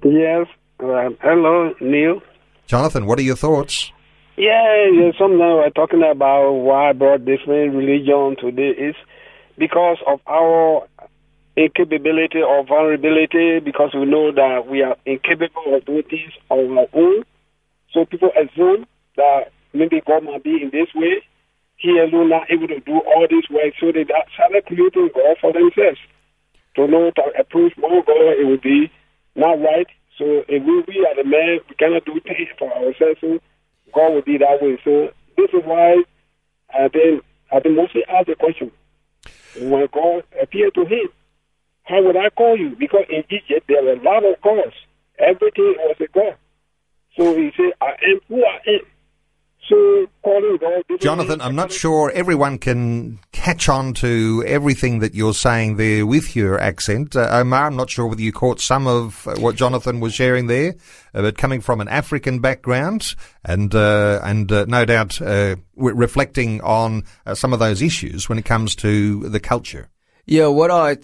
Yes. 0.05 0.47
Uh, 0.81 1.11
hello, 1.23 1.75
Neil. 1.81 2.21
Jonathan, 2.67 3.07
what 3.07 3.19
are 3.19 3.23
your 3.23 3.37
thoughts? 3.37 3.93
Yeah, 4.37 4.91
yeah, 4.91 5.12
some 5.16 5.39
now 5.39 5.59
we're 5.59 5.70
talking 5.70 6.03
about 6.03 6.51
why 6.51 6.91
I 6.91 6.93
brought 6.93 7.24
different 7.24 7.72
religion 7.72 8.35
today 8.35 8.70
is 8.70 8.97
because 9.57 9.99
of 10.09 10.18
our 10.26 10.89
incapability 11.57 12.43
or 12.43 12.66
vulnerability, 12.66 13.61
because 13.61 13.95
we 13.95 14.07
know 14.07 14.32
that 14.32 14.66
we 14.66 14.82
are 14.82 14.97
incapable 15.07 15.76
of 15.76 15.85
doing 15.85 16.03
things 16.11 16.32
on 16.51 16.76
our 16.76 16.89
own. 16.93 17.22
So 17.93 18.07
people 18.07 18.30
assume 18.35 18.87
that 19.14 19.53
maybe 19.72 20.03
God 20.05 20.24
might 20.24 20.43
be 20.43 20.59
in 20.61 20.70
this 20.72 20.89
way. 20.97 21.22
He 21.76 21.91
alone 21.91 22.30
not 22.30 22.51
able 22.51 22.66
to 22.66 22.80
do 22.80 22.99
all 23.07 23.28
this 23.30 23.47
work, 23.51 23.74
so 23.78 23.93
they 23.93 24.03
started 24.03 24.66
creating 24.66 25.11
God 25.14 25.37
for 25.41 25.53
themselves. 25.53 26.01
To 26.74 26.89
know 26.89 27.12
to 27.14 27.22
approach 27.39 27.74
more 27.78 28.03
God, 28.03 28.35
it 28.35 28.49
would 28.49 28.62
be 28.62 28.91
not 29.37 29.62
right. 29.62 29.87
So 30.18 30.43
if 30.49 30.59
we, 30.59 30.82
we 30.89 31.07
are 31.07 31.14
the 31.14 31.22
man, 31.22 31.61
we 31.68 31.74
cannot 31.76 32.05
do 32.05 32.18
things 32.18 32.51
for 32.59 32.74
ourselves. 32.74 33.20
So 33.20 33.39
God 33.93 34.12
will 34.12 34.22
be 34.22 34.39
that 34.39 34.62
way. 34.62 34.78
So 34.85 35.11
this 35.37 35.51
is 35.53 35.64
why 35.64 36.03
I 36.72 36.89
then 36.93 37.20
I 37.53 37.61
then 37.61 37.76
mostly 37.76 38.03
ask 38.09 38.26
the 38.26 38.35
question: 38.35 38.70
When 39.61 39.89
God 39.93 40.24
appeared 40.41 40.74
to 40.74 40.85
him, 40.85 41.09
how 41.82 42.03
would 42.03 42.16
I 42.16 42.30
call 42.30 42.57
you? 42.57 42.76
Because 42.76 43.05
in 43.11 43.24
Egypt 43.30 43.66
there 43.68 43.82
were 43.82 43.93
a 43.93 44.03
lot 44.03 44.24
of 44.24 44.41
gods. 44.43 44.74
Everything 45.18 45.74
was 45.78 45.97
a 46.01 46.09
god. 46.09 46.37
So 47.16 47.37
he 47.37 47.53
said, 47.57 47.72
"I 47.80 47.95
am 48.11 48.20
who 48.28 48.45
I 48.45 48.59
am." 48.66 48.80
So 49.69 50.07
calling 50.23 50.59
God. 50.61 51.01
Jonathan, 51.01 51.41
I'm 51.41 51.55
not 51.55 51.73
sure 51.73 52.11
everyone 52.15 52.59
can 52.59 53.19
catch 53.33 53.69
on 53.69 53.95
to 53.95 54.45
everything 54.47 54.99
that 54.99 55.15
you're 55.15 55.33
saying 55.33 55.77
there 55.77 56.05
with 56.05 56.37
your 56.37 56.61
accent. 56.61 57.17
Uh, 57.17 57.29
Omar, 57.31 57.67
I'm 57.67 57.77
not 57.77 57.89
sure 57.89 58.07
whether 58.07 58.21
you 58.21 58.33
caught 58.33 58.61
some 58.61 58.87
of 58.87 59.27
uh, 59.27 59.37
what 59.37 59.57
Jonathan 59.57 60.01
was 60.01 60.12
sharing 60.12 60.49
there, 60.49 60.75
uh, 61.15 61.23
but 61.23 61.39
coming 61.39 61.62
from 61.62 61.81
an 61.81 61.89
African 61.89 62.41
background 62.41 63.15
and 63.43 63.75
uh, 63.75 64.21
and 64.23 64.53
uh, 64.53 64.67
no 64.69 64.85
doubt 64.85 65.23
uh, 65.23 65.57
reflecting 65.77 66.61
on 66.61 67.05
some 67.33 67.55
of 67.55 67.59
those 67.59 67.81
issues 67.81 68.29
when 68.29 68.39
it 68.39 68.45
comes 68.45 68.75
to 68.77 69.29
the 69.29 69.41
culture. 69.41 69.89
Yeah, 70.27 70.49
what 70.49 70.71
I 70.71 70.99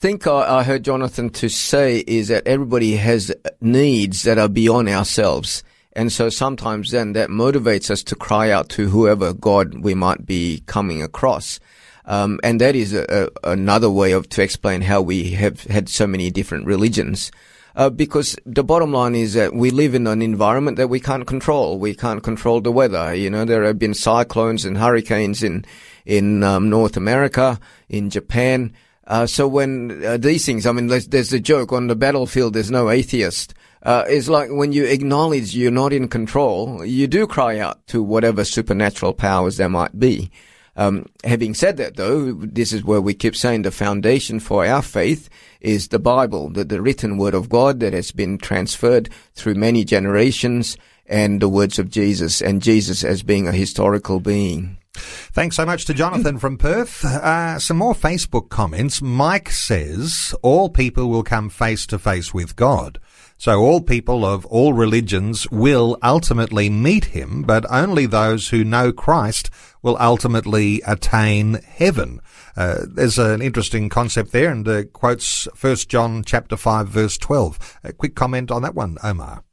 think 0.00 0.26
I, 0.26 0.58
I 0.58 0.62
heard 0.62 0.84
Jonathan 0.84 1.30
to 1.30 1.48
say 1.48 1.98
is 2.06 2.28
that 2.28 2.46
everybody 2.46 2.96
has 2.96 3.34
needs 3.60 4.22
that 4.22 4.38
are 4.38 4.48
beyond 4.48 4.88
ourselves. 4.88 5.62
And 5.96 6.12
so 6.12 6.28
sometimes 6.28 6.90
then 6.90 7.14
that 7.14 7.30
motivates 7.30 7.90
us 7.90 8.02
to 8.04 8.14
cry 8.14 8.50
out 8.50 8.68
to 8.70 8.90
whoever 8.90 9.32
God 9.32 9.78
we 9.82 9.94
might 9.94 10.26
be 10.26 10.62
coming 10.66 11.02
across. 11.02 11.58
Um, 12.04 12.38
and 12.44 12.60
that 12.60 12.76
is 12.76 12.92
a, 12.92 13.30
a, 13.42 13.50
another 13.50 13.88
way 13.88 14.12
of 14.12 14.28
to 14.28 14.42
explain 14.42 14.82
how 14.82 15.00
we 15.00 15.30
have 15.30 15.64
had 15.64 15.88
so 15.88 16.06
many 16.06 16.30
different 16.30 16.66
religions. 16.66 17.32
Uh, 17.74 17.88
because 17.88 18.36
the 18.44 18.62
bottom 18.62 18.92
line 18.92 19.14
is 19.14 19.32
that 19.34 19.54
we 19.54 19.70
live 19.70 19.94
in 19.94 20.06
an 20.06 20.20
environment 20.20 20.76
that 20.76 20.88
we 20.88 21.00
can't 21.00 21.26
control. 21.26 21.78
We 21.78 21.94
can't 21.94 22.22
control 22.22 22.60
the 22.60 22.72
weather. 22.72 23.14
You 23.14 23.30
know, 23.30 23.46
there 23.46 23.64
have 23.64 23.78
been 23.78 23.94
cyclones 23.94 24.66
and 24.66 24.76
hurricanes 24.76 25.42
in 25.42 25.64
in 26.04 26.42
um, 26.42 26.68
North 26.68 26.96
America, 26.96 27.58
in 27.88 28.10
Japan. 28.10 28.72
Uh, 29.06 29.26
so 29.26 29.46
when 29.46 30.04
uh, 30.04 30.16
these 30.16 30.44
things, 30.44 30.66
I 30.66 30.72
mean, 30.72 30.88
there's, 30.88 31.06
there's 31.08 31.32
a 31.32 31.40
joke 31.40 31.72
on 31.72 31.86
the 31.86 31.94
battlefield. 31.94 32.54
There's 32.54 32.70
no 32.70 32.90
atheist. 32.90 33.54
Uh, 33.82 34.04
it's 34.08 34.28
like 34.28 34.50
when 34.50 34.72
you 34.72 34.84
acknowledge 34.84 35.54
you're 35.54 35.70
not 35.70 35.92
in 35.92 36.08
control, 36.08 36.84
you 36.84 37.06
do 37.06 37.26
cry 37.26 37.58
out 37.58 37.86
to 37.86 38.02
whatever 38.02 38.44
supernatural 38.44 39.12
powers 39.12 39.58
there 39.58 39.68
might 39.68 39.98
be. 39.98 40.30
Um, 40.74 41.06
having 41.24 41.54
said 41.54 41.78
that, 41.78 41.96
though, 41.96 42.32
this 42.32 42.72
is 42.72 42.84
where 42.84 43.00
we 43.00 43.14
keep 43.14 43.34
saying 43.34 43.62
the 43.62 43.70
foundation 43.70 44.40
for 44.40 44.66
our 44.66 44.82
faith 44.82 45.30
is 45.60 45.88
the 45.88 45.98
Bible, 45.98 46.50
the, 46.50 46.64
the 46.64 46.82
written 46.82 47.16
word 47.16 47.34
of 47.34 47.48
God 47.48 47.80
that 47.80 47.94
has 47.94 48.12
been 48.12 48.38
transferred 48.38 49.08
through 49.34 49.54
many 49.54 49.84
generations, 49.84 50.76
and 51.06 51.40
the 51.40 51.48
words 51.48 51.78
of 51.78 51.88
Jesus, 51.88 52.42
and 52.42 52.60
Jesus 52.60 53.04
as 53.04 53.22
being 53.22 53.46
a 53.46 53.52
historical 53.52 54.20
being. 54.20 54.76
Thanks 54.96 55.56
so 55.56 55.66
much 55.66 55.84
to 55.86 55.94
Jonathan 55.94 56.38
from 56.38 56.58
Perth. 56.58 57.04
Uh, 57.04 57.58
some 57.58 57.76
more 57.76 57.94
Facebook 57.94 58.48
comments. 58.48 59.00
Mike 59.00 59.50
says 59.50 60.34
all 60.42 60.68
people 60.68 61.08
will 61.08 61.22
come 61.22 61.48
face 61.48 61.86
to 61.86 61.98
face 61.98 62.32
with 62.32 62.56
God. 62.56 62.98
So 63.38 63.60
all 63.60 63.82
people 63.82 64.24
of 64.24 64.46
all 64.46 64.72
religions 64.72 65.50
will 65.50 65.98
ultimately 66.02 66.70
meet 66.70 67.06
him, 67.06 67.42
but 67.42 67.70
only 67.70 68.06
those 68.06 68.48
who 68.48 68.64
know 68.64 68.92
Christ 68.92 69.50
will 69.82 69.96
ultimately 70.00 70.80
attain 70.86 71.54
heaven. 71.54 72.20
Uh, 72.56 72.86
there's 72.88 73.18
an 73.18 73.42
interesting 73.42 73.90
concept 73.90 74.32
there 74.32 74.50
and 74.50 74.66
uh, 74.66 74.84
quotes 74.84 75.46
1 75.60 75.76
John 75.88 76.24
chapter 76.24 76.56
5 76.56 76.88
verse 76.88 77.18
12. 77.18 77.78
A 77.84 77.92
quick 77.92 78.14
comment 78.14 78.50
on 78.50 78.62
that 78.62 78.74
one, 78.74 78.96
Omar. 79.02 79.44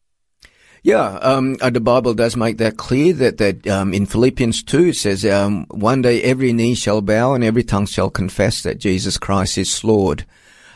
Yeah, 0.86 1.18
um, 1.22 1.56
uh, 1.62 1.70
the 1.70 1.80
Bible 1.80 2.14
does 2.14 2.36
make 2.36 2.58
that 2.58 2.76
clear 2.76 3.14
that, 3.14 3.38
that 3.38 3.66
um, 3.68 3.94
in 3.94 4.06
Philippians 4.06 4.64
2 4.64 4.88
it 4.88 4.96
says, 4.98 5.26
um, 5.26 5.66
one 5.70 6.02
day 6.02 6.22
every 6.22 6.52
knee 6.52 6.76
shall 6.76 7.02
bow 7.02 7.34
and 7.34 7.42
every 7.44 7.64
tongue 7.64 7.86
shall 7.86 8.10
confess 8.10 8.64
that 8.64 8.80
Jesus 8.80 9.18
Christ 9.18 9.58
is 9.58 9.82
Lord. 9.86 10.26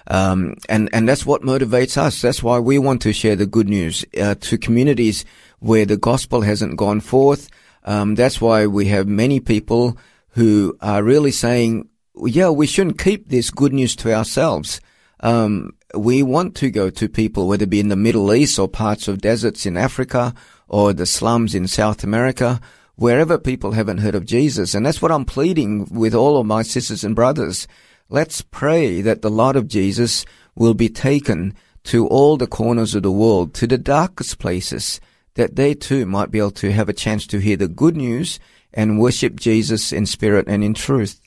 Um, 0.10 0.56
and, 0.70 0.90
and 0.94 1.10
that's 1.10 1.26
what 1.26 1.42
motivates 1.42 1.98
us. 1.98 2.22
That's 2.22 2.42
why 2.42 2.60
we 2.60 2.80
want 2.80 3.02
to 3.02 3.12
share 3.12 3.36
the 3.36 3.46
good 3.46 3.68
news 3.68 4.06
uh, 4.18 4.36
to 4.36 4.58
communities 4.58 5.26
where 5.60 5.86
the 5.86 5.98
gospel 5.98 6.40
hasn't 6.40 6.78
gone 6.78 7.02
forth. 7.02 7.50
Um, 7.84 8.16
that's 8.16 8.40
why 8.40 8.66
we 8.66 8.86
have 8.86 9.10
many 9.10 9.42
people 9.42 9.98
who 10.30 10.78
are 10.82 11.04
really 11.04 11.32
saying, 11.32 11.90
yeah, 12.16 12.50
we 12.50 12.66
shouldn't 12.66 12.98
keep 12.98 13.28
this 13.28 13.52
good 13.52 13.74
news 13.74 13.94
to 13.98 14.14
ourselves. 14.14 14.80
Um, 15.20 15.72
we 15.96 16.22
want 16.22 16.56
to 16.58 16.70
go 16.70 16.90
to 16.90 17.10
people, 17.10 17.48
whether 17.48 17.64
it 17.64 17.70
be 17.70 17.80
in 17.80 17.90
the 17.90 17.96
Middle 17.96 18.34
East 18.34 18.60
or 18.60 18.68
parts 18.68 19.08
of 19.08 19.22
deserts 19.22 19.66
in 19.66 19.78
Africa 19.78 20.34
or 20.68 20.94
the 20.94 21.06
slums 21.06 21.56
in 21.56 21.68
South 21.68 22.04
America, 22.04 22.60
wherever 22.96 23.38
people 23.38 23.72
haven't 23.72 24.00
heard 24.00 24.16
of 24.16 24.26
Jesus. 24.26 24.74
And 24.74 24.86
that's 24.86 25.02
what 25.02 25.12
I'm 25.12 25.26
pleading 25.26 25.88
with 25.92 26.14
all 26.14 26.38
of 26.38 26.46
my 26.46 26.62
sisters 26.62 27.04
and 27.04 27.16
brothers. 27.16 27.68
Let's 28.10 28.42
pray 28.42 29.02
that 29.02 29.22
the 29.22 29.30
light 29.30 29.56
of 29.56 29.68
Jesus 29.68 30.26
will 30.56 30.74
be 30.74 30.90
taken 30.90 31.56
to 31.86 32.08
all 32.08 32.38
the 32.38 32.48
corners 32.48 32.96
of 32.96 33.04
the 33.04 33.12
world, 33.12 33.54
to 33.56 33.68
the 33.68 33.78
darkest 33.78 34.40
places, 34.40 35.00
that 35.36 35.56
they 35.56 35.74
too 35.74 36.06
might 36.06 36.32
be 36.32 36.40
able 36.40 36.52
to 36.52 36.72
have 36.72 36.90
a 36.90 36.94
chance 36.94 37.26
to 37.28 37.40
hear 37.40 37.56
the 37.56 37.68
good 37.68 37.96
news 37.96 38.40
and 38.74 39.00
worship 39.00 39.40
Jesus 39.40 39.94
in 39.94 40.06
spirit 40.06 40.48
and 40.48 40.64
in 40.64 40.74
truth. 40.74 41.22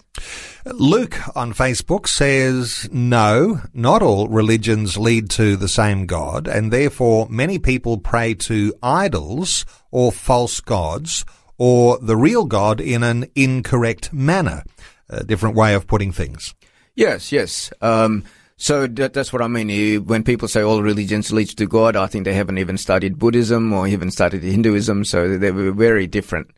Luke 0.67 1.19
on 1.37 1.55
Facebook 1.55 2.07
says, 2.07 2.89
no, 2.93 3.61
not 3.73 4.03
all 4.03 4.29
religions 4.29 4.97
lead 4.97 5.31
to 5.31 5.57
the 5.57 5.69
same 5.69 6.07
God, 6.07 6.47
and 6.47 6.73
therefore 6.73 7.27
many 7.31 7.59
people 7.59 7.99
pray 7.99 8.35
to 8.35 8.75
idols 8.83 9.65
or 9.91 10.13
false 10.13 10.61
gods 10.61 11.25
or 11.57 11.99
the 11.99 12.17
real 12.17 12.45
God 12.45 12.81
in 12.81 13.03
an 13.03 13.27
incorrect 13.35 14.13
manner. 14.13 14.65
A 15.09 15.25
different 15.25 15.57
way 15.57 15.75
of 15.75 15.87
putting 15.87 16.13
things. 16.13 16.55
Yes, 16.95 17.33
yes. 17.33 17.73
Um, 17.81 18.25
so 18.57 18.87
that, 18.87 19.15
that's 19.15 19.33
what 19.33 19.43
I 19.43 19.49
mean. 19.49 20.05
When 20.05 20.23
people 20.23 20.47
say 20.47 20.61
all 20.61 20.83
religions 20.83 21.33
lead 21.33 21.49
to 21.57 21.67
God, 21.67 21.97
I 21.97 22.07
think 22.07 22.25
they 22.25 22.35
haven't 22.35 22.59
even 22.59 22.77
studied 22.77 23.19
Buddhism 23.19 23.73
or 23.73 23.89
even 23.89 24.11
studied 24.11 24.43
Hinduism, 24.43 25.05
so 25.05 25.39
they're 25.39 25.73
very 25.73 26.07
different. 26.07 26.51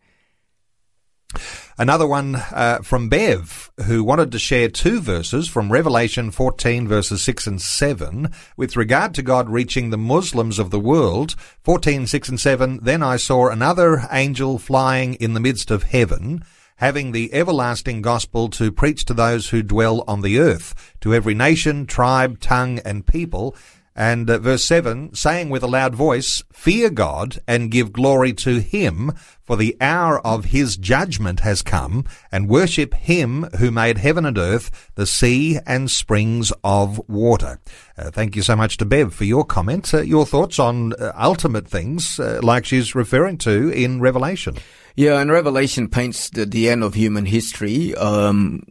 Another 1.78 2.06
one 2.06 2.36
uh, 2.36 2.80
from 2.82 3.08
Bev, 3.08 3.70
who 3.86 4.04
wanted 4.04 4.30
to 4.32 4.38
share 4.38 4.68
two 4.68 5.00
verses 5.00 5.48
from 5.48 5.72
Revelation 5.72 6.30
14, 6.30 6.86
verses 6.86 7.22
6 7.22 7.46
and 7.46 7.62
7, 7.62 8.30
with 8.58 8.76
regard 8.76 9.14
to 9.14 9.22
God 9.22 9.48
reaching 9.48 9.88
the 9.88 9.96
Muslims 9.96 10.58
of 10.58 10.70
the 10.70 10.80
world. 10.80 11.34
14, 11.64 12.06
6 12.06 12.28
and 12.28 12.40
7, 12.40 12.80
Then 12.82 13.02
I 13.02 13.16
saw 13.16 13.48
another 13.48 14.06
angel 14.10 14.58
flying 14.58 15.14
in 15.14 15.32
the 15.32 15.40
midst 15.40 15.70
of 15.70 15.84
heaven, 15.84 16.44
having 16.76 17.12
the 17.12 17.32
everlasting 17.32 18.02
gospel 18.02 18.48
to 18.50 18.70
preach 18.70 19.06
to 19.06 19.14
those 19.14 19.48
who 19.48 19.62
dwell 19.62 20.04
on 20.06 20.20
the 20.20 20.38
earth, 20.38 20.94
to 21.00 21.14
every 21.14 21.34
nation, 21.34 21.86
tribe, 21.86 22.38
tongue, 22.38 22.80
and 22.80 23.06
people. 23.06 23.56
And 23.94 24.28
uh, 24.28 24.38
verse 24.38 24.64
7, 24.64 25.14
saying 25.14 25.50
with 25.50 25.62
a 25.62 25.66
loud 25.66 25.94
voice, 25.94 26.42
Fear 26.52 26.90
God 26.90 27.40
and 27.46 27.70
give 27.70 27.92
glory 27.92 28.32
to 28.34 28.60
Him, 28.60 29.12
for 29.52 29.56
the 29.56 29.76
hour 29.82 30.18
of 30.26 30.46
His 30.46 30.78
judgment 30.78 31.40
has 31.40 31.60
come, 31.60 32.06
and 32.30 32.48
worship 32.48 32.94
Him 32.94 33.42
who 33.58 33.70
made 33.70 33.98
heaven 33.98 34.24
and 34.24 34.38
earth, 34.38 34.90
the 34.94 35.04
sea 35.04 35.58
and 35.66 35.90
springs 35.90 36.54
of 36.64 36.98
water. 37.06 37.60
Uh, 37.98 38.10
thank 38.10 38.34
you 38.34 38.40
so 38.40 38.56
much 38.56 38.78
to 38.78 38.86
Bev 38.86 39.12
for 39.12 39.24
your 39.24 39.44
comment. 39.44 39.92
Uh, 39.92 40.00
your 40.00 40.24
thoughts 40.24 40.58
on 40.58 40.94
uh, 40.94 41.12
ultimate 41.18 41.68
things, 41.68 42.18
uh, 42.18 42.40
like 42.42 42.64
she's 42.64 42.94
referring 42.94 43.36
to 43.36 43.68
in 43.68 44.00
Revelation. 44.00 44.56
Yeah, 44.96 45.20
and 45.20 45.30
Revelation 45.30 45.90
paints 45.90 46.30
the, 46.30 46.46
the 46.46 46.70
end 46.70 46.82
of 46.82 46.94
human 46.94 47.26
history. 47.26 47.94
Um, 47.94 48.62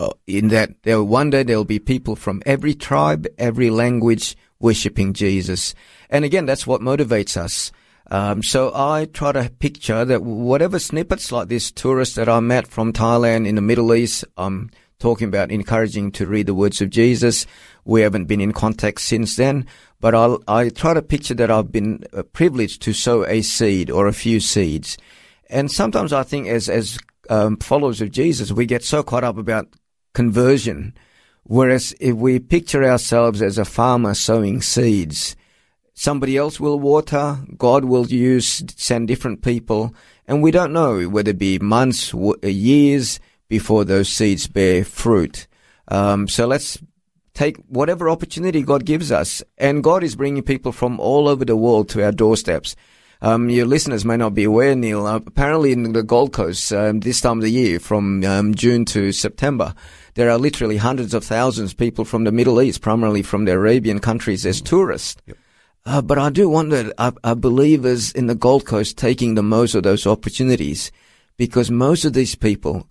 uh, 0.00 0.10
in 0.26 0.48
that 0.48 0.82
there 0.82 1.00
one 1.04 1.30
day 1.30 1.44
there 1.44 1.58
will 1.58 1.64
be 1.64 1.78
people 1.78 2.16
from 2.16 2.42
every 2.44 2.74
tribe, 2.74 3.28
every 3.38 3.70
language, 3.70 4.36
worshipping 4.58 5.12
Jesus. 5.12 5.76
And 6.10 6.24
again, 6.24 6.44
that's 6.44 6.66
what 6.66 6.80
motivates 6.80 7.36
us. 7.36 7.70
Um, 8.10 8.42
so 8.42 8.70
I 8.74 9.06
try 9.06 9.32
to 9.32 9.50
picture 9.58 10.04
that 10.04 10.22
whatever 10.22 10.78
snippets 10.78 11.32
like 11.32 11.48
this 11.48 11.70
tourist 11.70 12.16
that 12.16 12.28
I 12.28 12.40
met 12.40 12.66
from 12.66 12.92
Thailand 12.92 13.46
in 13.46 13.54
the 13.54 13.60
Middle 13.60 13.94
East, 13.94 14.24
I'm 14.36 14.70
talking 14.98 15.28
about 15.28 15.50
encouraging 15.50 16.12
to 16.12 16.26
read 16.26 16.46
the 16.46 16.54
words 16.54 16.80
of 16.80 16.90
Jesus. 16.90 17.46
We 17.84 18.02
haven't 18.02 18.26
been 18.26 18.40
in 18.40 18.52
contact 18.52 19.00
since 19.00 19.36
then, 19.36 19.66
but 20.00 20.14
I'll, 20.14 20.42
I 20.46 20.68
try 20.68 20.94
to 20.94 21.02
picture 21.02 21.34
that 21.34 21.50
I've 21.50 21.72
been 21.72 22.04
uh, 22.12 22.22
privileged 22.22 22.82
to 22.82 22.92
sow 22.92 23.24
a 23.24 23.42
seed 23.42 23.90
or 23.90 24.06
a 24.06 24.12
few 24.12 24.38
seeds. 24.40 24.98
And 25.48 25.70
sometimes 25.70 26.12
I 26.12 26.22
think 26.22 26.46
as, 26.48 26.68
as 26.68 26.98
um, 27.30 27.56
followers 27.56 28.00
of 28.00 28.10
Jesus, 28.10 28.52
we 28.52 28.66
get 28.66 28.84
so 28.84 29.02
caught 29.02 29.24
up 29.24 29.38
about 29.38 29.68
conversion 30.12 30.94
Whereas 31.44 31.94
if 32.00 32.16
we 32.16 32.38
picture 32.38 32.84
ourselves 32.84 33.42
as 33.42 33.58
a 33.58 33.66
farmer 33.66 34.14
sowing 34.14 34.62
seeds, 34.62 35.36
somebody 35.94 36.36
else 36.36 36.60
will 36.60 36.78
water, 36.78 37.38
God 37.56 37.84
will 37.84 38.06
use, 38.06 38.62
send 38.76 39.08
different 39.08 39.42
people, 39.42 39.94
and 40.26 40.42
we 40.42 40.50
don't 40.50 40.72
know 40.72 41.04
whether 41.04 41.30
it 41.30 41.38
be 41.38 41.58
months, 41.58 42.12
years 42.42 43.20
before 43.48 43.84
those 43.84 44.08
seeds 44.08 44.46
bear 44.46 44.84
fruit. 44.84 45.46
Um, 45.88 46.28
so 46.28 46.46
let's 46.46 46.78
take 47.34 47.56
whatever 47.68 48.08
opportunity 48.08 48.62
God 48.62 48.84
gives 48.84 49.12
us. 49.12 49.42
And 49.58 49.84
God 49.84 50.02
is 50.02 50.16
bringing 50.16 50.42
people 50.42 50.72
from 50.72 50.98
all 50.98 51.28
over 51.28 51.44
the 51.44 51.56
world 51.56 51.88
to 51.90 52.04
our 52.04 52.12
doorsteps. 52.12 52.74
Um, 53.20 53.48
your 53.48 53.66
listeners 53.66 54.04
may 54.04 54.16
not 54.16 54.34
be 54.34 54.44
aware, 54.44 54.74
Neil. 54.74 55.06
Uh, 55.06 55.16
apparently, 55.16 55.72
in 55.72 55.92
the 55.92 56.02
Gold 56.02 56.32
Coast, 56.32 56.72
um, 56.72 57.00
this 57.00 57.20
time 57.20 57.38
of 57.38 57.42
the 57.42 57.50
year, 57.50 57.80
from 57.80 58.22
um, 58.24 58.54
June 58.54 58.84
to 58.86 59.12
September, 59.12 59.74
there 60.14 60.30
are 60.30 60.38
literally 60.38 60.76
hundreds 60.76 61.14
of 61.14 61.24
thousands 61.24 61.72
of 61.72 61.78
people 61.78 62.04
from 62.04 62.24
the 62.24 62.32
Middle 62.32 62.60
East, 62.60 62.82
primarily 62.82 63.22
from 63.22 63.46
the 63.46 63.52
Arabian 63.52 63.98
countries, 63.98 64.44
as 64.44 64.60
tourists. 64.60 65.16
Yep. 65.26 65.38
Uh, 65.86 66.00
but 66.00 66.18
I 66.18 66.30
do 66.30 66.48
wonder, 66.48 66.92
are, 66.96 67.12
are 67.22 67.34
believers 67.34 68.10
in 68.12 68.26
the 68.26 68.34
Gold 68.34 68.64
Coast 68.64 68.96
taking 68.96 69.34
the 69.34 69.42
most 69.42 69.74
of 69.74 69.82
those 69.82 70.06
opportunities? 70.06 70.90
Because 71.36 71.70
most 71.70 72.04
of 72.04 72.14
these 72.14 72.34
people 72.34 72.88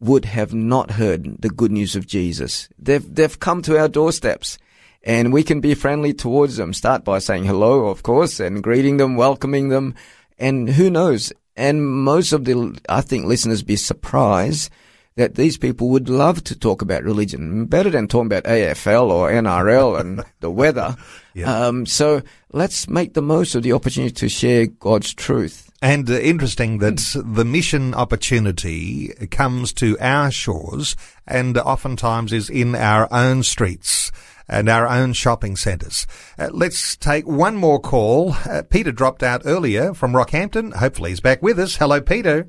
would 0.00 0.24
have 0.24 0.54
not 0.54 0.92
heard 0.92 1.42
the 1.42 1.50
good 1.50 1.70
news 1.70 1.96
of 1.96 2.06
Jesus. 2.06 2.68
They've, 2.78 3.14
they've 3.14 3.38
come 3.38 3.60
to 3.62 3.78
our 3.78 3.88
doorsteps 3.88 4.58
and 5.02 5.32
we 5.32 5.42
can 5.42 5.60
be 5.60 5.74
friendly 5.74 6.14
towards 6.14 6.56
them. 6.56 6.72
Start 6.72 7.04
by 7.04 7.18
saying 7.18 7.44
hello, 7.44 7.88
of 7.88 8.02
course, 8.02 8.40
and 8.40 8.62
greeting 8.62 8.96
them, 8.96 9.16
welcoming 9.16 9.68
them. 9.68 9.94
And 10.38 10.68
who 10.68 10.88
knows? 10.88 11.32
And 11.56 11.86
most 11.86 12.32
of 12.32 12.46
the, 12.46 12.78
I 12.88 13.02
think 13.02 13.26
listeners 13.26 13.62
be 13.62 13.76
surprised 13.76 14.70
that 15.16 15.36
these 15.36 15.56
people 15.56 15.90
would 15.90 16.08
love 16.08 16.42
to 16.44 16.58
talk 16.58 16.82
about 16.82 17.04
religion, 17.04 17.66
better 17.66 17.90
than 17.90 18.08
talking 18.08 18.26
about 18.26 18.44
AFL 18.44 19.10
or 19.10 19.30
NRL 19.30 20.00
and 20.00 20.24
the 20.40 20.50
weather. 20.50 20.96
Yeah. 21.34 21.66
Um, 21.66 21.86
so 21.86 22.22
let's 22.52 22.88
make 22.88 23.14
the 23.14 23.22
most 23.22 23.54
of 23.54 23.62
the 23.62 23.72
opportunity 23.72 24.12
to 24.14 24.28
share 24.28 24.66
God's 24.66 25.14
truth. 25.14 25.70
And 25.80 26.08
uh, 26.10 26.14
interesting 26.14 26.78
that 26.78 27.00
the 27.14 27.44
mission 27.44 27.94
opportunity 27.94 29.08
comes 29.30 29.72
to 29.74 29.96
our 30.00 30.30
shores 30.30 30.96
and 31.26 31.56
oftentimes 31.58 32.32
is 32.32 32.50
in 32.50 32.74
our 32.74 33.06
own 33.12 33.42
streets 33.42 34.10
and 34.48 34.68
our 34.68 34.88
own 34.88 35.12
shopping 35.12 35.56
centres. 35.56 36.06
Uh, 36.38 36.48
let's 36.52 36.96
take 36.96 37.26
one 37.26 37.56
more 37.56 37.80
call. 37.80 38.32
Uh, 38.48 38.62
Peter 38.68 38.92
dropped 38.92 39.22
out 39.22 39.42
earlier 39.44 39.94
from 39.94 40.12
Rockhampton. 40.12 40.74
Hopefully 40.74 41.10
he's 41.10 41.20
back 41.20 41.40
with 41.40 41.58
us. 41.58 41.76
Hello, 41.76 42.00
Peter. 42.00 42.48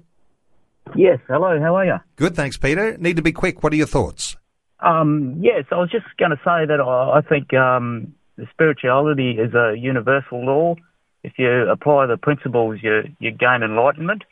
Yes, 0.93 1.19
hello, 1.27 1.59
how 1.59 1.75
are 1.75 1.86
you? 1.86 1.97
Good, 2.15 2.36
thanks, 2.36 2.57
Peter. 2.57 2.97
Need 2.97 3.15
to 3.15 3.21
be 3.21 3.31
quick. 3.31 3.63
What 3.63 3.73
are 3.73 3.77
your 3.77 3.88
thoughts? 3.88 4.38
Um, 4.79 5.39
yes, 5.41 5.65
I 5.71 5.75
was 5.75 5.89
just 5.89 6.05
going 6.17 6.31
to 6.31 6.38
say 6.38 6.65
that 6.67 6.79
I, 6.79 7.19
I 7.19 7.21
think 7.21 7.53
um, 7.53 8.13
spirituality 8.51 9.31
is 9.31 9.53
a 9.53 9.75
universal 9.77 10.45
law. 10.45 10.75
If 11.23 11.33
you 11.38 11.67
apply 11.69 12.05
the 12.05 12.17
principles, 12.17 12.79
you, 12.83 13.03
you 13.19 13.31
gain 13.31 13.63
enlightenment. 13.63 14.23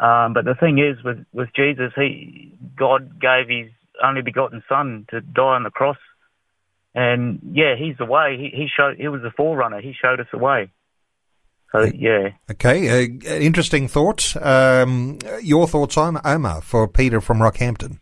Um, 0.00 0.34
but 0.34 0.44
the 0.44 0.54
thing 0.54 0.78
is, 0.78 1.02
with, 1.02 1.24
with 1.32 1.48
Jesus, 1.56 1.92
he 1.96 2.54
God 2.76 3.20
gave 3.20 3.48
his 3.48 3.72
only 4.02 4.22
begotten 4.22 4.62
Son 4.68 5.06
to 5.10 5.20
die 5.20 5.56
on 5.56 5.64
the 5.64 5.70
cross, 5.70 5.96
and 6.94 7.40
yeah, 7.52 7.74
he's 7.76 7.96
the 7.98 8.04
way. 8.04 8.36
He, 8.38 8.56
he 8.56 8.68
showed 8.74 8.96
he 8.96 9.08
was 9.08 9.22
the 9.22 9.32
forerunner. 9.36 9.80
He 9.80 9.94
showed 10.00 10.20
us 10.20 10.26
the 10.30 10.38
way. 10.38 10.70
So 11.72 11.84
yeah. 11.94 12.30
Okay, 12.50 12.88
uh, 12.88 13.34
interesting 13.34 13.88
thoughts. 13.88 14.36
Um, 14.36 15.18
your 15.42 15.68
thoughts 15.68 15.96
on 15.96 16.20
Omar 16.24 16.62
for 16.62 16.88
Peter 16.88 17.20
from 17.20 17.38
Rockhampton? 17.38 17.98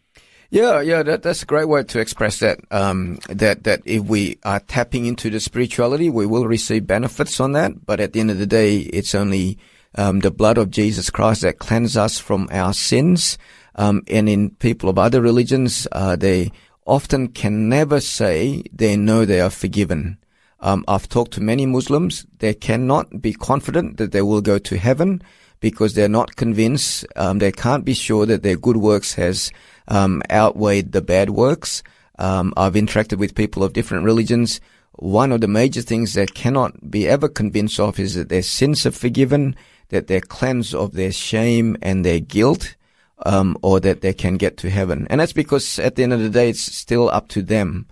Yeah, 0.51 0.81
yeah, 0.81 1.03
that, 1.03 1.25
that's 1.25 1.43
a 1.43 1.47
great 1.47 1.69
way 1.69 1.83
to 1.83 1.99
express 1.99 2.39
that. 2.39 2.61
Um, 2.71 3.19
that 3.29 3.65
that 3.65 3.83
if 3.85 4.05
we 4.05 4.39
are 4.45 4.61
tapping 4.61 5.07
into 5.07 5.29
the 5.29 5.41
spirituality, 5.41 6.09
we 6.09 6.27
will 6.27 6.47
receive 6.47 6.87
benefits 6.87 7.41
on 7.41 7.53
that. 7.53 7.85
But 7.85 7.99
at 7.99 8.13
the 8.13 8.21
end 8.21 8.31
of 8.31 8.39
the 8.39 8.47
day, 8.47 8.79
it's 8.79 9.15
only 9.15 9.59
um, 9.97 10.21
the 10.21 10.31
blood 10.31 10.59
of 10.59 10.71
Jesus 10.71 11.11
Christ 11.11 11.43
that 11.43 11.59
cleanses 11.59 11.97
us 11.97 12.19
from 12.19 12.49
our 12.53 12.73
sins. 12.73 13.39
Um, 13.75 14.03
and 14.09 14.29
in 14.29 14.51
people 14.51 14.89
of 14.89 14.99
other 14.99 15.21
religions, 15.21 15.89
uh, 15.93 16.17
they 16.17 16.53
often 16.87 17.29
can 17.29 17.69
never 17.69 18.01
say 18.01 18.63
they 18.73 18.97
know 18.97 19.25
they 19.25 19.41
are 19.41 19.51
forgiven. 19.51 20.19
Um, 20.61 20.85
I've 20.89 21.09
talked 21.09 21.33
to 21.33 21.41
many 21.41 21.67
Muslims. 21.67 22.27
They 22.39 22.55
cannot 22.55 23.21
be 23.21 23.33
confident 23.33 23.99
that 23.99 24.13
they 24.13 24.23
will 24.23 24.41
go 24.41 24.59
to 24.59 24.79
heaven 24.79 25.23
because 25.61 25.95
they're 25.95 26.09
not 26.09 26.37
convinced. 26.37 27.07
Um, 27.17 27.39
they 27.39 27.53
can't 27.53 27.85
be 27.85 27.95
sure 27.95 28.27
that 28.27 28.43
their 28.43 28.57
good 28.57 28.77
works 28.77 29.15
has 29.15 29.51
um, 29.89 30.23
outweighed 30.31 30.93
the 30.93 31.03
bad 31.03 31.31
works. 31.31 31.83
Um, 32.19 32.55
I've 32.57 32.75
interacted 32.75 33.19
with 33.19 33.35
people 33.35 33.63
of 33.63 33.73
different 33.73 34.05
religions. 34.05 34.61
One 34.93 35.33
of 35.33 35.43
the 35.43 35.49
major 35.49 35.83
things 35.83 36.15
they 36.15 36.27
cannot 36.27 36.91
be 36.91 37.07
ever 37.07 37.29
convinced 37.29 37.79
of 37.79 37.99
is 37.99 38.15
that 38.15 38.31
their 38.31 38.43
sins 38.43 38.87
are 38.87 38.91
forgiven, 38.93 39.55
that 39.91 40.07
they're 40.07 40.21
cleansed 40.21 40.75
of 40.75 40.93
their 40.93 41.13
shame 41.13 41.77
and 41.83 42.05
their 42.05 42.21
guilt, 42.21 42.77
um, 43.25 43.59
or 43.63 43.79
that 43.81 44.01
they 44.01 44.15
can 44.15 44.39
get 44.39 44.57
to 44.59 44.71
heaven. 44.71 45.07
And 45.11 45.21
that's 45.21 45.35
because 45.35 45.79
at 45.79 45.97
the 45.97 46.03
end 46.03 46.15
of 46.15 46.21
the 46.21 46.31
day, 46.31 46.49
it's 46.49 46.63
still 46.63 47.11
up 47.11 47.29
to 47.29 47.43
them 47.43 47.87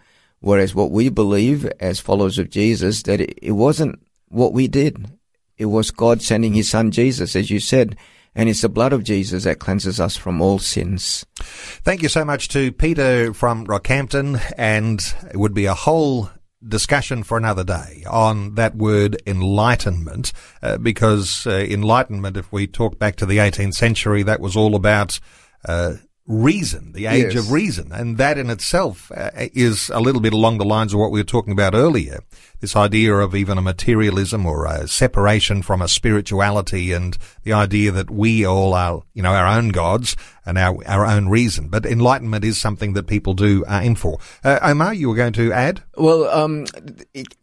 Whereas 0.44 0.74
what 0.74 0.90
we 0.90 1.08
believe 1.08 1.64
as 1.80 2.00
followers 2.00 2.38
of 2.38 2.50
Jesus, 2.50 3.02
that 3.04 3.18
it, 3.18 3.52
wasn't 3.52 3.98
what 4.28 4.52
we 4.52 4.68
did. 4.68 5.10
It 5.56 5.66
was 5.66 5.90
God 5.90 6.20
sending 6.20 6.52
his 6.52 6.68
son 6.68 6.90
Jesus, 6.90 7.34
as 7.34 7.50
you 7.50 7.58
said. 7.58 7.96
And 8.34 8.50
it's 8.50 8.60
the 8.60 8.68
blood 8.68 8.92
of 8.92 9.04
Jesus 9.04 9.44
that 9.44 9.58
cleanses 9.58 9.98
us 9.98 10.18
from 10.18 10.42
all 10.42 10.58
sins. 10.58 11.24
Thank 11.36 12.02
you 12.02 12.10
so 12.10 12.26
much 12.26 12.48
to 12.48 12.72
Peter 12.72 13.32
from 13.32 13.66
Rockhampton. 13.66 14.38
And 14.58 15.00
it 15.30 15.38
would 15.38 15.54
be 15.54 15.64
a 15.64 15.72
whole 15.72 16.28
discussion 16.66 17.22
for 17.22 17.38
another 17.38 17.64
day 17.64 18.04
on 18.06 18.54
that 18.56 18.76
word 18.76 19.22
enlightenment, 19.26 20.34
uh, 20.62 20.76
because 20.76 21.46
uh, 21.46 21.52
enlightenment, 21.52 22.36
if 22.36 22.52
we 22.52 22.66
talk 22.66 22.98
back 22.98 23.16
to 23.16 23.24
the 23.24 23.38
18th 23.38 23.76
century, 23.76 24.22
that 24.22 24.40
was 24.40 24.56
all 24.56 24.74
about 24.74 25.20
uh, 25.64 25.94
reason, 26.26 26.92
the 26.92 27.06
age 27.06 27.34
Yes. 27.34 27.44
of 27.44 27.52
reason. 27.52 27.92
And 27.92 28.16
that 28.18 28.38
in 28.38 28.48
itself 28.48 29.12
uh, 29.14 29.30
is 29.34 29.90
a 29.90 30.00
little 30.00 30.20
bit 30.22 30.32
along 30.32 30.58
the 30.58 30.64
lines 30.64 30.94
of 30.94 31.00
what 31.00 31.10
we 31.10 31.20
were 31.20 31.24
talking 31.24 31.52
about 31.52 31.74
earlier. 31.74 32.20
This 32.60 32.74
idea 32.76 33.14
of 33.16 33.34
even 33.34 33.58
a 33.58 33.62
materialism 33.62 34.46
or 34.46 34.64
a 34.64 34.88
separation 34.88 35.60
from 35.62 35.82
a 35.82 35.88
spirituality 35.88 36.92
and 36.92 37.18
the 37.42 37.52
idea 37.52 37.90
that 37.92 38.10
we 38.10 38.46
all 38.46 38.72
are, 38.72 39.02
you 39.12 39.22
know, 39.22 39.32
our 39.34 39.46
own 39.46 39.68
gods 39.68 40.16
and 40.46 40.56
our, 40.56 40.78
our 40.86 41.04
own 41.04 41.28
reason. 41.28 41.68
But 41.68 41.84
enlightenment 41.84 42.44
is 42.44 42.58
something 42.58 42.94
that 42.94 43.06
people 43.06 43.34
do 43.34 43.64
aim 43.68 43.94
for. 43.94 44.18
Uh, 44.42 44.58
Omar, 44.62 44.94
you 44.94 45.10
were 45.10 45.14
going 45.14 45.34
to 45.34 45.52
add? 45.52 45.82
Well, 45.96 46.24
um, 46.30 46.64
it, 47.12 47.36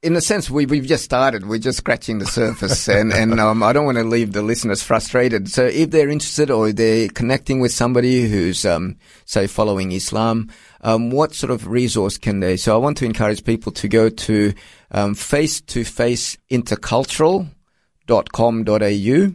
in 0.00 0.14
a 0.14 0.20
sense, 0.20 0.48
we, 0.48 0.64
we've 0.66 0.86
just 0.86 1.04
started. 1.04 1.46
We're 1.46 1.58
just 1.58 1.78
scratching 1.78 2.18
the 2.18 2.26
surface, 2.26 2.88
and 2.88 3.12
and 3.12 3.40
um, 3.40 3.62
I 3.62 3.72
don't 3.72 3.84
want 3.84 3.98
to 3.98 4.04
leave 4.04 4.32
the 4.32 4.42
listeners 4.42 4.82
frustrated. 4.82 5.50
So, 5.50 5.64
if 5.64 5.90
they're 5.90 6.08
interested 6.08 6.50
or 6.50 6.72
they're 6.72 7.08
connecting 7.08 7.60
with 7.60 7.72
somebody 7.72 8.28
who's, 8.28 8.64
um, 8.64 8.96
say, 9.24 9.48
following 9.48 9.92
Islam, 9.92 10.50
um, 10.82 11.10
what 11.10 11.34
sort 11.34 11.50
of 11.50 11.66
resource 11.66 12.16
can 12.16 12.40
they? 12.40 12.56
So, 12.56 12.74
I 12.74 12.78
want 12.78 12.96
to 12.98 13.06
encourage 13.06 13.44
people 13.44 13.72
to 13.72 13.88
go 13.88 14.08
to 14.08 14.54
um, 14.92 15.14
face 15.14 15.60
to 15.62 15.84
face 15.84 16.38
intercultural.com.au. 16.50 19.32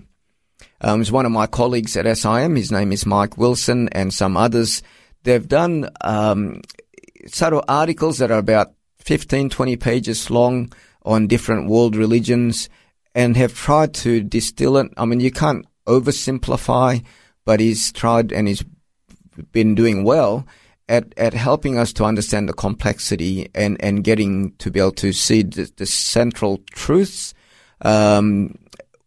Um, 0.85 1.01
it's 1.01 1.11
one 1.11 1.25
of 1.25 1.31
my 1.31 1.47
colleagues 1.47 1.95
at 1.97 2.17
SIM. 2.17 2.55
His 2.55 2.71
name 2.71 2.93
is 2.93 3.05
Mike 3.05 3.37
Wilson, 3.37 3.89
and 3.89 4.13
some 4.13 4.37
others. 4.37 4.81
They've 5.23 5.47
done 5.47 5.89
um, 6.01 6.61
sort 7.27 7.53
of 7.53 7.63
articles 7.67 8.19
that 8.19 8.31
are 8.31 8.39
about 8.39 8.73
15, 9.03 9.49
20 9.49 9.75
pages 9.77 10.29
long 10.29 10.71
on 11.03 11.27
different 11.27 11.69
world 11.69 11.95
religions 11.95 12.69
and 13.13 13.37
have 13.37 13.53
tried 13.53 13.93
to 13.93 14.21
distill 14.21 14.77
it. 14.77 14.91
I 14.97 15.05
mean, 15.05 15.19
you 15.19 15.31
can't 15.31 15.65
oversimplify, 15.87 17.03
but 17.45 17.59
he's 17.59 17.91
tried 17.91 18.31
and 18.31 18.47
he's 18.47 18.63
been 19.51 19.75
doing 19.75 20.03
well 20.03 20.47
at, 20.89 21.13
at 21.17 21.33
helping 21.33 21.77
us 21.77 21.93
to 21.93 22.05
understand 22.05 22.47
the 22.47 22.53
complexity 22.53 23.49
and, 23.53 23.81
and 23.83 24.03
getting 24.03 24.53
to 24.57 24.71
be 24.71 24.79
able 24.79 24.91
to 24.91 25.13
see 25.13 25.43
the, 25.43 25.71
the 25.77 25.85
central 25.85 26.61
truths, 26.71 27.33
um, 27.81 28.57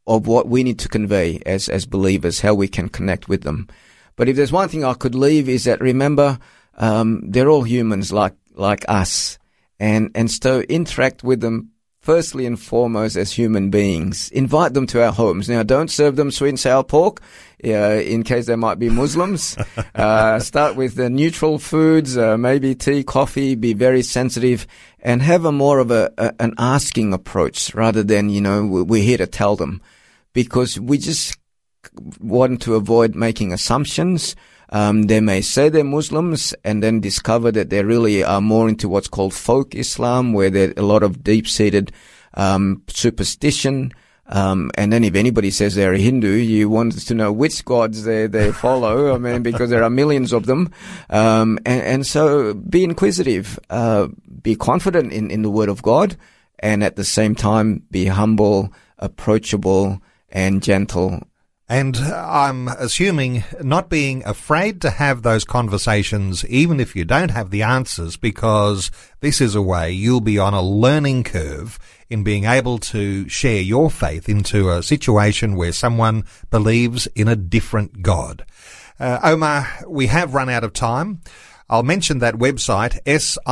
of 0.07 0.27
what 0.27 0.49
we 0.49 0.63
need 0.63 0.79
to 0.79 0.89
convey 0.89 1.41
as, 1.47 1.69
as 1.69 1.85
believers, 1.85 2.41
how 2.41 2.55
we 2.55 2.69
can 2.69 2.89
connect 2.89 3.29
with 3.29 3.43
them. 3.43 3.67
But 4.15 4.29
if 4.29 4.37
there's 4.37 4.53
one 4.53 4.69
thing 4.69 4.85
I 4.85 4.95
could 4.95 5.15
leave 5.15 5.49
is 5.49 5.65
that 5.65 5.81
remember, 5.81 6.39
um, 6.77 7.23
they're 7.25 7.51
all 7.51 7.65
humans 7.65 8.13
like, 8.13 8.35
like 8.55 8.85
us. 8.89 9.39
And, 9.79 10.11
and 10.15 10.31
so 10.31 10.61
interact 10.63 11.23
with 11.23 11.41
them 11.41 11.71
firstly 12.01 12.47
and 12.47 12.59
foremost 12.59 13.17
as 13.17 13.33
human 13.33 13.69
beings. 13.69 14.31
Invite 14.31 14.75
them 14.75 14.87
to 14.87 15.03
our 15.05 15.13
homes. 15.13 15.49
Now 15.49 15.65
don't 15.65 15.91
serve 15.91 16.15
them 16.15 16.31
sweet 16.31 16.51
and 16.51 16.61
sour 16.61 16.85
pork, 16.85 17.21
uh, 17.65 17.69
in 17.69 18.23
case 18.23 18.47
they 18.47 18.55
might 18.55 18.79
be 18.79 18.89
Muslims. 18.89 19.59
uh, 19.95 20.39
start 20.39 20.77
with 20.77 20.95
the 20.95 21.11
neutral 21.11 21.59
foods, 21.59 22.17
uh, 22.17 22.37
maybe 22.39 22.77
tea, 22.77 23.03
coffee, 23.03 23.57
be 23.57 23.73
very 23.75 24.03
sensitive 24.03 24.69
and 25.01 25.21
have 25.21 25.45
a 25.45 25.51
more 25.51 25.81
of 25.81 25.91
a, 25.91 26.13
a 26.17 26.33
an 26.39 26.55
asking 26.59 27.13
approach 27.13 27.75
rather 27.75 28.05
than, 28.05 28.31
you 28.31 28.41
know, 28.41 28.65
we- 28.65 28.83
we're 28.83 29.03
here 29.03 29.19
to 29.19 29.27
tell 29.27 29.57
them 29.57 29.83
because 30.33 30.79
we 30.79 30.99
just 30.99 31.37
want 32.21 32.63
to 32.63 32.77
avoid 32.77 33.15
making 33.17 33.53
assumptions. 33.53 34.37
Um, 34.71 35.05
they 35.05 35.21
may 35.21 35.43
say 35.43 35.69
they're 35.69 35.85
Muslims 35.85 36.55
and 36.65 36.83
then 36.83 37.01
discover 37.01 37.53
that 37.53 37.71
they 37.71 37.85
really 37.85 38.25
are 38.25 38.41
more 38.41 38.69
into 38.69 38.89
what's 38.89 39.09
called 39.09 39.35
folk 39.35 39.75
Islam, 39.75 40.33
where 40.33 40.51
there's 40.51 40.75
a 40.77 40.83
lot 40.83 41.03
of 41.03 41.23
deep-seated 41.23 41.93
um, 42.35 42.83
superstition. 42.89 43.93
Um, 44.29 44.73
and 44.75 44.93
then 44.93 45.05
if 45.05 45.15
anybody 45.15 45.53
says 45.53 45.77
they're 45.77 45.95
a 45.95 45.99
Hindu, 45.99 46.33
you 46.33 46.69
want 46.69 46.99
to 47.07 47.15
know 47.15 47.33
which 47.33 47.65
gods 47.65 48.03
they, 48.03 48.27
they 48.27 48.51
follow. 48.51 49.15
I 49.15 49.19
mean, 49.19 49.43
because 49.43 49.71
there 49.71 49.85
are 49.85 49.91
millions 49.91 50.33
of 50.33 50.47
them. 50.47 50.73
Um, 51.11 51.59
and, 51.65 51.83
and 51.83 52.07
so 52.07 52.55
be 52.55 52.83
inquisitive, 52.83 53.59
uh, 53.71 54.09
be 54.43 54.57
confident 54.57 55.13
in, 55.13 55.31
in 55.31 55.43
the 55.43 55.51
word 55.51 55.69
of 55.69 55.83
God 55.83 56.17
and 56.59 56.83
at 56.83 56.97
the 56.97 57.05
same 57.05 57.35
time 57.37 57.83
be 57.91 58.07
humble, 58.07 58.73
approachable 58.99 60.03
and 60.31 60.63
gentle 60.63 61.23
And 61.69 61.97
I'm 61.97 62.69
assuming 62.69 63.43
not 63.61 63.89
being 63.89 64.25
afraid 64.25 64.81
to 64.83 64.91
have 64.91 65.23
those 65.23 65.45
conversations, 65.45 66.45
even 66.45 66.79
if 66.79 66.95
you 66.95 67.05
don't 67.05 67.33
have 67.33 67.51
the 67.51 67.63
answers, 67.63 68.17
because 68.17 68.93
this 69.19 69.41
is 69.41 69.57
a 69.57 69.63
way 69.63 69.91
you'll 69.91 70.21
be 70.21 70.39
on 70.39 70.55
a 70.55 70.63
learning 70.63 71.25
curve 71.25 71.81
in 72.09 72.23
being 72.23 72.45
able 72.45 72.79
to 72.79 73.29
share 73.29 73.61
your 73.61 73.91
faith 73.91 74.29
into 74.29 74.71
a 74.71 74.83
situation 74.83 75.57
where 75.57 75.73
someone 75.73 76.25
believes 76.51 77.09
in 77.17 77.27
a 77.27 77.35
different 77.35 78.01
God. 78.01 78.45
Uh, 79.01 79.19
Omar, 79.25 79.69
we 79.89 80.07
have 80.07 80.35
run 80.35 80.49
out 80.49 80.63
of 80.63 80.73
time. 80.73 81.21
I'll 81.69 81.83
mention 81.83 82.21
that 82.21 82.35
website, 82.37 83.01
sim.org.au. 83.07 83.47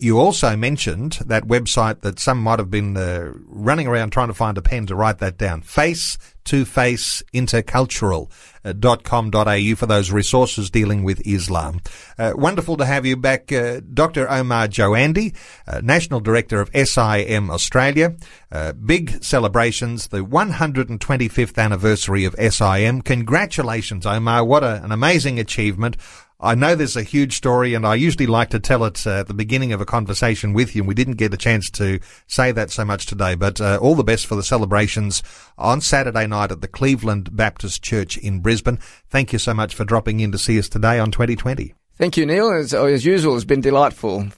You 0.00 0.18
also 0.18 0.56
mentioned 0.56 1.12
that 1.26 1.44
website 1.44 2.00
that 2.00 2.18
some 2.18 2.42
might 2.42 2.58
have 2.58 2.70
been 2.70 2.96
uh, 2.96 3.32
running 3.46 3.86
around 3.86 4.10
trying 4.10 4.28
to 4.28 4.34
find 4.34 4.56
a 4.56 4.62
pen 4.62 4.86
to 4.86 4.94
write 4.94 5.18
that 5.18 5.36
down. 5.36 5.60
Face 5.60 6.16
to 6.46 6.64
face 6.64 7.22
intercultural.com.au 7.34 9.74
for 9.76 9.86
those 9.86 10.10
resources 10.10 10.70
dealing 10.70 11.04
with 11.04 11.24
Islam. 11.26 11.80
Uh, 12.18 12.32
wonderful 12.34 12.76
to 12.76 12.84
have 12.84 13.06
you 13.06 13.16
back, 13.16 13.52
uh, 13.52 13.80
Dr. 13.92 14.28
Omar 14.30 14.68
Djoeandy, 14.68 15.34
uh, 15.66 15.80
National 15.82 16.20
Director 16.20 16.60
of 16.60 16.70
SIM 16.74 17.50
Australia. 17.50 18.14
Uh, 18.50 18.72
big 18.72 19.22
celebrations, 19.22 20.08
the 20.08 20.24
125th 20.24 21.58
anniversary 21.58 22.24
of 22.24 22.34
SIM. 22.38 23.02
Congratulations, 23.02 24.06
Omar. 24.06 24.44
What 24.44 24.64
a, 24.64 24.82
an 24.82 24.92
amazing 24.92 25.38
achievement. 25.38 25.96
I 26.38 26.54
know 26.54 26.74
there's 26.74 26.96
a 26.96 27.02
huge 27.02 27.34
story 27.34 27.72
and 27.72 27.86
I 27.86 27.94
usually 27.94 28.26
like 28.26 28.50
to 28.50 28.60
tell 28.60 28.84
it 28.84 29.06
uh, 29.06 29.20
at 29.20 29.26
the 29.26 29.32
beginning 29.32 29.72
of 29.72 29.80
a 29.80 29.86
conversation 29.86 30.52
with 30.52 30.76
you 30.76 30.82
and 30.82 30.88
we 30.88 30.94
didn't 30.94 31.14
get 31.14 31.32
a 31.32 31.38
chance 31.38 31.70
to 31.70 31.98
say 32.26 32.52
that 32.52 32.70
so 32.70 32.84
much 32.84 33.06
today, 33.06 33.34
but 33.34 33.58
uh, 33.58 33.78
all 33.80 33.94
the 33.94 34.04
best 34.04 34.26
for 34.26 34.34
the 34.34 34.42
celebrations 34.42 35.22
on 35.56 35.80
Saturday 35.80 36.26
night 36.26 36.52
at 36.52 36.60
the 36.60 36.68
Cleveland 36.68 37.34
Baptist 37.34 37.82
Church 37.82 38.18
in 38.18 38.40
Brisbane. 38.40 38.78
Thank 39.08 39.32
you 39.32 39.38
so 39.38 39.54
much 39.54 39.74
for 39.74 39.86
dropping 39.86 40.20
in 40.20 40.30
to 40.32 40.38
see 40.38 40.58
us 40.58 40.68
today 40.68 40.98
on 40.98 41.10
2020. 41.10 41.72
Thank 41.96 42.18
you, 42.18 42.26
Neil. 42.26 42.50
As, 42.50 42.74
as 42.74 43.06
usual, 43.06 43.36
it's 43.36 43.46
been 43.46 43.62
delightful. 43.62 44.28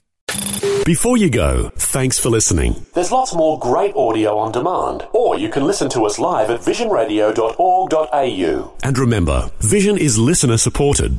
Before 0.84 1.16
you 1.16 1.28
go, 1.28 1.72
thanks 1.76 2.16
for 2.18 2.30
listening. 2.30 2.86
There's 2.94 3.12
lots 3.12 3.34
more 3.34 3.58
great 3.58 3.94
audio 3.96 4.38
on 4.38 4.52
demand, 4.52 5.06
or 5.12 5.36
you 5.36 5.50
can 5.50 5.66
listen 5.66 5.90
to 5.90 6.06
us 6.06 6.18
live 6.18 6.48
at 6.48 6.60
visionradio.org.au. 6.60 8.72
And 8.84 8.98
remember, 8.98 9.50
Vision 9.60 9.98
is 9.98 10.18
listener 10.18 10.56
supported. 10.56 11.18